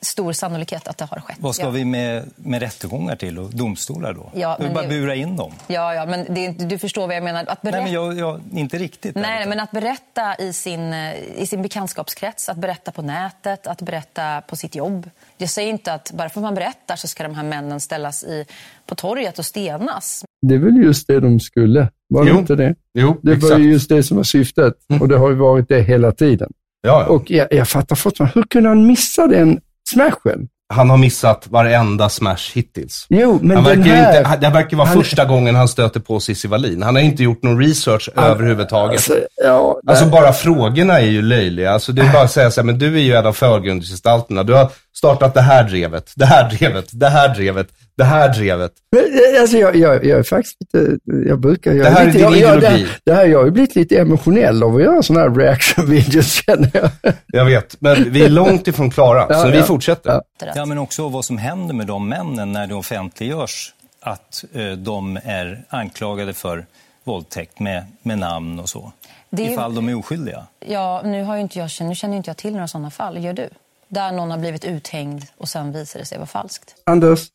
stor 0.00 0.32
sannolikhet 0.32 0.88
att 0.88 0.98
det 0.98 1.04
har 1.04 1.20
skett. 1.20 1.36
Vad 1.40 1.54
ska 1.54 1.64
ja. 1.64 1.70
vi 1.70 1.84
med, 1.84 2.30
med 2.36 2.62
rättegångar 2.62 3.16
till 3.16 3.38
och 3.38 3.50
domstolar 3.50 4.12
då? 4.12 4.30
Ja, 4.34 4.56
vi 4.60 4.64
men 4.64 4.74
bara 4.74 4.82
det- 4.82 4.88
bura 4.88 5.14
in 5.14 5.36
dem. 5.36 5.52
Ja, 5.66 5.94
ja, 5.94 6.06
men 6.06 6.34
det 6.34 6.40
är, 6.40 6.48
inte- 6.48 6.64
du 6.64 6.78
förstår 6.78 7.06
vad 7.06 7.16
jag 7.16 7.24
menar. 7.24 7.44
Att 7.48 7.62
berätta... 7.62 7.76
Nej, 7.78 7.84
men 7.84 7.92
jag, 7.92 8.18
jag, 8.18 8.40
inte 8.54 8.78
riktigt. 8.78 9.14
Nej, 9.14 9.24
ärligt 9.36 9.48
men 9.48 9.60
att 9.60 9.70
berätta 9.70 10.34
i 10.38 10.52
sin, 10.52 10.92
eh, 10.92 11.14
i 11.36 11.46
sin 11.46 11.62
bekantskapskrets, 11.62 12.48
att 12.48 12.56
berätta 12.56 12.92
på 12.92 13.02
nätet, 13.02 13.66
att 13.66 13.82
berätta 13.82 14.40
på 14.40 14.56
sitt 14.56 14.74
jobb. 14.74 15.10
Jag 15.38 15.50
säger 15.50 15.70
inte 15.70 15.92
att 15.92 16.12
bara 16.12 16.28
för 16.28 16.40
att 16.40 16.44
man 16.44 16.54
berättar 16.54 16.96
så 16.96 17.08
ska 17.08 17.22
de 17.22 17.34
här 17.34 17.44
männen 17.44 17.80
ställas 17.80 18.24
i, 18.24 18.44
på 18.86 18.94
torget 18.94 19.38
och 19.38 19.46
stenas. 19.46 20.24
Det 20.46 20.54
är 20.54 20.58
väl 20.58 20.76
just 20.76 21.06
det 21.06 21.20
de 21.20 21.40
skulle? 21.40 21.88
Var 22.08 22.24
det 22.24 22.30
Jo. 22.30 22.38
inte 22.38 22.54
det? 22.56 22.74
Jo, 22.98 23.16
Det 23.22 23.30
var 23.30 23.36
exakt. 23.36 23.60
ju 23.60 23.70
just 23.72 23.88
det 23.88 24.02
som 24.02 24.16
var 24.16 24.24
syftet 24.24 24.74
och 25.00 25.08
det 25.08 25.18
har 25.18 25.28
ju 25.30 25.36
varit 25.36 25.68
det 25.68 25.80
hela 25.82 26.12
tiden. 26.12 26.52
Ja, 26.86 27.00
ja. 27.02 27.06
Och 27.06 27.30
jag, 27.30 27.46
jag 27.50 27.68
fattar 27.68 27.96
fortfarande, 27.96 28.32
hur 28.34 28.42
kunde 28.42 28.68
han 28.68 28.86
missa 28.86 29.26
den 29.26 29.60
smashen? 29.90 30.48
Han 30.74 30.90
har 30.90 30.96
missat 30.96 31.46
varenda 31.48 32.08
smash 32.08 32.36
hittills. 32.54 33.06
Jo, 33.08 33.38
men 33.42 33.56
han 33.56 33.64
den 33.64 33.78
verkar 33.78 33.96
ju 33.96 34.02
här... 34.02 34.18
inte, 34.18 34.36
det 34.40 34.50
verkar 34.54 34.76
vara 34.76 34.88
han- 34.88 34.96
första 34.96 35.24
gången 35.24 35.54
han 35.54 35.68
stöter 35.68 36.00
på 36.00 36.20
Cissi 36.20 36.48
Wallin. 36.48 36.82
Han 36.82 36.94
har 36.94 37.02
inte 37.02 37.22
gjort 37.22 37.42
någon 37.42 37.62
research 37.62 38.08
överhuvudtaget. 38.16 38.92
Alltså, 38.92 39.14
ja, 39.44 39.80
Alltså 39.86 40.06
bara 40.06 40.32
frågorna 40.32 41.00
är 41.00 41.06
ju 41.06 41.22
löjliga. 41.22 41.70
Alltså 41.72 41.92
det 41.92 42.02
är 42.02 42.12
bara 42.12 42.22
att 42.22 42.30
säga 42.32 42.50
så 42.50 42.60
här, 42.60 42.66
men 42.66 42.78
du 42.78 42.94
är 42.96 43.00
ju 43.02 43.14
en 43.14 43.26
av 43.26 43.32
förgrundsgestalterna. 43.32 44.42
Du 44.42 44.52
har 44.52 44.70
startat 44.96 45.34
det 45.34 45.40
här 45.40 45.64
drevet, 45.64 46.12
det 46.16 46.26
här 46.26 46.50
drevet, 46.50 46.88
det 46.92 47.08
här 47.08 47.34
drevet, 47.34 47.68
det 47.96 48.04
här 48.04 48.28
drevet. 48.34 48.72
Men, 48.92 49.00
eh, 49.04 49.40
Alltså 49.40 49.56
jag, 49.56 49.76
jag, 49.76 50.04
jag 50.04 50.18
är 50.18 50.22
faktiskt 50.22 50.56
lite, 50.60 50.98
jag 51.28 51.40
brukar... 51.40 51.72
Jag 51.72 51.86
Det 51.86 51.90
här 51.90 52.02
är 52.02 52.06
lite, 52.06 52.18
din 52.18 52.24
jag, 52.24 52.32
det, 52.32 52.38
ideologi. 52.66 52.84
här- 52.84 52.98
det 53.04 53.14
här, 53.14 53.26
jag 53.26 53.38
har 53.38 53.44
ju 53.44 53.50
blivit 53.50 53.76
lite 53.76 53.98
emotionell 53.98 54.62
av 54.62 54.76
att 54.76 54.82
göra 54.82 55.02
sådana 55.02 55.20
här 55.28 55.34
reaction-videos 55.40 56.42
känner 56.46 56.70
jag. 56.74 56.90
Jag 57.26 57.44
vet, 57.44 57.76
men 57.80 58.12
vi 58.12 58.24
är 58.24 58.28
långt 58.28 58.68
ifrån 58.68 58.90
klara, 58.90 59.26
Ja, 59.28 59.42
så 59.42 59.48
vi 59.48 59.58
ja. 59.58 59.64
fortsätter. 59.64 60.10
Ja. 60.40 60.46
Ja, 60.54 60.64
men 60.66 60.78
också 60.78 61.08
vad 61.08 61.24
som 61.24 61.38
händer 61.38 61.74
med 61.74 61.86
de 61.86 62.08
männen 62.08 62.52
när 62.52 62.66
det 62.66 62.74
offentliggörs 62.74 63.72
att 64.00 64.44
eh, 64.54 64.70
de 64.72 65.18
är 65.24 65.64
anklagade 65.68 66.32
för 66.34 66.66
våldtäkt 67.04 67.58
med, 67.60 67.84
med 68.02 68.18
namn 68.18 68.60
och 68.60 68.68
så. 68.68 68.92
Det 69.30 69.46
är- 69.46 69.50
Ifall 69.52 69.74
de 69.74 69.88
är 69.88 69.98
oskyldiga. 69.98 70.46
Ja, 70.66 71.02
nu, 71.04 71.22
har 71.22 71.34
ju 71.36 71.40
inte 71.42 71.58
jag, 71.58 71.70
nu 71.80 71.94
känner 71.94 72.16
inte 72.16 72.30
jag 72.30 72.36
till 72.36 72.52
några 72.52 72.68
sådana 72.68 72.90
fall. 72.90 73.24
Gör 73.24 73.32
du? 73.32 73.48
Där 73.94 74.12
någon 74.12 74.30
har 74.30 74.38
blivit 74.38 74.64
uthängd 74.64 75.22
och 75.36 75.48
sen 75.48 75.72
visar 75.72 76.00
det 76.00 76.06
sig 76.06 76.18
vara 76.18 76.26
falskt. 76.26 76.74
Anders, 76.86 77.28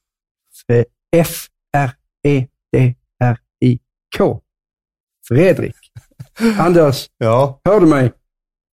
E 0.74 0.86
F-R-E-D-R-I-K. 3.10 4.42
Fredrik. 5.28 5.76
Anders, 6.60 7.08
Ja, 7.18 7.62
hör 7.66 7.80
du 7.80 7.86
mig? 7.86 8.12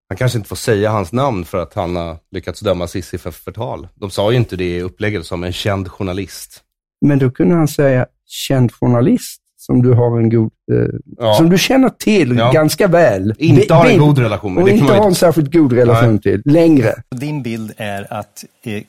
han 0.10 0.18
kanske 0.18 0.38
inte 0.38 0.50
får 0.50 0.56
säga 0.56 0.90
hans 0.92 1.12
namn 1.12 1.46
för 1.46 1.58
att 1.58 1.74
han 1.74 1.96
har 1.96 2.18
lyckats 2.32 2.60
döma 2.60 2.88
Cissi 2.88 3.18
för 3.18 3.32
förtal. 3.32 3.88
De 3.96 4.12
sa 4.12 4.32
ju 4.32 4.38
inte 4.38 4.56
det 4.56 4.78
i 4.78 4.82
upplägget 4.82 5.26
som 5.26 5.44
en 5.44 5.54
känd 5.54 5.92
journalist. 5.92 6.64
Men 7.06 7.20
då 7.20 7.32
kunde 7.32 7.56
han 7.56 7.68
säga 7.68 8.08
känd 8.26 8.72
journalist 8.74 9.42
som 9.66 9.82
du 9.82 9.94
har 9.94 10.20
en 10.20 10.30
god, 10.30 10.52
eh, 10.72 10.78
Ja. 11.20 11.34
som 11.34 11.50
du 11.50 11.58
känner 11.58 11.90
till 11.90 12.38
Ja. 12.38 12.52
ganska 12.52 12.88
väl. 12.88 13.34
Inte 13.38 13.74
har 13.74 13.86
en 13.86 13.98
god 14.00 14.20
relation 14.20 14.54
med. 14.54 14.64
Och 14.64 14.70
inte 14.70 14.94
har 14.94 15.06
en 15.06 15.16
särskilt 15.16 15.54
god 15.54 15.74
relation 15.74 16.12
Nej. 16.12 16.22
till, 16.22 16.42
längre. 16.46 16.94
Din 17.10 17.44
bild 17.44 17.74
är 17.78 18.14
att 18.14 18.46
eh, 18.64 18.84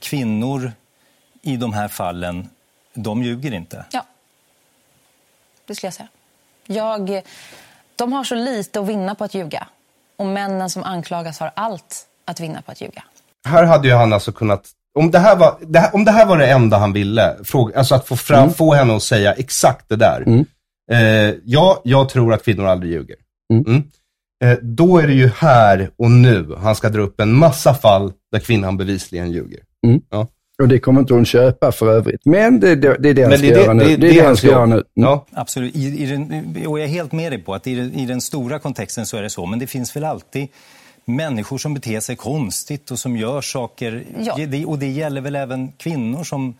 kvinnor 0.00 0.72
i 1.42 1.56
de 1.56 1.72
här 1.72 1.88
fallen, 1.88 2.48
de 2.94 3.22
ljuger 3.22 3.52
inte. 3.54 3.84
Ja, 3.92 4.06
det 5.66 5.74
skulle 5.74 5.86
jag 5.86 5.94
säga. 5.94 6.08
Jag, 6.66 7.22
de 7.96 8.12
har 8.12 8.24
så 8.24 8.34
lite 8.34 8.80
att 8.80 8.86
vinna 8.88 9.14
på 9.14 9.24
att 9.24 9.34
ljuga. 9.34 9.66
Och 10.16 10.26
männen 10.26 10.70
som 10.70 10.82
anklagas 10.82 11.40
har 11.40 11.50
allt 11.56 12.06
att 12.24 12.40
vinna 12.40 12.62
på 12.62 12.72
att 12.72 12.80
ljuga. 12.80 13.02
Här 13.44 13.64
hade 13.64 13.88
ju 13.88 13.94
han 13.94 14.12
alltså 14.12 14.32
kunnat, 14.32 14.68
om 14.98 15.10
det 15.10 15.18
här 15.18 15.36
var 15.36 15.58
det 15.60 15.78
här, 15.78 15.94
om 15.94 16.04
det, 16.04 16.10
här 16.10 16.26
var 16.26 16.38
det 16.38 16.46
enda 16.46 16.76
han 16.78 16.92
ville, 16.92 17.36
fråga, 17.44 17.78
alltså 17.78 17.94
att 17.94 18.08
få, 18.08 18.16
fram, 18.16 18.50
få 18.54 18.74
henne 18.74 18.96
att 18.96 19.02
säga 19.02 19.32
exakt 19.32 19.88
det 19.88 19.96
där. 19.96 20.22
Mm. 20.26 20.44
Eh, 20.92 21.34
ja, 21.44 21.80
jag 21.84 22.08
tror 22.08 22.34
att 22.34 22.44
kvinnor 22.44 22.66
aldrig 22.66 22.92
ljuger. 22.92 23.16
Mm. 23.52 23.64
Mm. 23.66 23.82
Eh, 24.44 24.58
då 24.62 24.98
är 24.98 25.06
det 25.06 25.12
ju 25.14 25.30
här 25.36 25.90
och 25.98 26.10
nu 26.10 26.54
han 26.58 26.74
ska 26.74 26.88
dra 26.88 27.00
upp 27.02 27.20
en 27.20 27.32
massa 27.32 27.74
fall 27.74 28.12
där 28.32 28.38
kvinnan 28.38 28.76
bevisligen 28.76 29.30
ljuger. 29.32 29.60
Och 30.62 30.68
det 30.68 30.78
kommer 30.78 31.00
inte 31.00 31.14
hon 31.14 31.24
köpa 31.24 31.72
för 31.72 31.88
övrigt. 31.92 32.20
Men 32.26 32.60
det, 32.60 32.74
det, 32.74 32.96
det 32.98 33.08
är 33.08 33.14
det 33.14 33.22
han 33.22 33.32
ska 33.38 33.46
det 33.46 33.60
göra 33.60 33.72
nu. 33.72 33.84
det 33.84 33.92
är- 33.92 33.96
Det 33.96 34.08
är 34.08 34.14
det 34.14 34.26
han 34.26 34.36
ska 34.36 34.46
göra 34.46 34.66
nu. 34.66 34.74
Mm. 34.74 34.84
Ja. 34.94 35.26
Absolut. 35.32 35.76
I, 35.76 36.02
i 36.02 36.06
den, 36.06 36.44
och 36.66 36.78
jag 36.78 36.84
är 36.84 36.88
helt 36.88 37.12
med 37.12 37.32
dig 37.32 37.38
på 37.42 37.54
att 37.54 37.66
i 37.66 37.74
den, 37.74 37.94
i 37.94 38.06
den 38.06 38.20
stora 38.20 38.58
kontexten 38.58 39.06
så 39.06 39.16
är 39.16 39.22
det 39.22 39.30
så. 39.30 39.46
Men 39.46 39.58
det 39.58 39.66
finns 39.66 39.96
väl 39.96 40.04
alltid 40.04 40.48
människor 41.04 41.58
som 41.58 41.74
beter 41.74 42.00
sig 42.00 42.16
konstigt 42.16 42.90
och 42.90 42.98
som 42.98 43.16
gör 43.16 43.40
saker. 43.40 44.04
Ja. 44.18 44.66
Och 44.66 44.78
det 44.78 44.88
gäller 44.88 45.20
väl 45.20 45.36
även 45.36 45.72
kvinnor 45.72 46.24
som... 46.24 46.54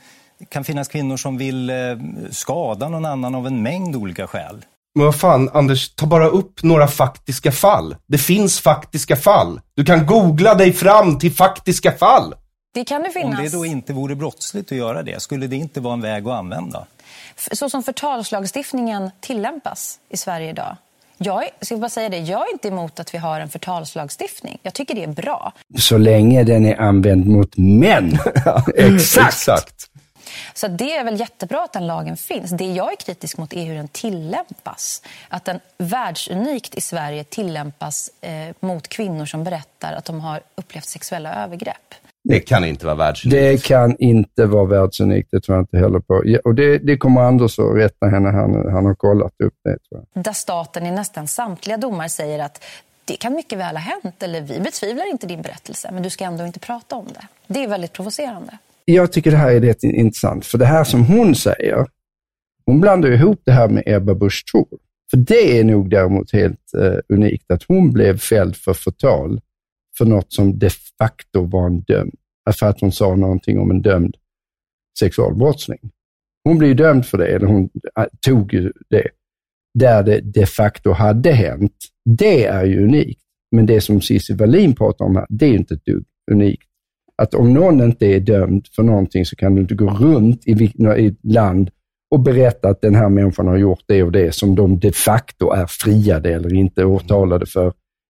Kan 0.49 0.65
finnas 0.65 0.89
kvinnor 0.89 1.17
som 1.17 1.39
vill 1.39 1.71
eh, 1.71 1.77
skada 2.31 2.89
någon 2.89 3.05
annan 3.05 3.35
av 3.35 3.47
en 3.47 3.63
mängd 3.63 3.97
olika 3.97 4.27
skäl. 4.27 4.65
Men 4.95 5.05
vad 5.05 5.17
fan, 5.17 5.51
Anders, 5.53 5.95
ta 5.95 6.07
bara 6.07 6.29
upp 6.29 6.63
några 6.63 6.89
faktiska 6.89 7.53
fall. 7.53 7.97
Det 8.07 8.19
finns 8.19 8.61
faktiska 8.61 9.17
fall. 9.17 9.61
Du 9.75 9.85
kan 9.85 10.07
googla 10.07 10.55
dig 10.55 10.73
fram 10.73 11.19
till 11.19 11.33
faktiska 11.33 11.93
fall. 11.93 12.35
Det 12.75 12.85
kan 12.85 13.03
det 13.03 13.09
Om 13.09 13.13
finnas. 13.13 13.41
det 13.53 13.59
då 13.59 13.67
inte 13.67 13.93
vore 13.93 14.15
brottsligt 14.15 14.73
att 14.73 14.79
göra 14.79 15.03
det, 15.03 15.23
skulle 15.23 15.47
det 15.47 15.57
inte 15.57 15.81
vara 15.81 15.95
en 15.95 16.01
väg 16.01 16.29
att 16.29 16.35
använda? 16.39 16.87
Så 17.53 17.71
som 17.71 17.83
förtalslagstiftningen 17.83 19.11
tillämpas 19.21 19.99
i 20.09 20.17
Sverige 20.17 20.51
idag. 20.51 20.77
Jag 21.25 21.45
är, 21.45 21.51
ska 21.61 21.77
bara 21.77 21.89
säga 21.89 22.09
det, 22.09 22.19
jag 22.19 22.49
är 22.49 22.53
inte 22.53 22.69
emot 22.69 23.01
att 23.01 23.15
vi 23.15 23.19
har 23.19 23.41
en 23.41 23.49
förtalslagstiftning. 23.49 24.59
Jag 24.63 24.75
tycker 24.75 24.95
det 24.95 25.05
är 25.05 25.09
bra. 25.09 25.53
Så 25.79 25.99
länge 25.99 26.45
den 26.45 26.67
är 26.67 26.81
använd 26.81 27.27
mot 27.27 27.57
män. 27.57 28.19
Exakt. 28.77 29.29
Exakt. 29.29 29.89
Så 30.55 30.69
det 30.69 30.97
är 30.97 31.05
väl 31.05 31.21
jättebra 31.21 31.65
att 31.65 31.73
den 31.73 31.87
lagen 31.87 32.17
finns. 32.17 32.51
Det 32.51 32.73
jag 32.73 32.93
är 32.93 32.97
kritisk 32.97 33.39
mot 33.39 33.53
är 33.53 33.65
hur 33.65 33.75
den 33.75 33.89
tillämpas. 33.89 35.03
Att 35.29 35.45
den 35.45 35.61
världsunikt 35.79 36.75
i 36.75 36.81
Sverige 36.81 37.25
tillämpas 37.25 38.11
eh, 38.21 38.55
mot 38.61 38.89
kvinnor 38.89 39.27
som 39.27 39.45
berättar 39.45 39.93
att 39.93 40.05
de 40.05 40.21
har 40.21 40.41
upplevt 40.55 40.85
sexuella 40.89 41.45
övergrepp. 41.45 41.95
Det 42.25 42.41
kan 42.41 42.65
inte 42.65 42.87
vara 42.87 42.95
världsunikt. 42.95 43.41
Det 43.41 43.65
kan 43.65 43.97
inte 43.99 44.47
vara 44.47 44.65
världsunikt, 44.65 45.29
det 45.33 45.41
tror 45.41 45.57
jag 45.57 45.63
inte 45.63 45.79
heller 45.79 46.01
på. 46.01 46.25
Och 46.45 46.55
det, 46.55 46.79
det 46.79 46.97
kommer 46.97 47.21
Anders 47.21 47.59
att 47.59 47.77
rätta 47.77 48.07
henne, 48.07 48.29
han, 48.31 48.73
han 48.73 48.87
har 48.87 48.95
kollat 48.95 49.33
upp 49.45 49.55
det 49.65 49.79
tror 49.89 50.05
jag. 50.15 50.25
Där 50.25 50.33
staten 50.33 50.87
i 50.87 50.91
nästan 50.91 51.29
samtliga 51.29 51.77
domar 51.77 52.09
säger 52.09 52.39
att 52.39 52.65
det 53.05 53.17
kan 53.17 53.35
mycket 53.35 53.59
väl 53.59 53.77
ha 53.77 53.83
hänt 53.83 54.23
eller 54.23 54.41
vi 54.41 54.61
betvivlar 54.61 55.11
inte 55.11 55.27
din 55.27 55.43
berättelse 55.43 55.91
men 55.93 56.03
du 56.03 56.11
ska 56.11 56.25
ändå 56.25 56.47
inte 56.47 56.61
prata 56.61 56.97
om 56.97 57.07
det. 57.07 57.27
Det 57.47 57.65
är 57.65 57.69
väldigt 57.69 57.93
provocerande. 57.93 58.59
Jag 58.85 59.13
tycker 59.13 59.31
det 59.31 59.37
här 59.37 59.51
är 59.51 59.61
rätt 59.61 59.83
intressant, 59.83 60.47
för 60.47 60.59
det 60.59 60.67
här 60.67 60.85
som 60.85 61.05
hon 61.05 61.35
säger, 61.35 61.87
hon 62.67 62.81
blandar 62.81 63.11
ihop 63.11 63.43
det 63.45 63.53
här 63.53 63.69
med 63.69 63.83
Ebba 63.87 64.15
Busch 64.15 64.45
Thor. 64.53 64.79
För 65.11 65.17
det 65.17 65.59
är 65.59 65.65
nog 65.65 65.91
däremot 65.91 66.33
helt 66.33 66.75
eh, 66.79 67.17
unikt, 67.17 67.51
att 67.51 67.63
hon 67.63 67.93
blev 67.93 68.19
fälld 68.19 68.57
för 68.57 68.75
förtal 68.75 69.41
för 70.03 70.09
något 70.09 70.33
som 70.33 70.59
de 70.59 70.71
facto 70.99 71.45
var 71.45 71.67
en 71.67 71.81
dömd, 71.81 72.15
för 72.59 72.67
att 72.67 72.81
hon 72.81 72.93
sa 72.93 73.17
någonting 73.17 73.59
om 73.59 73.71
en 73.71 73.83
dömd 73.83 74.17
sexualbrottsling. 74.99 75.79
Hon 76.45 76.59
blev 76.59 76.77
dömd 76.77 77.07
för 77.07 77.19
det, 77.19 77.27
eller 77.27 77.47
hon 77.47 77.71
äh, 77.99 78.05
tog 78.27 78.55
ju 78.55 78.73
det, 78.91 79.09
där 79.79 80.03
det 80.03 80.21
de 80.21 80.47
facto 80.47 80.91
hade 80.91 81.33
hänt. 81.33 81.77
Det 82.05 82.45
är 82.45 82.65
ju 82.65 82.85
unikt. 82.85 83.21
Men 83.57 83.67
det 83.67 83.81
som 83.81 84.01
Cissi 84.01 84.35
Wallin 84.35 84.75
pratar 84.75 85.05
om 85.05 85.17
här, 85.17 85.27
det 85.29 85.45
är 85.45 85.51
ju 85.51 85.57
inte 85.57 85.75
ett 85.75 85.85
dugg 85.85 86.05
unikt. 86.31 86.69
Att 87.17 87.35
om 87.35 87.55
någon 87.55 87.81
inte 87.83 88.07
är 88.07 88.21
dömd 88.21 88.67
för 88.77 88.83
någonting 88.83 89.27
så 89.27 89.37
kan 89.37 89.55
du 89.55 89.61
inte 89.61 89.75
gå 89.75 89.91
runt 89.91 90.47
i, 90.47 90.73
ett 91.07 91.25
land 91.25 91.71
och 92.11 92.21
berätta 92.21 92.69
att 92.69 92.81
den 92.81 92.95
här 92.95 93.09
människan 93.09 93.47
har 93.47 93.57
gjort 93.57 93.85
det 93.87 94.03
och 94.03 94.13
det 94.13 94.35
som 94.35 94.55
de 94.55 94.79
de 94.79 94.93
facto 94.93 95.51
är 95.51 95.67
friade 95.67 96.35
eller 96.35 96.55
inte 96.55 96.85
åtalade 96.85 97.47
för. 97.47 97.73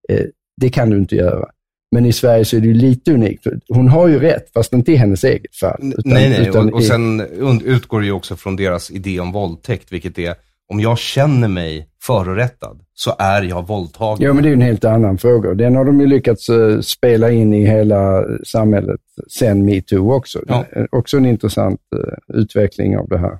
Eh, 0.10 0.26
det 0.62 0.70
kan 0.70 0.90
du 0.90 0.98
inte 0.98 1.16
göra. 1.16 1.50
Men 1.92 2.06
i 2.06 2.14
Sverige 2.14 2.46
så 2.46 2.58
är 2.58 2.62
det 2.62 2.68
ju 2.68 2.74
lite 2.74 3.14
unikt. 3.14 3.48
Hon 3.70 3.88
har 3.88 4.08
ju 4.08 4.20
rätt, 4.20 4.54
fast 4.54 4.74
inte 4.74 4.92
i 4.92 4.96
hennes 4.96 5.24
eget 5.24 5.56
fall. 5.56 5.80
Utan- 5.82 6.14
nej, 6.14 6.30
nej. 6.30 6.48
utan 6.50 6.68
Och, 6.70 6.76
och 6.76 6.84
sen 6.84 7.22
utgår 7.66 8.00
det 8.00 8.06
ju 8.06 8.12
också 8.12 8.36
från 8.36 8.56
deras 8.56 8.92
idé 8.92 9.20
om 9.20 9.32
våldtäkt, 9.32 9.92
vilket 9.92 10.20
är 10.20 10.36
om 10.70 10.80
jag 10.80 10.98
känner 10.98 11.48
mig 11.48 11.88
förorättad 12.02 12.82
så 12.94 13.16
är 13.20 13.42
jag 13.42 13.68
våldtagen. 13.68 14.28
Ja, 14.28 14.34
men 14.34 14.44
det 14.44 14.50
är 14.50 14.54
en 14.54 14.62
helt 14.62 14.86
annan 14.86 15.18
fråga. 15.18 15.54
Den 15.54 15.76
har 15.76 15.86
de 15.86 16.00
ju 16.00 16.08
lyckats 16.08 16.50
eh, 16.50 16.80
spela 16.80 17.32
in 17.32 17.54
i 17.54 17.66
hela 17.66 18.24
samhället 18.46 19.00
sen 19.28 19.66
metoo 19.66 20.14
också. 20.14 20.40
Ja. 20.48 20.66
Är 20.72 20.96
Också 20.96 21.18
en 21.18 21.26
intressant 21.26 21.80
eh, 21.96 22.38
utveckling 22.40 22.98
av 22.98 23.08
det 23.10 23.18
här. 23.18 23.38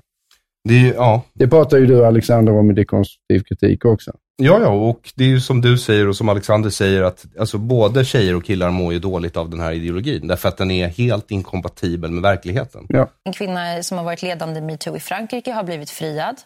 Det 0.68 0.88
är 0.88 0.94
ja. 0.94 1.22
Det 1.32 1.48
pratar 1.48 1.78
ju 1.78 1.86
du 1.86 2.06
Alexander 2.06 2.58
om 2.58 2.70
i 2.70 2.74
dekonstruktiv 2.74 3.40
kritik 3.42 3.84
också. 3.84 4.12
ja, 4.42 4.60
ja, 4.60 4.68
och 4.68 5.12
det 5.16 5.24
är 5.24 5.28
ju 5.28 5.40
som 5.40 5.60
du 5.60 5.78
säger 5.78 6.08
och 6.08 6.16
som 6.16 6.28
Alexander 6.28 6.70
säger 6.70 7.02
att 7.02 7.26
alltså, 7.38 7.58
både 7.58 8.04
tjejer 8.04 8.36
och 8.36 8.44
killar 8.44 8.70
mår 8.70 8.92
ju 8.92 8.98
dåligt 8.98 9.36
av 9.36 9.50
den 9.50 9.60
här 9.60 9.72
ideologin, 9.72 10.28
därför 10.28 10.48
att 10.48 10.56
den 10.56 10.70
är 10.70 10.88
helt 10.88 11.30
inkompatibel 11.30 12.10
med 12.10 12.22
verkligheten. 12.22 12.86
Ja. 12.88 13.08
En 13.24 13.32
kvinna 13.32 13.82
som 13.82 13.98
har 13.98 14.04
varit 14.04 14.22
ledande 14.22 14.58
i 14.58 14.62
metoo 14.62 14.96
i 14.96 15.00
Frankrike 15.00 15.52
har 15.52 15.64
blivit 15.64 15.90
friad. 15.90 16.36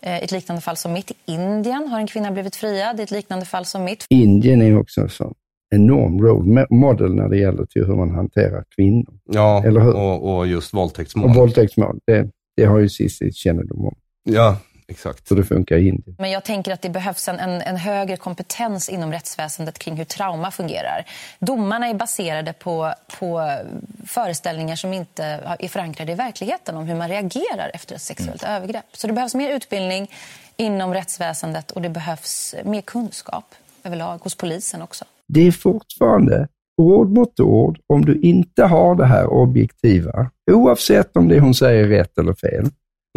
Eh, 0.00 0.16
Ett 0.24 0.32
liknande 0.32 0.62
fall 0.62 0.76
som 0.76 0.92
mitt. 0.92 1.10
I 1.10 1.14
Indien 1.26 1.88
har 1.88 1.98
en 1.98 2.06
kvinna 2.06 2.30
blivit 2.30 2.56
friad. 2.56 3.00
I 3.00 3.02
ett 3.02 3.10
liknande 3.10 3.46
fall 3.46 3.64
som 3.64 3.84
mitt. 3.84 4.06
Indien 4.08 4.62
är 4.62 4.78
också 4.78 5.08
så. 5.08 5.32
enorm 5.74 6.20
role 6.22 6.66
model 6.70 7.14
när 7.14 7.28
det 7.28 7.36
gäller 7.38 7.64
till 7.64 7.84
hur 7.84 7.94
man 7.96 8.10
hanterar 8.14 8.64
kvinnor. 8.76 9.14
Ja, 9.24 9.62
Eller 9.66 9.80
hur? 9.80 9.94
Och, 9.96 10.36
och 10.36 10.46
just 10.46 10.74
våldtäktsmål. 10.74 11.30
Och 11.30 11.34
våldtäktsmål, 11.36 11.98
det, 12.06 12.30
det 12.56 12.64
har 12.64 12.78
ju 12.78 12.88
Cissi 12.88 13.32
kännedom 13.32 13.86
om. 13.86 13.94
Ja, 14.22 14.56
exakt. 14.88 15.30
Hur 15.30 15.36
det 15.36 15.44
funkar 15.44 15.76
i 15.76 15.88
Indien. 15.88 16.16
Men 16.18 16.30
jag 16.30 16.44
tänker 16.44 16.72
att 16.72 16.82
det 16.82 16.90
behövs 16.90 17.28
en, 17.28 17.38
en, 17.38 17.60
en 17.62 17.76
högre 17.76 18.16
kompetens 18.16 18.88
inom 18.88 19.12
rättsväsendet 19.12 19.78
kring 19.78 19.96
hur 19.96 20.04
trauma 20.04 20.50
fungerar. 20.50 21.04
Domarna 21.38 21.86
är 21.88 21.94
baserade 21.94 22.52
på, 22.52 22.94
på 23.20 23.58
föreställningar 24.06 24.76
som 24.76 24.92
inte 24.92 25.24
är 25.58 25.68
förankrade 25.68 26.12
i 26.12 26.14
verkligheten 26.14 26.76
om 26.76 26.86
hur 26.86 26.94
man 26.94 27.08
reagerar 27.08 27.70
efter 27.74 27.94
ett 27.94 28.02
sexuellt 28.02 28.42
Mm. 28.42 28.56
övergrepp. 28.56 28.84
Så 28.92 29.06
det 29.06 29.12
behövs 29.12 29.34
mer 29.34 29.50
utbildning 29.56 30.10
inom 30.56 30.94
rättsväsendet 30.94 31.70
och 31.70 31.82
det 31.82 31.88
behövs 31.88 32.54
mer 32.64 32.80
kunskap 32.80 33.54
överlag 33.84 34.18
hos 34.18 34.34
polisen 34.34 34.82
också. 34.82 35.04
Det 35.28 35.46
är 35.46 35.52
fortfarande 35.52 36.48
ord 36.76 37.10
mot 37.10 37.40
ord 37.40 37.78
om 37.86 38.04
du 38.04 38.20
inte 38.20 38.64
har 38.64 38.94
det 38.94 39.04
här 39.06 39.26
objektiva, 39.26 40.30
oavsett 40.50 41.16
om 41.16 41.28
det 41.28 41.40
hon 41.40 41.54
säger 41.54 41.84
är 41.84 41.88
rätt 41.88 42.18
eller 42.18 42.34
fel. 42.34 42.66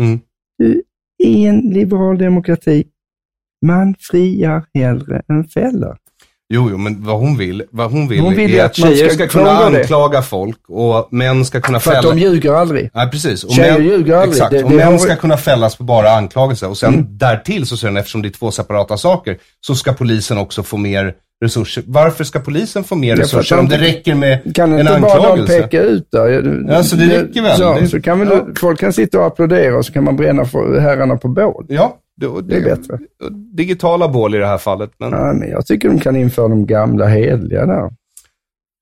Mm. 0.01 0.19
Du, 0.57 0.83
i 1.23 1.45
en 1.45 1.59
liberal 1.59 2.17
demokrati, 2.17 2.83
man 3.65 3.95
friar 3.99 4.65
hellre 4.73 5.21
än 5.27 5.43
fäller. 5.43 5.97
Jo, 6.49 6.67
jo, 6.71 6.77
men 6.77 7.03
vad 7.05 7.19
hon 7.19 7.37
vill, 7.37 7.63
vad 7.71 7.91
hon 7.91 8.07
vill, 8.07 8.19
Hon 8.19 8.35
vill 8.35 8.55
är 8.55 8.59
att 8.63 8.65
att 8.71 8.75
tjejer 8.75 9.09
ska 9.09 9.27
kunna 9.27 9.43
klaga 9.55 9.69
det. 9.69 9.79
anklaga 9.81 10.21
folk 10.21 10.57
och 10.67 11.07
män 11.13 11.45
ska 11.45 11.61
kunna 11.61 11.79
För 11.79 11.93
att 11.93 12.03
de 12.03 12.19
ljuger 12.19 12.53
aldrig. 12.53 12.89
Nej, 12.93 13.09
precis. 13.11 13.43
Och 13.43 13.51
Tjejer 13.51 13.73
män, 13.73 13.83
ljuger 13.87 14.15
aldrig. 14.15 14.31
Exakt. 14.33 14.51
Det- 14.51 14.63
och 14.63 14.69
det 14.69 14.75
män 14.75 14.87
har- 14.91 14.97
ska 14.97 15.15
kunna 15.15 15.37
fällas 15.37 15.75
på 15.75 15.83
bara 15.83 16.09
anklagelser. 16.11 16.69
Och 16.69 16.77
sen 16.77 16.93
Mm. 16.93 17.05
därtill 17.09 17.65
så 17.67 17.77
säger 17.77 17.91
den, 17.93 17.97
eftersom 17.97 18.21
det 18.21 18.27
är 18.27 18.31
två 18.31 18.51
separata 18.51 18.97
saker, 18.97 19.37
så 19.61 19.75
ska 19.75 19.93
polisen 19.93 20.37
också 20.37 20.63
få 20.63 20.77
mer 20.77 21.13
resurser. 21.43 21.83
Varför 21.87 22.23
ska 22.23 22.39
polisen 22.39 22.83
få 22.83 22.95
mer 22.95 23.15
Ja, 23.15 23.21
resurser 23.21 23.59
om 23.59 23.69
de- 23.69 23.77
det 23.77 23.83
räcker 23.83 24.15
med 24.15 24.55
Kan 24.55 24.73
en 24.73 24.79
inte 24.79 24.99
bara 25.01 25.35
de 25.35 25.45
peka 25.45 25.81
ut 25.81 26.07
där? 26.11 26.27
Ja, 26.69 26.83
så 26.83 26.95
det 26.95 27.05
räcker 27.21 27.41
väl. 27.41 27.57
Så, 27.57 27.73
Det- 27.79 27.87
så 27.87 28.01
kan 28.01 28.19
väl 28.19 28.29
ja. 28.31 28.45
folk 28.59 28.79
kan 28.79 28.93
sitta 28.93 29.19
och 29.19 29.25
applådera 29.25 29.77
och 29.77 29.85
så 29.85 29.93
kan 29.93 30.03
man 30.03 30.15
bränna 30.15 30.45
för 30.45 30.79
herrarna 30.79 31.15
på 31.17 31.27
bål. 31.27 31.65
Ja, 31.69 31.97
det, 32.17 32.41
Det 32.41 32.55
är 32.55 32.63
bättre. 32.75 32.99
Digitala 33.55 34.07
bål 34.07 34.35
i 34.35 34.37
det 34.37 34.47
här 34.47 34.57
fallet. 34.57 34.91
Men 34.97 35.11
Ja, 35.11 35.33
men 35.33 35.49
jag 35.49 35.65
tycker 35.65 35.89
de 35.89 35.99
kan 35.99 36.15
införa 36.15 36.47
de 36.47 36.65
gamla 36.65 37.05
hedliga 37.07 37.65
där. 37.65 37.89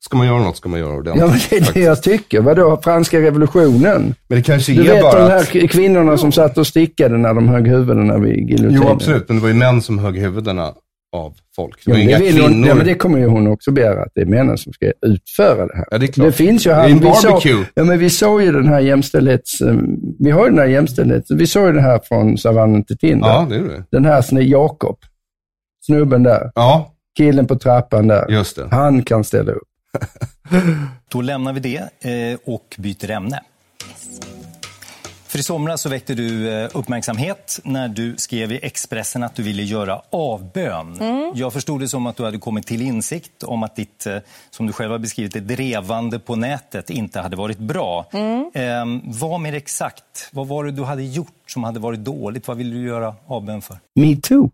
ska 0.05 0.17
man 0.17 0.27
göra 0.27 0.39
något 0.39 0.57
ska 0.57 0.69
man 0.69 0.79
göra 0.79 0.93
ordentligt. 0.95 1.21
Ja, 1.21 1.27
men 1.27 1.39
det 1.49 1.69
är 1.69 1.73
det 1.73 1.79
jag 1.79 2.03
tycker. 2.03 2.41
Vadå, 2.41 2.79
franska 2.83 3.19
revolutionen? 3.21 4.15
Men 4.27 4.37
det 4.37 4.41
kanske 4.43 4.73
Du 4.73 4.81
är 4.89 4.93
vet 4.93 5.01
bara 5.03 5.21
de 5.21 5.29
här 5.31 5.63
att... 5.63 5.69
kvinnorna 5.71 6.17
som 6.17 6.31
satt 6.31 6.57
och 6.57 6.67
stickade 6.67 7.17
när 7.17 7.33
de 7.33 7.47
högg 7.47 7.67
huvudena 7.67 8.17
vid 8.17 8.49
giljotinen? 8.49 8.81
Jo, 8.83 8.89
absolut. 8.89 9.27
Men 9.27 9.37
det 9.37 9.41
var 9.41 9.49
ju 9.49 9.55
män 9.55 9.81
som 9.81 9.99
högg 9.99 10.17
huvudena 10.17 10.73
av 11.15 11.33
folk. 11.55 11.85
Det 11.85 11.91
Ja, 11.91 11.97
men 11.97 12.07
det, 12.07 12.17
vill 12.17 12.41
hon, 12.41 12.63
ja, 12.63 12.75
men 12.75 12.85
det 12.85 12.95
kommer 12.95 13.17
ju 13.19 13.25
hon 13.27 13.47
också 13.47 13.71
begära, 13.71 14.03
att 14.03 14.11
det 14.15 14.21
är 14.21 14.25
männen 14.25 14.57
som 14.57 14.73
ska 14.73 14.91
utföra 15.05 15.67
det 15.67 15.75
här. 15.77 15.85
Ja, 15.91 15.97
det 15.97 16.05
är 16.05 16.11
klart. 16.11 16.27
Det 16.27 16.31
finns 16.33 16.65
ju 16.65 16.69
Det 16.69 16.75
är 16.75 16.79
här. 16.81 16.89
en 16.89 16.99
vi 16.99 17.11
såg- 17.13 17.31
barbecue. 17.31 17.65
Ja, 17.73 17.83
men 17.83 17.99
vi 17.99 18.09
såg 18.09 18.41
ju 18.41 18.51
den 18.51 18.67
här 18.67 18.79
jämställdhets... 18.79 19.61
eh, 19.61 19.75
Vi 20.19 20.31
har 20.31 20.43
ju 20.43 20.49
den 20.49 20.59
här 20.59 20.65
jämställdhets... 20.67 21.31
Vi 21.31 21.47
såg 21.47 21.65
ju 21.67 21.71
det 21.73 21.81
här 21.81 21.99
från 22.03 22.37
savannen 22.37 22.83
till 22.83 22.97
Tinder. 22.97 23.27
Ja, 23.27 23.47
det 23.49 23.55
är 23.55 23.61
det. 23.63 23.83
Den 23.91 24.05
här 24.05 24.21
sne- 24.21 24.41
Jakob, 24.41 24.97
snubben 25.85 26.23
där, 26.23 26.51
Ja, 26.55 26.93
killen 27.17 27.47
på 27.47 27.55
trappan 27.55 28.07
där. 28.07 28.31
just 28.31 28.55
det. 28.55 28.67
Han 28.71 29.03
kan 29.03 29.23
ställa 29.23 29.51
upp. 29.51 29.67
Då 31.11 31.21
lämnar 31.21 31.53
vi 31.53 31.59
det 31.59 31.77
eh, 32.31 32.37
och 32.45 32.75
byter 32.77 33.11
ämne. 33.11 33.39
För 35.35 35.39
i 35.39 35.43
somras 35.43 35.81
så 35.81 35.89
väckte 35.89 36.13
du 36.13 36.49
eh, 36.49 36.69
uppmärksamhet 36.73 37.59
när 37.63 37.87
du 37.87 38.17
skrev 38.17 38.51
i 38.51 38.59
Expressen 38.61 39.23
att 39.23 39.35
du 39.35 39.43
ville 39.43 39.63
göra 39.63 40.01
avbön. 40.09 40.97
Jag 41.33 41.53
förstod 41.53 41.79
det 41.79 41.87
som 41.87 42.07
att 42.07 42.15
du 42.15 42.23
hade 42.23 42.37
kommit 42.37 42.67
till 42.67 42.81
insikt 42.81 43.43
om 43.43 43.63
att 43.63 43.75
ditt, 43.75 44.05
eh, 44.05 44.17
som 44.49 44.67
du 44.67 44.73
själv 44.73 44.91
har 44.91 44.99
beskrivit 44.99 45.33
det, 45.33 45.39
drevande 45.39 46.19
på 46.19 46.35
nätet 46.35 46.89
inte 46.89 47.19
hade 47.19 47.35
varit 47.35 47.57
bra. 47.57 48.05
Eh, 48.53 48.85
vad 49.03 49.39
mer 49.39 49.53
exakt? 49.53 50.29
Vad 50.31 50.47
var 50.47 50.63
det 50.63 50.71
du 50.71 50.83
hade 50.83 51.03
gjort 51.03 51.43
som 51.47 51.63
hade 51.63 51.79
varit 51.79 51.99
dåligt? 51.99 52.47
Vad 52.47 52.57
ville 52.57 52.75
du 52.75 52.87
göra 52.87 53.15
avbön 53.27 53.61
för? 53.61 53.77
Me 53.99 54.15
too. 54.15 54.49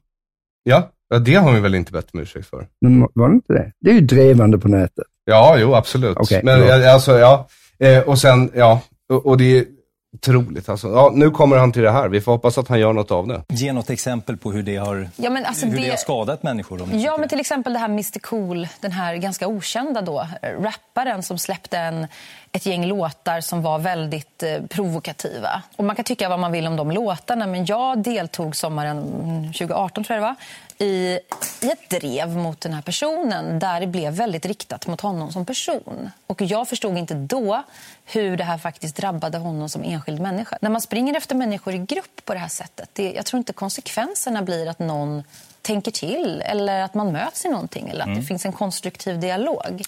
Ja, 0.64 0.90
det 1.20 1.36
har 1.36 1.54
vi 1.54 1.60
väl 1.60 1.76
inte 1.76 1.92
bett 1.92 2.08
om 2.14 2.20
ursäkt 2.20 2.48
för. 2.48 2.68
Men 2.82 3.08
var 3.14 3.30
det 3.30 3.36
inte 3.36 3.54
det? 3.54 3.72
Det 3.80 3.90
är 3.90 3.94
ju 3.94 4.02
drevande 4.02 4.58
på 4.58 4.68
nätet. 4.68 5.06
Ja, 5.26 5.58
jo, 5.60 5.76
absolut. 5.76 6.18
Okej, 6.18 6.42
Men 6.44 6.86
alltså, 6.90 7.20
ja. 7.20 7.48
Eh, 7.80 8.00
och 8.00 8.20
sen, 8.20 8.52
ja, 8.56 8.82
och, 9.10 9.26
och 9.26 9.38
det 9.38 9.58
är 9.58 9.66
otroligt 10.14 10.70
alltså. 10.70 10.88
Ja, 10.88 11.12
nu 11.14 11.32
kommer 11.32 11.58
han 11.58 11.72
till 11.72 11.82
det 11.82 11.92
här. 11.92 12.10
Vi 12.10 12.22
får 12.22 12.32
hoppas 12.32 12.58
att 12.58 12.68
han 12.68 12.80
gör 12.80 12.94
något 12.94 13.12
av 13.12 13.28
det. 13.28 13.42
Ge 13.50 13.74
något 13.74 13.90
exempel 13.90 14.38
på 14.38 14.52
hur 14.52 14.64
det 14.64 14.76
har, 14.78 15.10
Ja, 15.16 15.30
men 15.30 15.46
alltså 15.46 15.66
hur 15.66 15.76
det... 15.76 15.84
det- 15.84 15.90
har 15.90 15.98
skadat 15.98 16.44
människor. 16.44 16.82
Om 16.82 16.90
Ja, 16.92 16.98
tycker 17.00 17.18
men 17.18 17.30
till 17.30 17.40
exempel 17.40 17.74
det 17.74 17.80
här 17.80 17.86
Mr 17.90 18.20
Cool, 18.20 18.68
den 18.80 18.92
här 18.92 19.16
ganska 19.16 19.48
okända 19.48 20.02
då, 20.02 20.28
rapparen 20.60 21.24
som 21.24 21.38
släppte 21.38 21.78
en, 21.78 22.08
ett 22.52 22.66
gäng 22.66 22.86
låtar 22.86 23.42
som 23.42 23.62
var 23.62 23.80
väldigt 23.80 24.44
eh, 24.44 24.62
provokativa. 24.70 25.62
Och 25.76 25.84
man 25.84 25.96
kan 25.96 26.06
tycka 26.06 26.30
vad 26.30 26.40
man 26.40 26.52
vill 26.52 26.68
om 26.68 26.76
de 26.76 26.92
låtarna, 26.92 27.48
men 27.48 27.66
jag 27.66 27.98
deltog 28.04 28.56
sommaren 28.56 28.98
mm, 29.24 29.54
2018 29.54 30.04
tror 30.04 30.16
jag 30.16 30.24
det 30.24 30.28
var, 30.28 30.36
i, 30.82 31.20
i 31.62 31.70
ett 31.72 31.90
drev 32.02 32.30
mot 32.38 32.62
den 32.62 32.74
här 32.74 32.82
personen 32.82 33.60
där 33.60 33.80
det 33.80 33.88
blev 33.88 34.14
väldigt 34.14 34.46
riktat 34.46 34.88
mot 34.88 35.02
honom 35.02 35.32
som 35.32 35.46
person. 35.46 36.10
Och 36.28 36.42
jag 36.42 36.70
förstod 36.70 36.98
inte 36.98 37.14
då 37.14 37.64
hur 38.06 38.38
det 38.38 38.44
här 38.44 38.58
faktiskt 38.58 38.96
drabbade 38.98 39.38
honom 39.38 39.70
som 39.70 39.84
enskild 39.84 40.20
människa. 40.22 40.58
När 40.62 40.70
man 40.70 40.82
springer 40.82 41.18
efter 41.18 41.36
människor 41.36 41.74
i 41.74 41.78
grupp 41.78 42.26
på 42.26 42.34
det 42.34 42.40
här 42.40 42.48
sättet, 42.48 42.90
det, 42.94 43.12
jag 43.14 43.26
tror 43.26 43.38
inte 43.38 43.54
konsekvenserna 43.54 44.42
blir 44.42 44.68
att 44.70 44.80
någon 44.80 45.24
tänker 45.62 45.92
till 45.92 46.42
eller 46.46 46.82
att 46.82 46.94
man 46.94 47.12
möts 47.12 47.46
i 47.46 47.50
någonting 47.50 47.90
eller 47.90 48.02
att 48.10 48.16
det 48.16 48.24
finns 48.24 48.46
en 48.46 48.54
konstruktiv 48.54 49.20
dialog. 49.20 49.84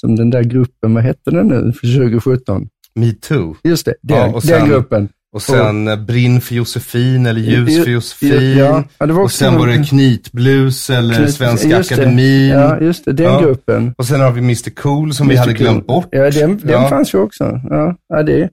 Som 0.00 0.16
den 0.16 0.30
där 0.30 0.42
gruppen, 0.42 0.94
vad 0.94 1.04
hette 1.04 1.30
den 1.30 1.46
nu, 1.48 1.72
för 1.72 1.96
2017? 1.98 2.68
Me 2.94 3.12
too. 3.12 3.56
Just 3.64 3.84
det, 3.86 3.94
den, 4.02 4.16
Ja, 4.18 4.26
och 4.26 4.32
den 4.32 4.40
sen- 4.60 4.68
gruppen. 4.68 5.08
Och 5.36 5.42
sen 5.42 5.88
eh, 5.88 5.96
Brinn 5.96 6.40
för 6.40 6.54
Josefin 6.54 7.26
eller 7.26 7.40
Ljus 7.40 7.70
Ju- 7.70 7.82
för 7.84 7.90
Josefin. 7.90 8.58
ja, 8.58 8.84
ja, 8.98 9.22
och 9.22 9.32
sen 9.32 9.54
var 9.58 9.66
det 9.66 9.84
Knytblus 9.88 10.90
eller 10.90 11.14
Knut- 11.14 11.28
Svenska. 11.28 11.78
Akademin. 11.78 12.48
Ja, 12.48 12.80
just 12.80 13.04
det, 13.04 13.12
den 13.12 13.26
Ja. 13.26 13.40
gruppen. 13.40 13.94
Och 13.98 14.06
sen 14.06 14.20
har 14.20 14.32
vi 14.32 14.40
Mr 14.40 14.70
Cool 14.70 15.14
som 15.14 15.28
vi 15.28 15.34
Mr. 15.34 15.40
hade 15.40 15.52
Cool. 15.54 15.62
glömt 15.66 15.86
bort. 15.86 16.08
Ja, 16.10 16.30
den, 16.30 16.58
den 16.64 16.88
fanns 16.88 17.14
ju 17.14 17.18
också. 17.18 17.60
Ja, 17.70 17.96
ja 18.08 18.22
det... 18.22 18.50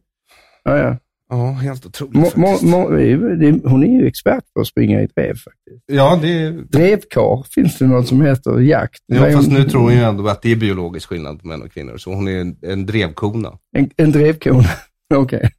Ja, 0.64 0.78
ja. 0.78 0.98
Ja, 1.30 1.52
helt 1.52 1.86
otroligt 1.86 2.16
Mo, 2.16 2.26
faktiskt. 2.48 2.64
mo, 2.72 2.90
det- 3.36 3.62
hon 3.70 3.84
är 3.84 4.02
ju 4.02 4.08
expert 4.08 4.44
på 4.56 4.62
att 4.62 4.68
springa 4.68 5.02
i 5.02 5.08
drev 5.08 5.28
faktiskt. 5.34 5.84
Ja, 5.86 6.20
det. 6.22 6.50
Drevkar 6.52 7.46
finns 7.56 7.78
det 7.78 7.88
något 7.88 8.08
som 8.08 8.22
heter 8.22 8.60
jakt. 8.60 9.00
Ja, 9.06 9.32
fast 9.32 9.52
nu 9.52 9.64
tror 9.64 9.82
hon 9.82 9.94
ju 9.94 10.00
ändå 10.04 10.28
att 10.28 10.42
det 10.42 10.52
är 10.52 10.56
biologisk 10.56 11.10
skillnad 11.10 11.42
på 11.42 11.48
män 11.48 11.62
och 11.62 11.72
kvinnor. 11.72 11.98
Så 11.98 12.14
hon 12.14 12.28
är 12.28 12.42
en, 12.42 12.56
en 12.62 12.86
drevkona. 12.86 13.52
En, 13.78 13.90
en 13.98 14.12
drevkona. 14.12 14.70
Okej. 15.14 15.50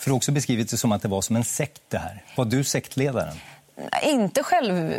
För 0.00 0.10
du 0.10 0.10
har 0.10 0.16
också 0.16 0.32
beskrivit 0.32 0.70
det 0.70 0.76
som 0.76 0.92
att 0.92 1.02
det 1.02 1.08
var 1.08 1.22
som 1.22 1.36
en 1.36 1.44
sekt 1.44 1.82
det 1.88 1.98
här. 1.98 2.24
Var 2.36 2.44
du 2.44 2.64
sektledaren? 2.64 3.36
Inte 4.02 4.42
själv, 4.42 4.92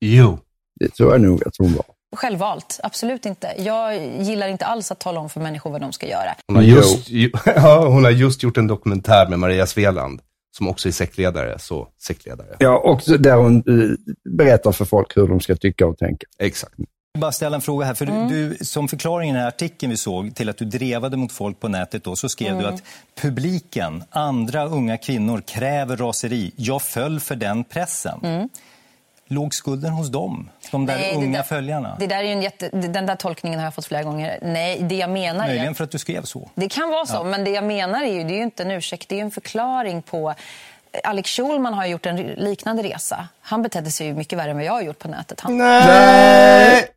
Jo. 0.00 0.38
Det 0.80 0.88
tror 0.88 1.12
jag 1.12 1.20
nog 1.20 1.46
att 1.46 1.56
hon 1.58 1.74
var. 1.74 1.84
självvalt, 2.16 2.80
absolut 2.82 3.26
inte. 3.26 3.54
Jag 3.58 4.06
gillar 4.22 4.48
inte 4.48 4.64
alls 4.64 4.90
att 4.90 5.00
tala 5.00 5.20
om 5.20 5.30
för 5.30 5.40
människor 5.40 5.70
vad 5.70 5.80
de 5.80 5.92
ska 5.92 6.08
göra. 6.08 6.34
Hon 6.46 6.56
har, 6.56 6.62
just, 6.62 7.08
ju, 7.08 7.30
ja, 7.46 7.88
hon 7.88 8.04
har 8.04 8.10
just 8.10 8.42
gjort 8.42 8.56
en 8.56 8.66
dokumentär 8.66 9.28
med 9.28 9.38
Maria 9.38 9.66
Sveland, 9.66 10.20
som 10.56 10.68
också 10.68 10.88
är 10.88 10.92
sektledare. 10.92 11.58
Så 11.58 11.88
sektledare. 11.98 12.56
Ja, 12.58 12.78
och 12.78 13.18
där 13.18 13.36
hon 13.36 13.56
eh, 13.56 14.14
berättar 14.38 14.72
för 14.72 14.84
folk 14.84 15.16
hur 15.16 15.28
de 15.28 15.40
ska 15.40 15.56
tycka 15.56 15.86
och 15.86 15.98
tänka. 15.98 16.26
Exakt. 16.38 16.74
Jag 17.16 17.20
bara 17.20 17.32
ställa 17.32 17.54
en 17.54 17.60
fråga 17.60 17.86
här. 17.86 17.94
För 17.94 18.06
du, 18.06 18.28
du, 18.28 18.64
som 18.64 18.88
förklaring 18.88 19.30
i 19.30 19.32
den 19.32 19.40
här 19.42 19.48
artikeln 19.48 19.90
vi 19.90 19.96
såg 19.96 20.34
till 20.34 20.48
att 20.48 20.56
du 20.56 20.64
drevade 20.64 21.16
mot 21.16 21.32
folk 21.32 21.60
på 21.60 21.68
nätet 21.68 22.04
då, 22.04 22.16
så 22.16 22.28
skrev 22.28 22.58
du 22.58 22.66
att 22.66 22.82
publiken, 23.20 24.04
andra 24.10 24.64
unga 24.64 24.96
kvinnor, 24.96 25.40
kräver 25.46 25.96
raseri. 25.96 26.52
Jag 26.56 26.82
föll 26.82 27.20
för 27.20 27.36
den 27.36 27.64
pressen. 27.64 28.48
Låg 29.26 29.54
skulden 29.54 29.92
hos 29.92 30.08
dem? 30.08 30.50
De 30.70 30.86
där 30.86 30.96
Nej, 30.96 31.10
det 31.12 31.16
unga 31.18 31.38
där- 31.38 31.44
följarna? 31.44 31.96
Det 31.98 32.06
där 32.06 32.18
är 32.18 32.22
ju 32.22 32.32
en 32.32 32.42
jätte, 32.42 32.68
den 32.68 33.06
där 33.06 33.16
tolkningen 33.16 33.58
har 33.58 33.66
jag 33.66 33.74
fått 33.74 33.86
flera 33.86 34.02
gånger. 34.02 34.38
Nej, 34.42 34.78
det 34.82 34.94
jag 34.96 35.10
menar 35.10 35.44
är... 35.44 35.48
Möjligen 35.48 35.74
för 35.74 35.84
att 35.84 35.90
du 35.90 35.98
skrev 35.98 36.22
så. 36.22 36.50
Det 36.54 36.68
kan 36.68 36.90
vara 36.90 37.06
så, 37.06 37.24
men 37.24 37.44
det 37.44 37.50
jag 37.50 37.64
menar 37.64 38.02
är 38.02 38.12
ju, 38.12 38.24
det 38.24 38.34
är 38.34 38.36
ju 38.36 38.42
inte 38.42 38.62
en 38.62 38.70
ursäkt, 38.70 39.08
det 39.08 39.14
är 39.14 39.16
ju 39.16 39.22
en 39.24 39.30
förklaring 39.30 40.02
på... 40.02 40.34
Alex 41.04 41.30
Schulman 41.30 41.74
har 41.74 41.86
gjort 41.86 42.06
en 42.06 42.16
liknande 42.16 42.82
resa. 42.82 43.28
Han 43.40 43.62
betedde 43.62 43.90
sig 43.90 44.06
ju 44.06 44.14
mycket 44.14 44.38
värre 44.38 44.50
än 44.50 44.56
vad 44.56 44.64
jag 44.66 44.72
har 44.72 44.82
gjort 44.82 44.98
på 44.98 45.08
nätet. 45.08 45.40
Han, 45.40 45.58
Nej! 45.58 46.88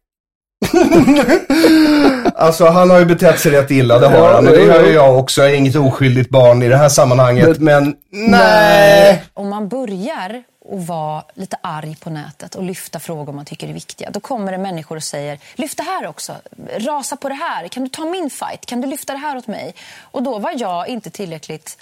alltså 2.35 2.65
han 2.65 2.89
har 2.89 2.99
ju 2.99 3.05
betett 3.05 3.39
sig 3.39 3.51
rätt 3.51 3.71
illa, 3.71 3.99
det 3.99 4.07
har 4.07 4.33
han. 4.33 4.47
Och 4.47 4.53
det 4.53 4.63
gör 4.63 4.85
ju 4.85 4.93
jag 4.93 5.19
också. 5.19 5.41
Jag 5.41 5.51
är 5.51 5.55
inget 5.55 5.75
oskyldigt 5.75 6.29
barn 6.29 6.63
i 6.63 6.67
det 6.67 6.77
här 6.77 6.89
sammanhanget. 6.89 7.59
Men 7.59 7.95
nej! 8.09 9.23
Om 9.33 9.49
man 9.49 9.67
börjar 9.67 10.43
att 10.71 10.87
vara 10.87 11.23
lite 11.33 11.57
arg 11.61 11.95
på 11.95 12.09
nätet 12.09 12.55
och 12.55 12.63
lyfta 12.63 12.99
frågor 12.99 13.33
man 13.33 13.45
tycker 13.45 13.67
är 13.67 13.73
viktiga, 13.73 14.09
då 14.09 14.19
kommer 14.19 14.51
det 14.51 14.57
människor 14.57 14.95
och 14.95 15.03
säger 15.03 15.39
lyft 15.55 15.77
det 15.77 15.83
här 15.83 16.07
också, 16.07 16.35
rasa 16.77 17.15
på 17.15 17.29
det 17.29 17.35
här, 17.35 17.67
kan 17.67 17.83
du 17.83 17.89
ta 17.89 18.05
min 18.05 18.29
fight, 18.29 18.65
kan 18.65 18.81
du 18.81 18.87
lyfta 18.87 19.13
det 19.13 19.19
här 19.19 19.37
åt 19.37 19.47
mig? 19.47 19.75
Och 20.01 20.23
då 20.23 20.39
var 20.39 20.53
jag 20.57 20.87
inte 20.87 21.09
tillräckligt 21.09 21.77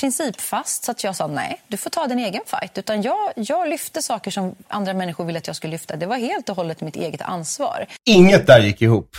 principfast 0.00 0.84
så 0.84 0.90
att 0.90 1.04
jag 1.04 1.16
sa 1.16 1.26
nej, 1.26 1.60
du 1.68 1.76
får 1.76 1.90
ta 1.90 2.06
din 2.06 2.18
egen 2.18 2.40
fight. 2.46 2.78
Utan 2.78 3.02
jag, 3.02 3.16
jag 3.34 3.68
lyfte 3.68 4.02
saker 4.02 4.30
som 4.30 4.54
andra 4.68 4.94
människor 4.94 5.24
ville 5.24 5.38
att 5.38 5.46
jag 5.46 5.56
skulle 5.56 5.70
lyfta. 5.70 5.96
Det 5.96 6.06
var 6.06 6.16
helt 6.16 6.48
och 6.48 6.56
hållet 6.56 6.80
mitt 6.80 6.96
eget 6.96 7.22
ansvar. 7.22 7.86
Inget 8.06 8.46
där 8.46 8.60
gick 8.60 8.82
ihop. 8.82 9.10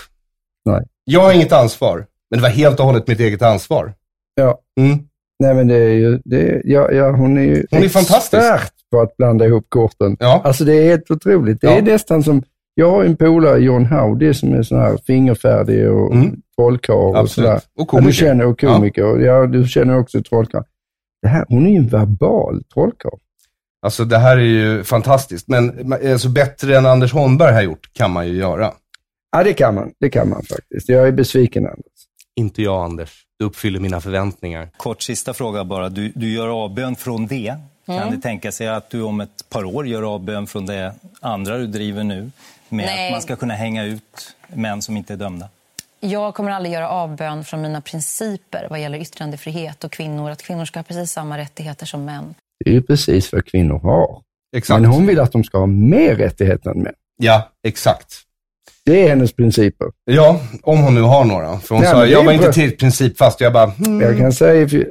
Nej. 0.65 0.81
Jag 1.03 1.21
har 1.21 1.33
inget 1.33 1.51
ansvar, 1.51 2.05
men 2.29 2.39
det 2.39 2.43
var 2.43 2.49
helt 2.49 2.79
och 2.79 2.85
hållet 2.85 3.07
mitt 3.07 3.19
eget 3.19 3.41
ansvar. 3.41 3.93
Ja. 4.35 4.59
Mm. 4.79 4.99
Nej, 5.43 5.53
men 5.55 5.67
det 5.67 5.75
är 5.75 5.93
ju, 5.93 6.21
det 6.25 6.41
är, 6.41 6.61
ja, 6.65 6.91
ja, 6.91 7.11
hon 7.11 7.37
är 7.37 7.41
ju 7.41 7.65
Hon 7.71 7.83
är 7.83 7.89
fantastisk. 7.89 8.43
expert 8.43 8.73
på 8.91 9.01
att 9.01 9.17
blanda 9.17 9.45
ihop 9.45 9.65
korten. 9.69 10.17
Ja. 10.19 10.41
Alltså 10.43 10.63
det 10.63 10.73
är 10.73 10.83
helt 10.89 11.11
otroligt. 11.11 11.61
Det 11.61 11.67
Ja. 11.67 11.73
är 11.77 11.81
nästan 11.81 12.23
som, 12.23 12.43
jag 12.79 12.91
har 12.91 13.03
en 13.03 13.15
polare, 13.15 13.59
John 13.59 13.85
Howdy, 13.85 14.33
som 14.33 14.53
är 14.53 14.63
sån 14.63 14.79
här 14.79 14.97
fingerfärdig 15.07 15.91
och 15.91 16.13
Mm. 16.13 16.41
trollkarl 16.57 16.95
och 16.97 17.17
Absolut. 17.17 17.47
sådär. 17.47 17.55
Och 17.55 17.61
Ja, 17.75 17.85
komiker. 17.85 18.07
du 18.07 18.13
känner, 18.13 18.45
och 18.45 18.59
komiker. 18.59 19.01
Ja. 19.01 19.17
ja, 19.19 19.47
du 19.47 19.67
känner 19.67 19.97
också 19.99 20.21
trollkarl. 20.23 20.63
Det 21.21 21.27
här, 21.27 21.45
hon 21.49 21.65
är 21.65 21.69
ju 21.71 21.77
en 21.77 21.87
verbal 21.87 22.63
trollkarl. 22.73 23.17
Alltså 23.81 24.05
det 24.05 24.17
här 24.17 24.37
är 24.37 24.41
ju 24.41 24.83
fantastiskt. 24.83 25.47
Men 25.47 25.93
alltså, 25.93 26.29
bättre 26.29 26.77
än 26.77 26.85
Anders 26.85 27.13
Holmberg 27.13 27.53
har 27.53 27.61
gjort 27.61 27.89
kan 27.93 28.11
man 28.11 28.27
ju 28.27 28.33
göra. 28.33 28.71
Ja, 29.31 29.43
det 29.43 29.53
kan 29.53 29.75
man. 29.75 29.91
Det 29.99 30.09
kan 30.09 30.29
man 30.29 30.43
faktiskt. 30.43 30.89
Jag 30.89 31.07
är 31.07 31.11
besviken, 31.11 31.65
Anders. 31.65 31.83
Inte 32.35 32.61
jag, 32.61 32.83
Anders. 32.83 33.23
Du 33.39 33.45
uppfyller 33.45 33.79
mina 33.79 34.01
förväntningar. 34.01 34.69
Kort 34.77 35.01
sista 35.01 35.33
fråga 35.33 35.63
bara. 35.63 35.89
Du, 35.89 36.11
du 36.15 36.33
gör 36.33 36.47
avbön 36.63 36.95
från 36.95 37.27
det. 37.27 37.55
Kan 37.85 38.11
det 38.11 38.17
tänka 38.21 38.51
sig 38.51 38.67
att 38.67 38.89
du 38.89 39.01
om 39.01 39.21
ett 39.21 39.49
par 39.49 39.63
år 39.65 39.87
gör 39.87 40.13
avbön 40.13 40.47
från 40.47 40.65
det 40.65 40.93
andra 41.21 41.57
du 41.57 41.67
driver 41.67 42.03
nu? 42.03 42.31
Med 42.69 42.85
Nej. 42.85 43.07
att 43.07 43.11
man 43.11 43.21
ska 43.21 43.35
kunna 43.35 43.53
hänga 43.53 43.83
ut 43.83 44.35
män 44.47 44.81
som 44.81 44.97
inte 44.97 45.13
är 45.13 45.17
dömda? 45.17 45.49
Jag 45.99 46.33
kommer 46.35 46.51
aldrig 46.51 46.73
göra 46.73 46.89
avbön 46.89 47.43
från 47.43 47.61
mina 47.61 47.81
principer 47.81 48.67
vad 48.69 48.81
gäller 48.81 49.01
yttrandefrihet 49.01 49.83
och 49.83 49.91
kvinnor. 49.91 50.29
Att 50.29 50.41
kvinnor 50.41 50.65
ska 50.65 50.79
ha 50.79 50.83
precis 50.83 51.11
samma 51.11 51.37
rättigheter 51.37 51.85
som 51.85 52.05
män. 52.05 52.35
Det 52.65 52.69
är 52.69 52.73
ju 52.73 52.81
precis 52.81 53.31
vad 53.33 53.45
kvinnor 53.45 53.79
har. 53.79 54.21
Exakt. 54.57 54.81
Men 54.81 54.91
hon 54.91 55.07
vill 55.07 55.19
att 55.19 55.31
de 55.31 55.43
ska 55.43 55.57
ha 55.57 55.65
mer 55.65 56.15
rättigheter 56.15 56.69
än 56.71 56.81
män. 56.81 56.93
Ja, 57.17 57.49
exakt. 57.67 58.15
Det 58.85 59.03
är 59.05 59.09
hennes 59.09 59.33
principer. 59.33 59.87
Ja, 60.05 60.41
om 60.63 60.79
hon 60.79 60.95
nu 60.95 61.01
har 61.01 61.25
några. 61.25 61.59
För 61.59 61.75
hon 61.75 61.83
Nej, 61.83 61.91
sa, 61.91 62.05
jag 62.05 62.21
är 62.21 62.25
var 62.25 62.33
inte 62.33 62.53
till 62.53 62.77
principfast. 62.77 63.41
Jag 63.41 63.53
bara, 63.53 63.65
hmm. 63.65 64.01
Jag 64.01 64.17
kan 64.17 64.33
säga, 64.33 64.61
if 64.61 64.73
you, 64.73 64.85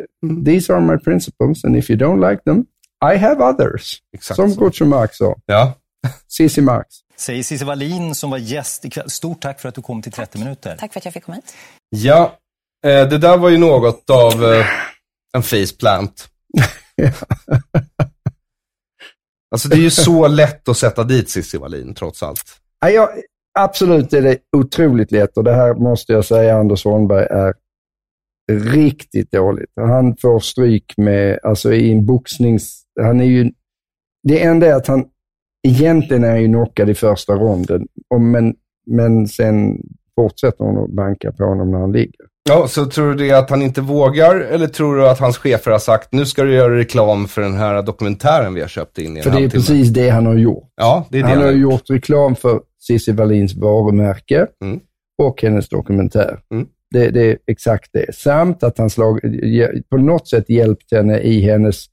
these 0.44 0.72
are 0.74 0.80
my 0.80 0.98
principles 0.98 1.64
and 1.64 1.76
if 1.76 1.90
you 1.90 1.98
don't 1.98 2.30
like 2.30 2.42
them, 2.42 2.64
I 3.14 3.16
have 3.16 3.44
others. 3.44 3.98
Exakt 4.14 4.36
Som 4.36 4.50
så. 4.50 4.60
Groucho 4.60 4.84
Marx 4.84 5.16
sa. 5.16 5.34
Ja. 5.46 5.72
Cissi 6.28 6.60
Marx. 6.60 6.86
Säger 7.18 7.42
Cissi 7.42 7.64
Wallin 7.64 8.14
som 8.14 8.30
var 8.30 8.38
gäst 8.38 8.84
ikväll. 8.84 9.10
Stort 9.10 9.40
tack 9.40 9.60
för 9.60 9.68
att 9.68 9.74
du 9.74 9.82
kom 9.82 10.02
till 10.02 10.12
30 10.12 10.38
minuter. 10.38 10.76
Tack 10.78 10.92
för 10.92 11.00
att 11.00 11.04
jag 11.04 11.14
fick 11.14 11.24
komma 11.24 11.36
hit. 11.36 11.54
Ja, 11.88 12.38
eh, 12.86 13.08
det 13.08 13.18
där 13.18 13.36
var 13.36 13.48
ju 13.48 13.58
något 13.58 14.10
av 14.10 14.44
eh, 14.44 14.66
en 15.36 15.42
faceplant. 15.42 16.28
Alltså 19.50 19.68
det 19.68 19.76
är 19.76 19.80
ju 19.80 19.90
så 19.90 20.28
lätt 20.28 20.68
att 20.68 20.76
sätta 20.76 21.04
dit 21.04 21.30
Cissi 21.30 21.58
Wallin, 21.58 21.94
trots 21.94 22.22
allt. 22.22 22.60
Ja, 22.80 22.90
jag, 22.90 23.08
absolut 23.58 24.12
är 24.12 24.22
det 24.22 24.38
otroligt 24.56 25.12
lätt 25.12 25.36
och 25.36 25.44
det 25.44 25.54
här 25.54 25.74
måste 25.74 26.12
jag 26.12 26.24
säga, 26.24 26.56
Anders 26.56 26.84
Holmberg 26.84 27.26
är 27.30 27.54
riktigt 28.52 29.32
dåligt. 29.32 29.70
Han 29.76 30.16
får 30.16 30.40
stryk 30.40 30.94
med, 30.96 31.38
alltså 31.42 31.72
i 31.72 31.92
en 31.92 32.06
boxnings... 32.06 32.82
Han 33.00 33.20
är 33.20 33.24
ju... 33.24 33.52
Det 34.22 34.42
enda 34.42 34.66
är 34.66 34.74
att 34.74 34.86
han 34.86 35.08
egentligen 35.62 36.24
är 36.24 36.36
ju 36.36 36.46
knockad 36.46 36.90
i 36.90 36.94
första 36.94 37.32
ronden, 37.32 37.86
men, 38.20 38.54
men 38.86 39.28
sen 39.28 39.82
fortsätter 40.16 40.64
hon 40.64 40.84
att 40.84 40.90
banka 40.90 41.32
på 41.32 41.44
honom 41.44 41.70
när 41.70 41.78
han 41.78 41.92
ligger. 41.92 42.28
Ja, 42.48 42.68
så 42.68 42.86
tror 42.86 43.14
du 43.14 43.14
det 43.14 43.38
att 43.38 43.50
han 43.50 43.62
inte 43.62 43.80
vågar, 43.80 44.36
eller 44.40 44.66
tror 44.66 44.96
du 44.96 45.08
att 45.08 45.18
hans 45.18 45.38
chefer 45.38 45.70
har 45.70 45.78
sagt, 45.78 46.12
nu 46.12 46.26
ska 46.26 46.42
du 46.42 46.54
göra 46.54 46.76
reklam 46.76 47.28
för 47.28 47.42
den 47.42 47.56
här 47.56 47.82
dokumentären 47.82 48.54
vi 48.54 48.60
har 48.60 48.68
köpt 48.68 48.98
in 48.98 49.16
i 49.16 49.22
För 49.22 49.30
det 49.30 49.44
är 49.44 49.50
precis 49.50 49.88
det 49.88 50.08
han 50.08 50.26
har 50.26 50.34
gjort. 50.34 50.64
Ja, 50.76 51.06
det 51.10 51.18
är 51.18 51.22
det 51.22 51.28
Han 51.28 51.38
har 51.38 51.44
har 51.44 51.52
gjort 51.52 51.90
reklam 51.90 52.36
för 52.36 52.60
Cissi 52.80 53.12
Wallins 53.12 53.54
varumärke 53.54 54.46
Mm. 54.64 54.80
och 55.22 55.42
hennes 55.42 55.68
dokumentär. 55.68 56.40
Mm. 56.54 56.66
Det, 56.90 57.10
det 57.10 57.30
är 57.30 57.38
exakt 57.46 57.90
det. 57.92 58.14
Samt 58.14 58.62
att 58.62 58.78
han 58.78 58.90
slag, 58.90 59.20
på 59.90 59.96
något 59.96 60.28
sätt 60.28 60.50
hjälpt 60.50 60.92
henne 60.92 61.18
i 61.18 61.40
hennes 61.40 61.84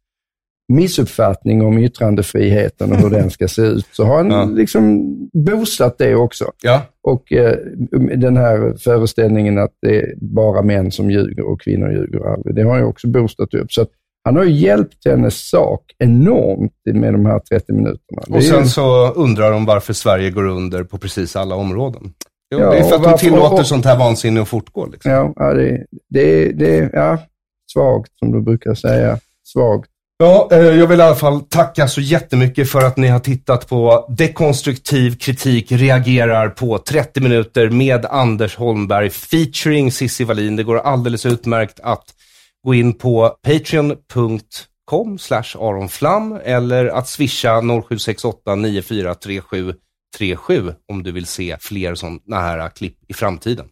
missuppfattning 0.68 1.62
om 1.62 1.78
yttrandefriheten 1.78 2.92
och 2.92 2.98
hur 2.98 3.10
den 3.10 3.30
ska 3.30 3.48
se 3.48 3.62
ut. 3.62 3.86
Så 3.92 4.04
har 4.06 4.16
han 4.18 4.32
Ja. 4.32 4.46
liksom 4.46 5.14
boostat 5.34 5.98
det 5.98 6.16
också. 6.16 6.52
Ja, 6.64 6.82
Och 7.04 7.34
eh, 7.34 7.56
den 8.18 8.38
här 8.38 8.74
föreställningen 8.84 9.58
att 9.58 9.74
det 9.82 10.00
är 10.00 10.14
bara 10.18 10.62
män 10.62 10.92
som 10.92 11.12
ljuger 11.12 11.44
och 11.52 11.62
kvinnor 11.62 11.92
ljuger 11.92 12.34
aldrig, 12.34 12.56
det 12.56 12.64
har 12.64 12.72
han 12.72 12.80
ju 12.80 12.86
också 12.86 13.08
boostat 13.08 13.54
upp. 13.54 13.72
Så 13.72 13.86
han 14.24 14.36
har 14.36 14.44
ju 14.44 14.52
hjälpt 14.52 15.06
hennes 15.06 15.50
sak 15.50 15.82
enormt 16.00 16.74
med 16.86 17.14
de 17.14 17.26
här 17.26 17.40
30 17.40 17.74
minuterna. 17.74 18.22
Och 18.30 18.36
ju- 18.36 18.42
sen 18.42 18.68
så 18.68 19.12
undrar 19.12 19.52
de 19.52 19.66
varför 19.66 19.94
Sverige 19.94 20.32
går 20.32 20.48
under 20.48 20.84
på 20.84 20.98
precis 20.98 21.36
alla 21.36 21.56
områden. 21.56 22.02
Jo, 22.52 22.60
Ja, 22.60 22.72
det 22.72 22.78
är 22.78 22.84
för 22.84 22.96
att 22.96 23.04
de 23.04 23.18
tillåter 23.18 23.60
och- 23.60 23.66
sånt 23.66 23.86
här 23.86 23.98
vansinne 24.00 24.42
att 24.42 24.48
fortgå. 24.48 24.86
Liksom. 24.86 25.12
Ja, 25.12 25.34
ja 25.36 25.54
det, 25.54 25.86
det, 26.10 26.52
det 26.52 26.90
ja, 26.94 27.18
svagt 27.74 28.12
som 28.20 28.32
du 28.32 28.42
brukar 28.42 28.74
säga. 28.74 29.18
Svagt. 29.44 29.90
Ja, 30.18 30.50
eh, 30.52 30.58
jag 30.58 30.88
vill 30.88 31.00
i 31.00 31.04
alla 31.04 31.16
fall 31.16 31.42
tacka 31.42 31.88
så 31.88 32.02
jättemycket 32.02 32.70
för 32.70 32.82
att 32.82 32.98
ni 32.98 33.08
har 33.08 33.20
tittat 33.20 33.68
på 33.68 34.14
Dekonstruktiv 34.18 35.18
kritik 35.18 35.72
reagerar 35.72 36.50
på 36.50 36.78
30 36.78 37.22
minuter 37.22 37.70
med 37.70 38.06
Anders 38.06 38.56
Holmberg 38.56 39.10
featuring 39.10 39.92
Cissi 39.92 40.24
Wallin. 40.24 40.56
Det 40.56 40.64
går 40.64 40.78
alldeles 40.78 41.26
utmärkt 41.26 41.80
att 41.80 42.04
gå 42.66 42.74
in 42.74 42.94
på 42.94 43.36
patreon.com 43.44 45.18
slash 45.18 45.56
aronflam 45.56 46.40
eller 46.44 46.86
att 46.86 47.08
swisha 47.08 47.62
0768 47.62 48.56
943737 48.56 50.74
om 50.92 51.04
du 51.04 51.12
vill 51.12 51.26
se 51.26 51.58
fler 51.60 51.96
sådana 51.96 52.40
här 52.40 52.70
klipp 52.70 52.98
i 53.08 53.14
framtiden. 53.14 53.66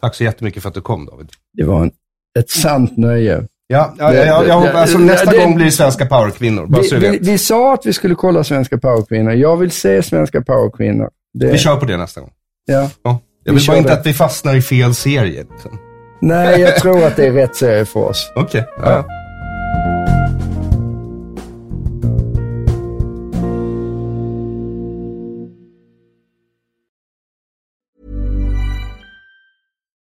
Tack 0.00 0.14
så 0.14 0.24
jättemycket 0.24 0.62
för 0.62 0.68
att 0.68 0.74
du 0.74 0.80
kom 0.80 1.06
David. 1.06 1.30
Det 1.52 1.64
var 1.64 1.82
en, 1.82 1.90
ett 2.38 2.50
sant 2.50 2.96
nöje. 2.96 3.46
Ja, 3.70 3.94
ja, 3.98 4.14
ja, 4.14 4.24
ja, 4.24 4.44
jag 4.46 4.54
hoppas, 4.54 4.74
alltså, 4.74 4.98
nästa 4.98 5.30
det- 5.30 5.38
gång 5.38 5.54
blir 5.54 5.64
det 5.64 5.70
Svenska 5.72 6.06
powerkvinnor, 6.06 6.66
bara 6.66 6.82
så 6.82 6.94
Vi, 6.94 7.00
du 7.00 7.10
vi, 7.10 7.18
vi 7.18 7.38
sa 7.38 7.74
att 7.74 7.86
vi 7.86 7.92
skulle 7.92 8.14
kolla 8.14 8.44
Svenska 8.44 8.78
powerkvinnor. 8.78 9.32
Jag 9.32 9.56
vill 9.56 9.70
se 9.70 10.02
Svenska 10.02 10.42
powerkvinnor. 10.42 11.10
Det, 11.34 11.46
Vi 11.46 11.58
kör 11.58 11.76
på 11.76 11.84
det 11.86 11.96
nästa 11.96 12.20
gång. 12.20 12.30
ja. 12.66 12.90
Ja. 13.02 13.20
Jag 13.44 13.52
Vi 13.52 13.56
vill 13.56 13.64
kör 13.64 13.72
bara 13.72 13.78
inte 13.78 13.90
det. 13.90 14.00
att 14.00 14.06
vi 14.06 14.14
fastnar 14.14 14.54
i 14.54 14.62
fel 14.62 14.94
serie. 14.94 15.46
Liksom. 15.50 15.78
Nej, 16.20 16.60
jag 16.60 16.76
tror 16.80 17.04
att 17.04 17.16
det 17.16 17.26
är 17.26 17.32
rätt 17.32 17.56
serie 17.56 17.84
för 17.84 18.00
oss. 18.00 18.32
Okej. 18.36 18.64
Ja. 18.82 19.04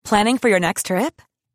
Planning 0.09 0.39
for 0.39 0.49
your 0.49 0.61
next 0.61 0.87
trip? 0.87 1.23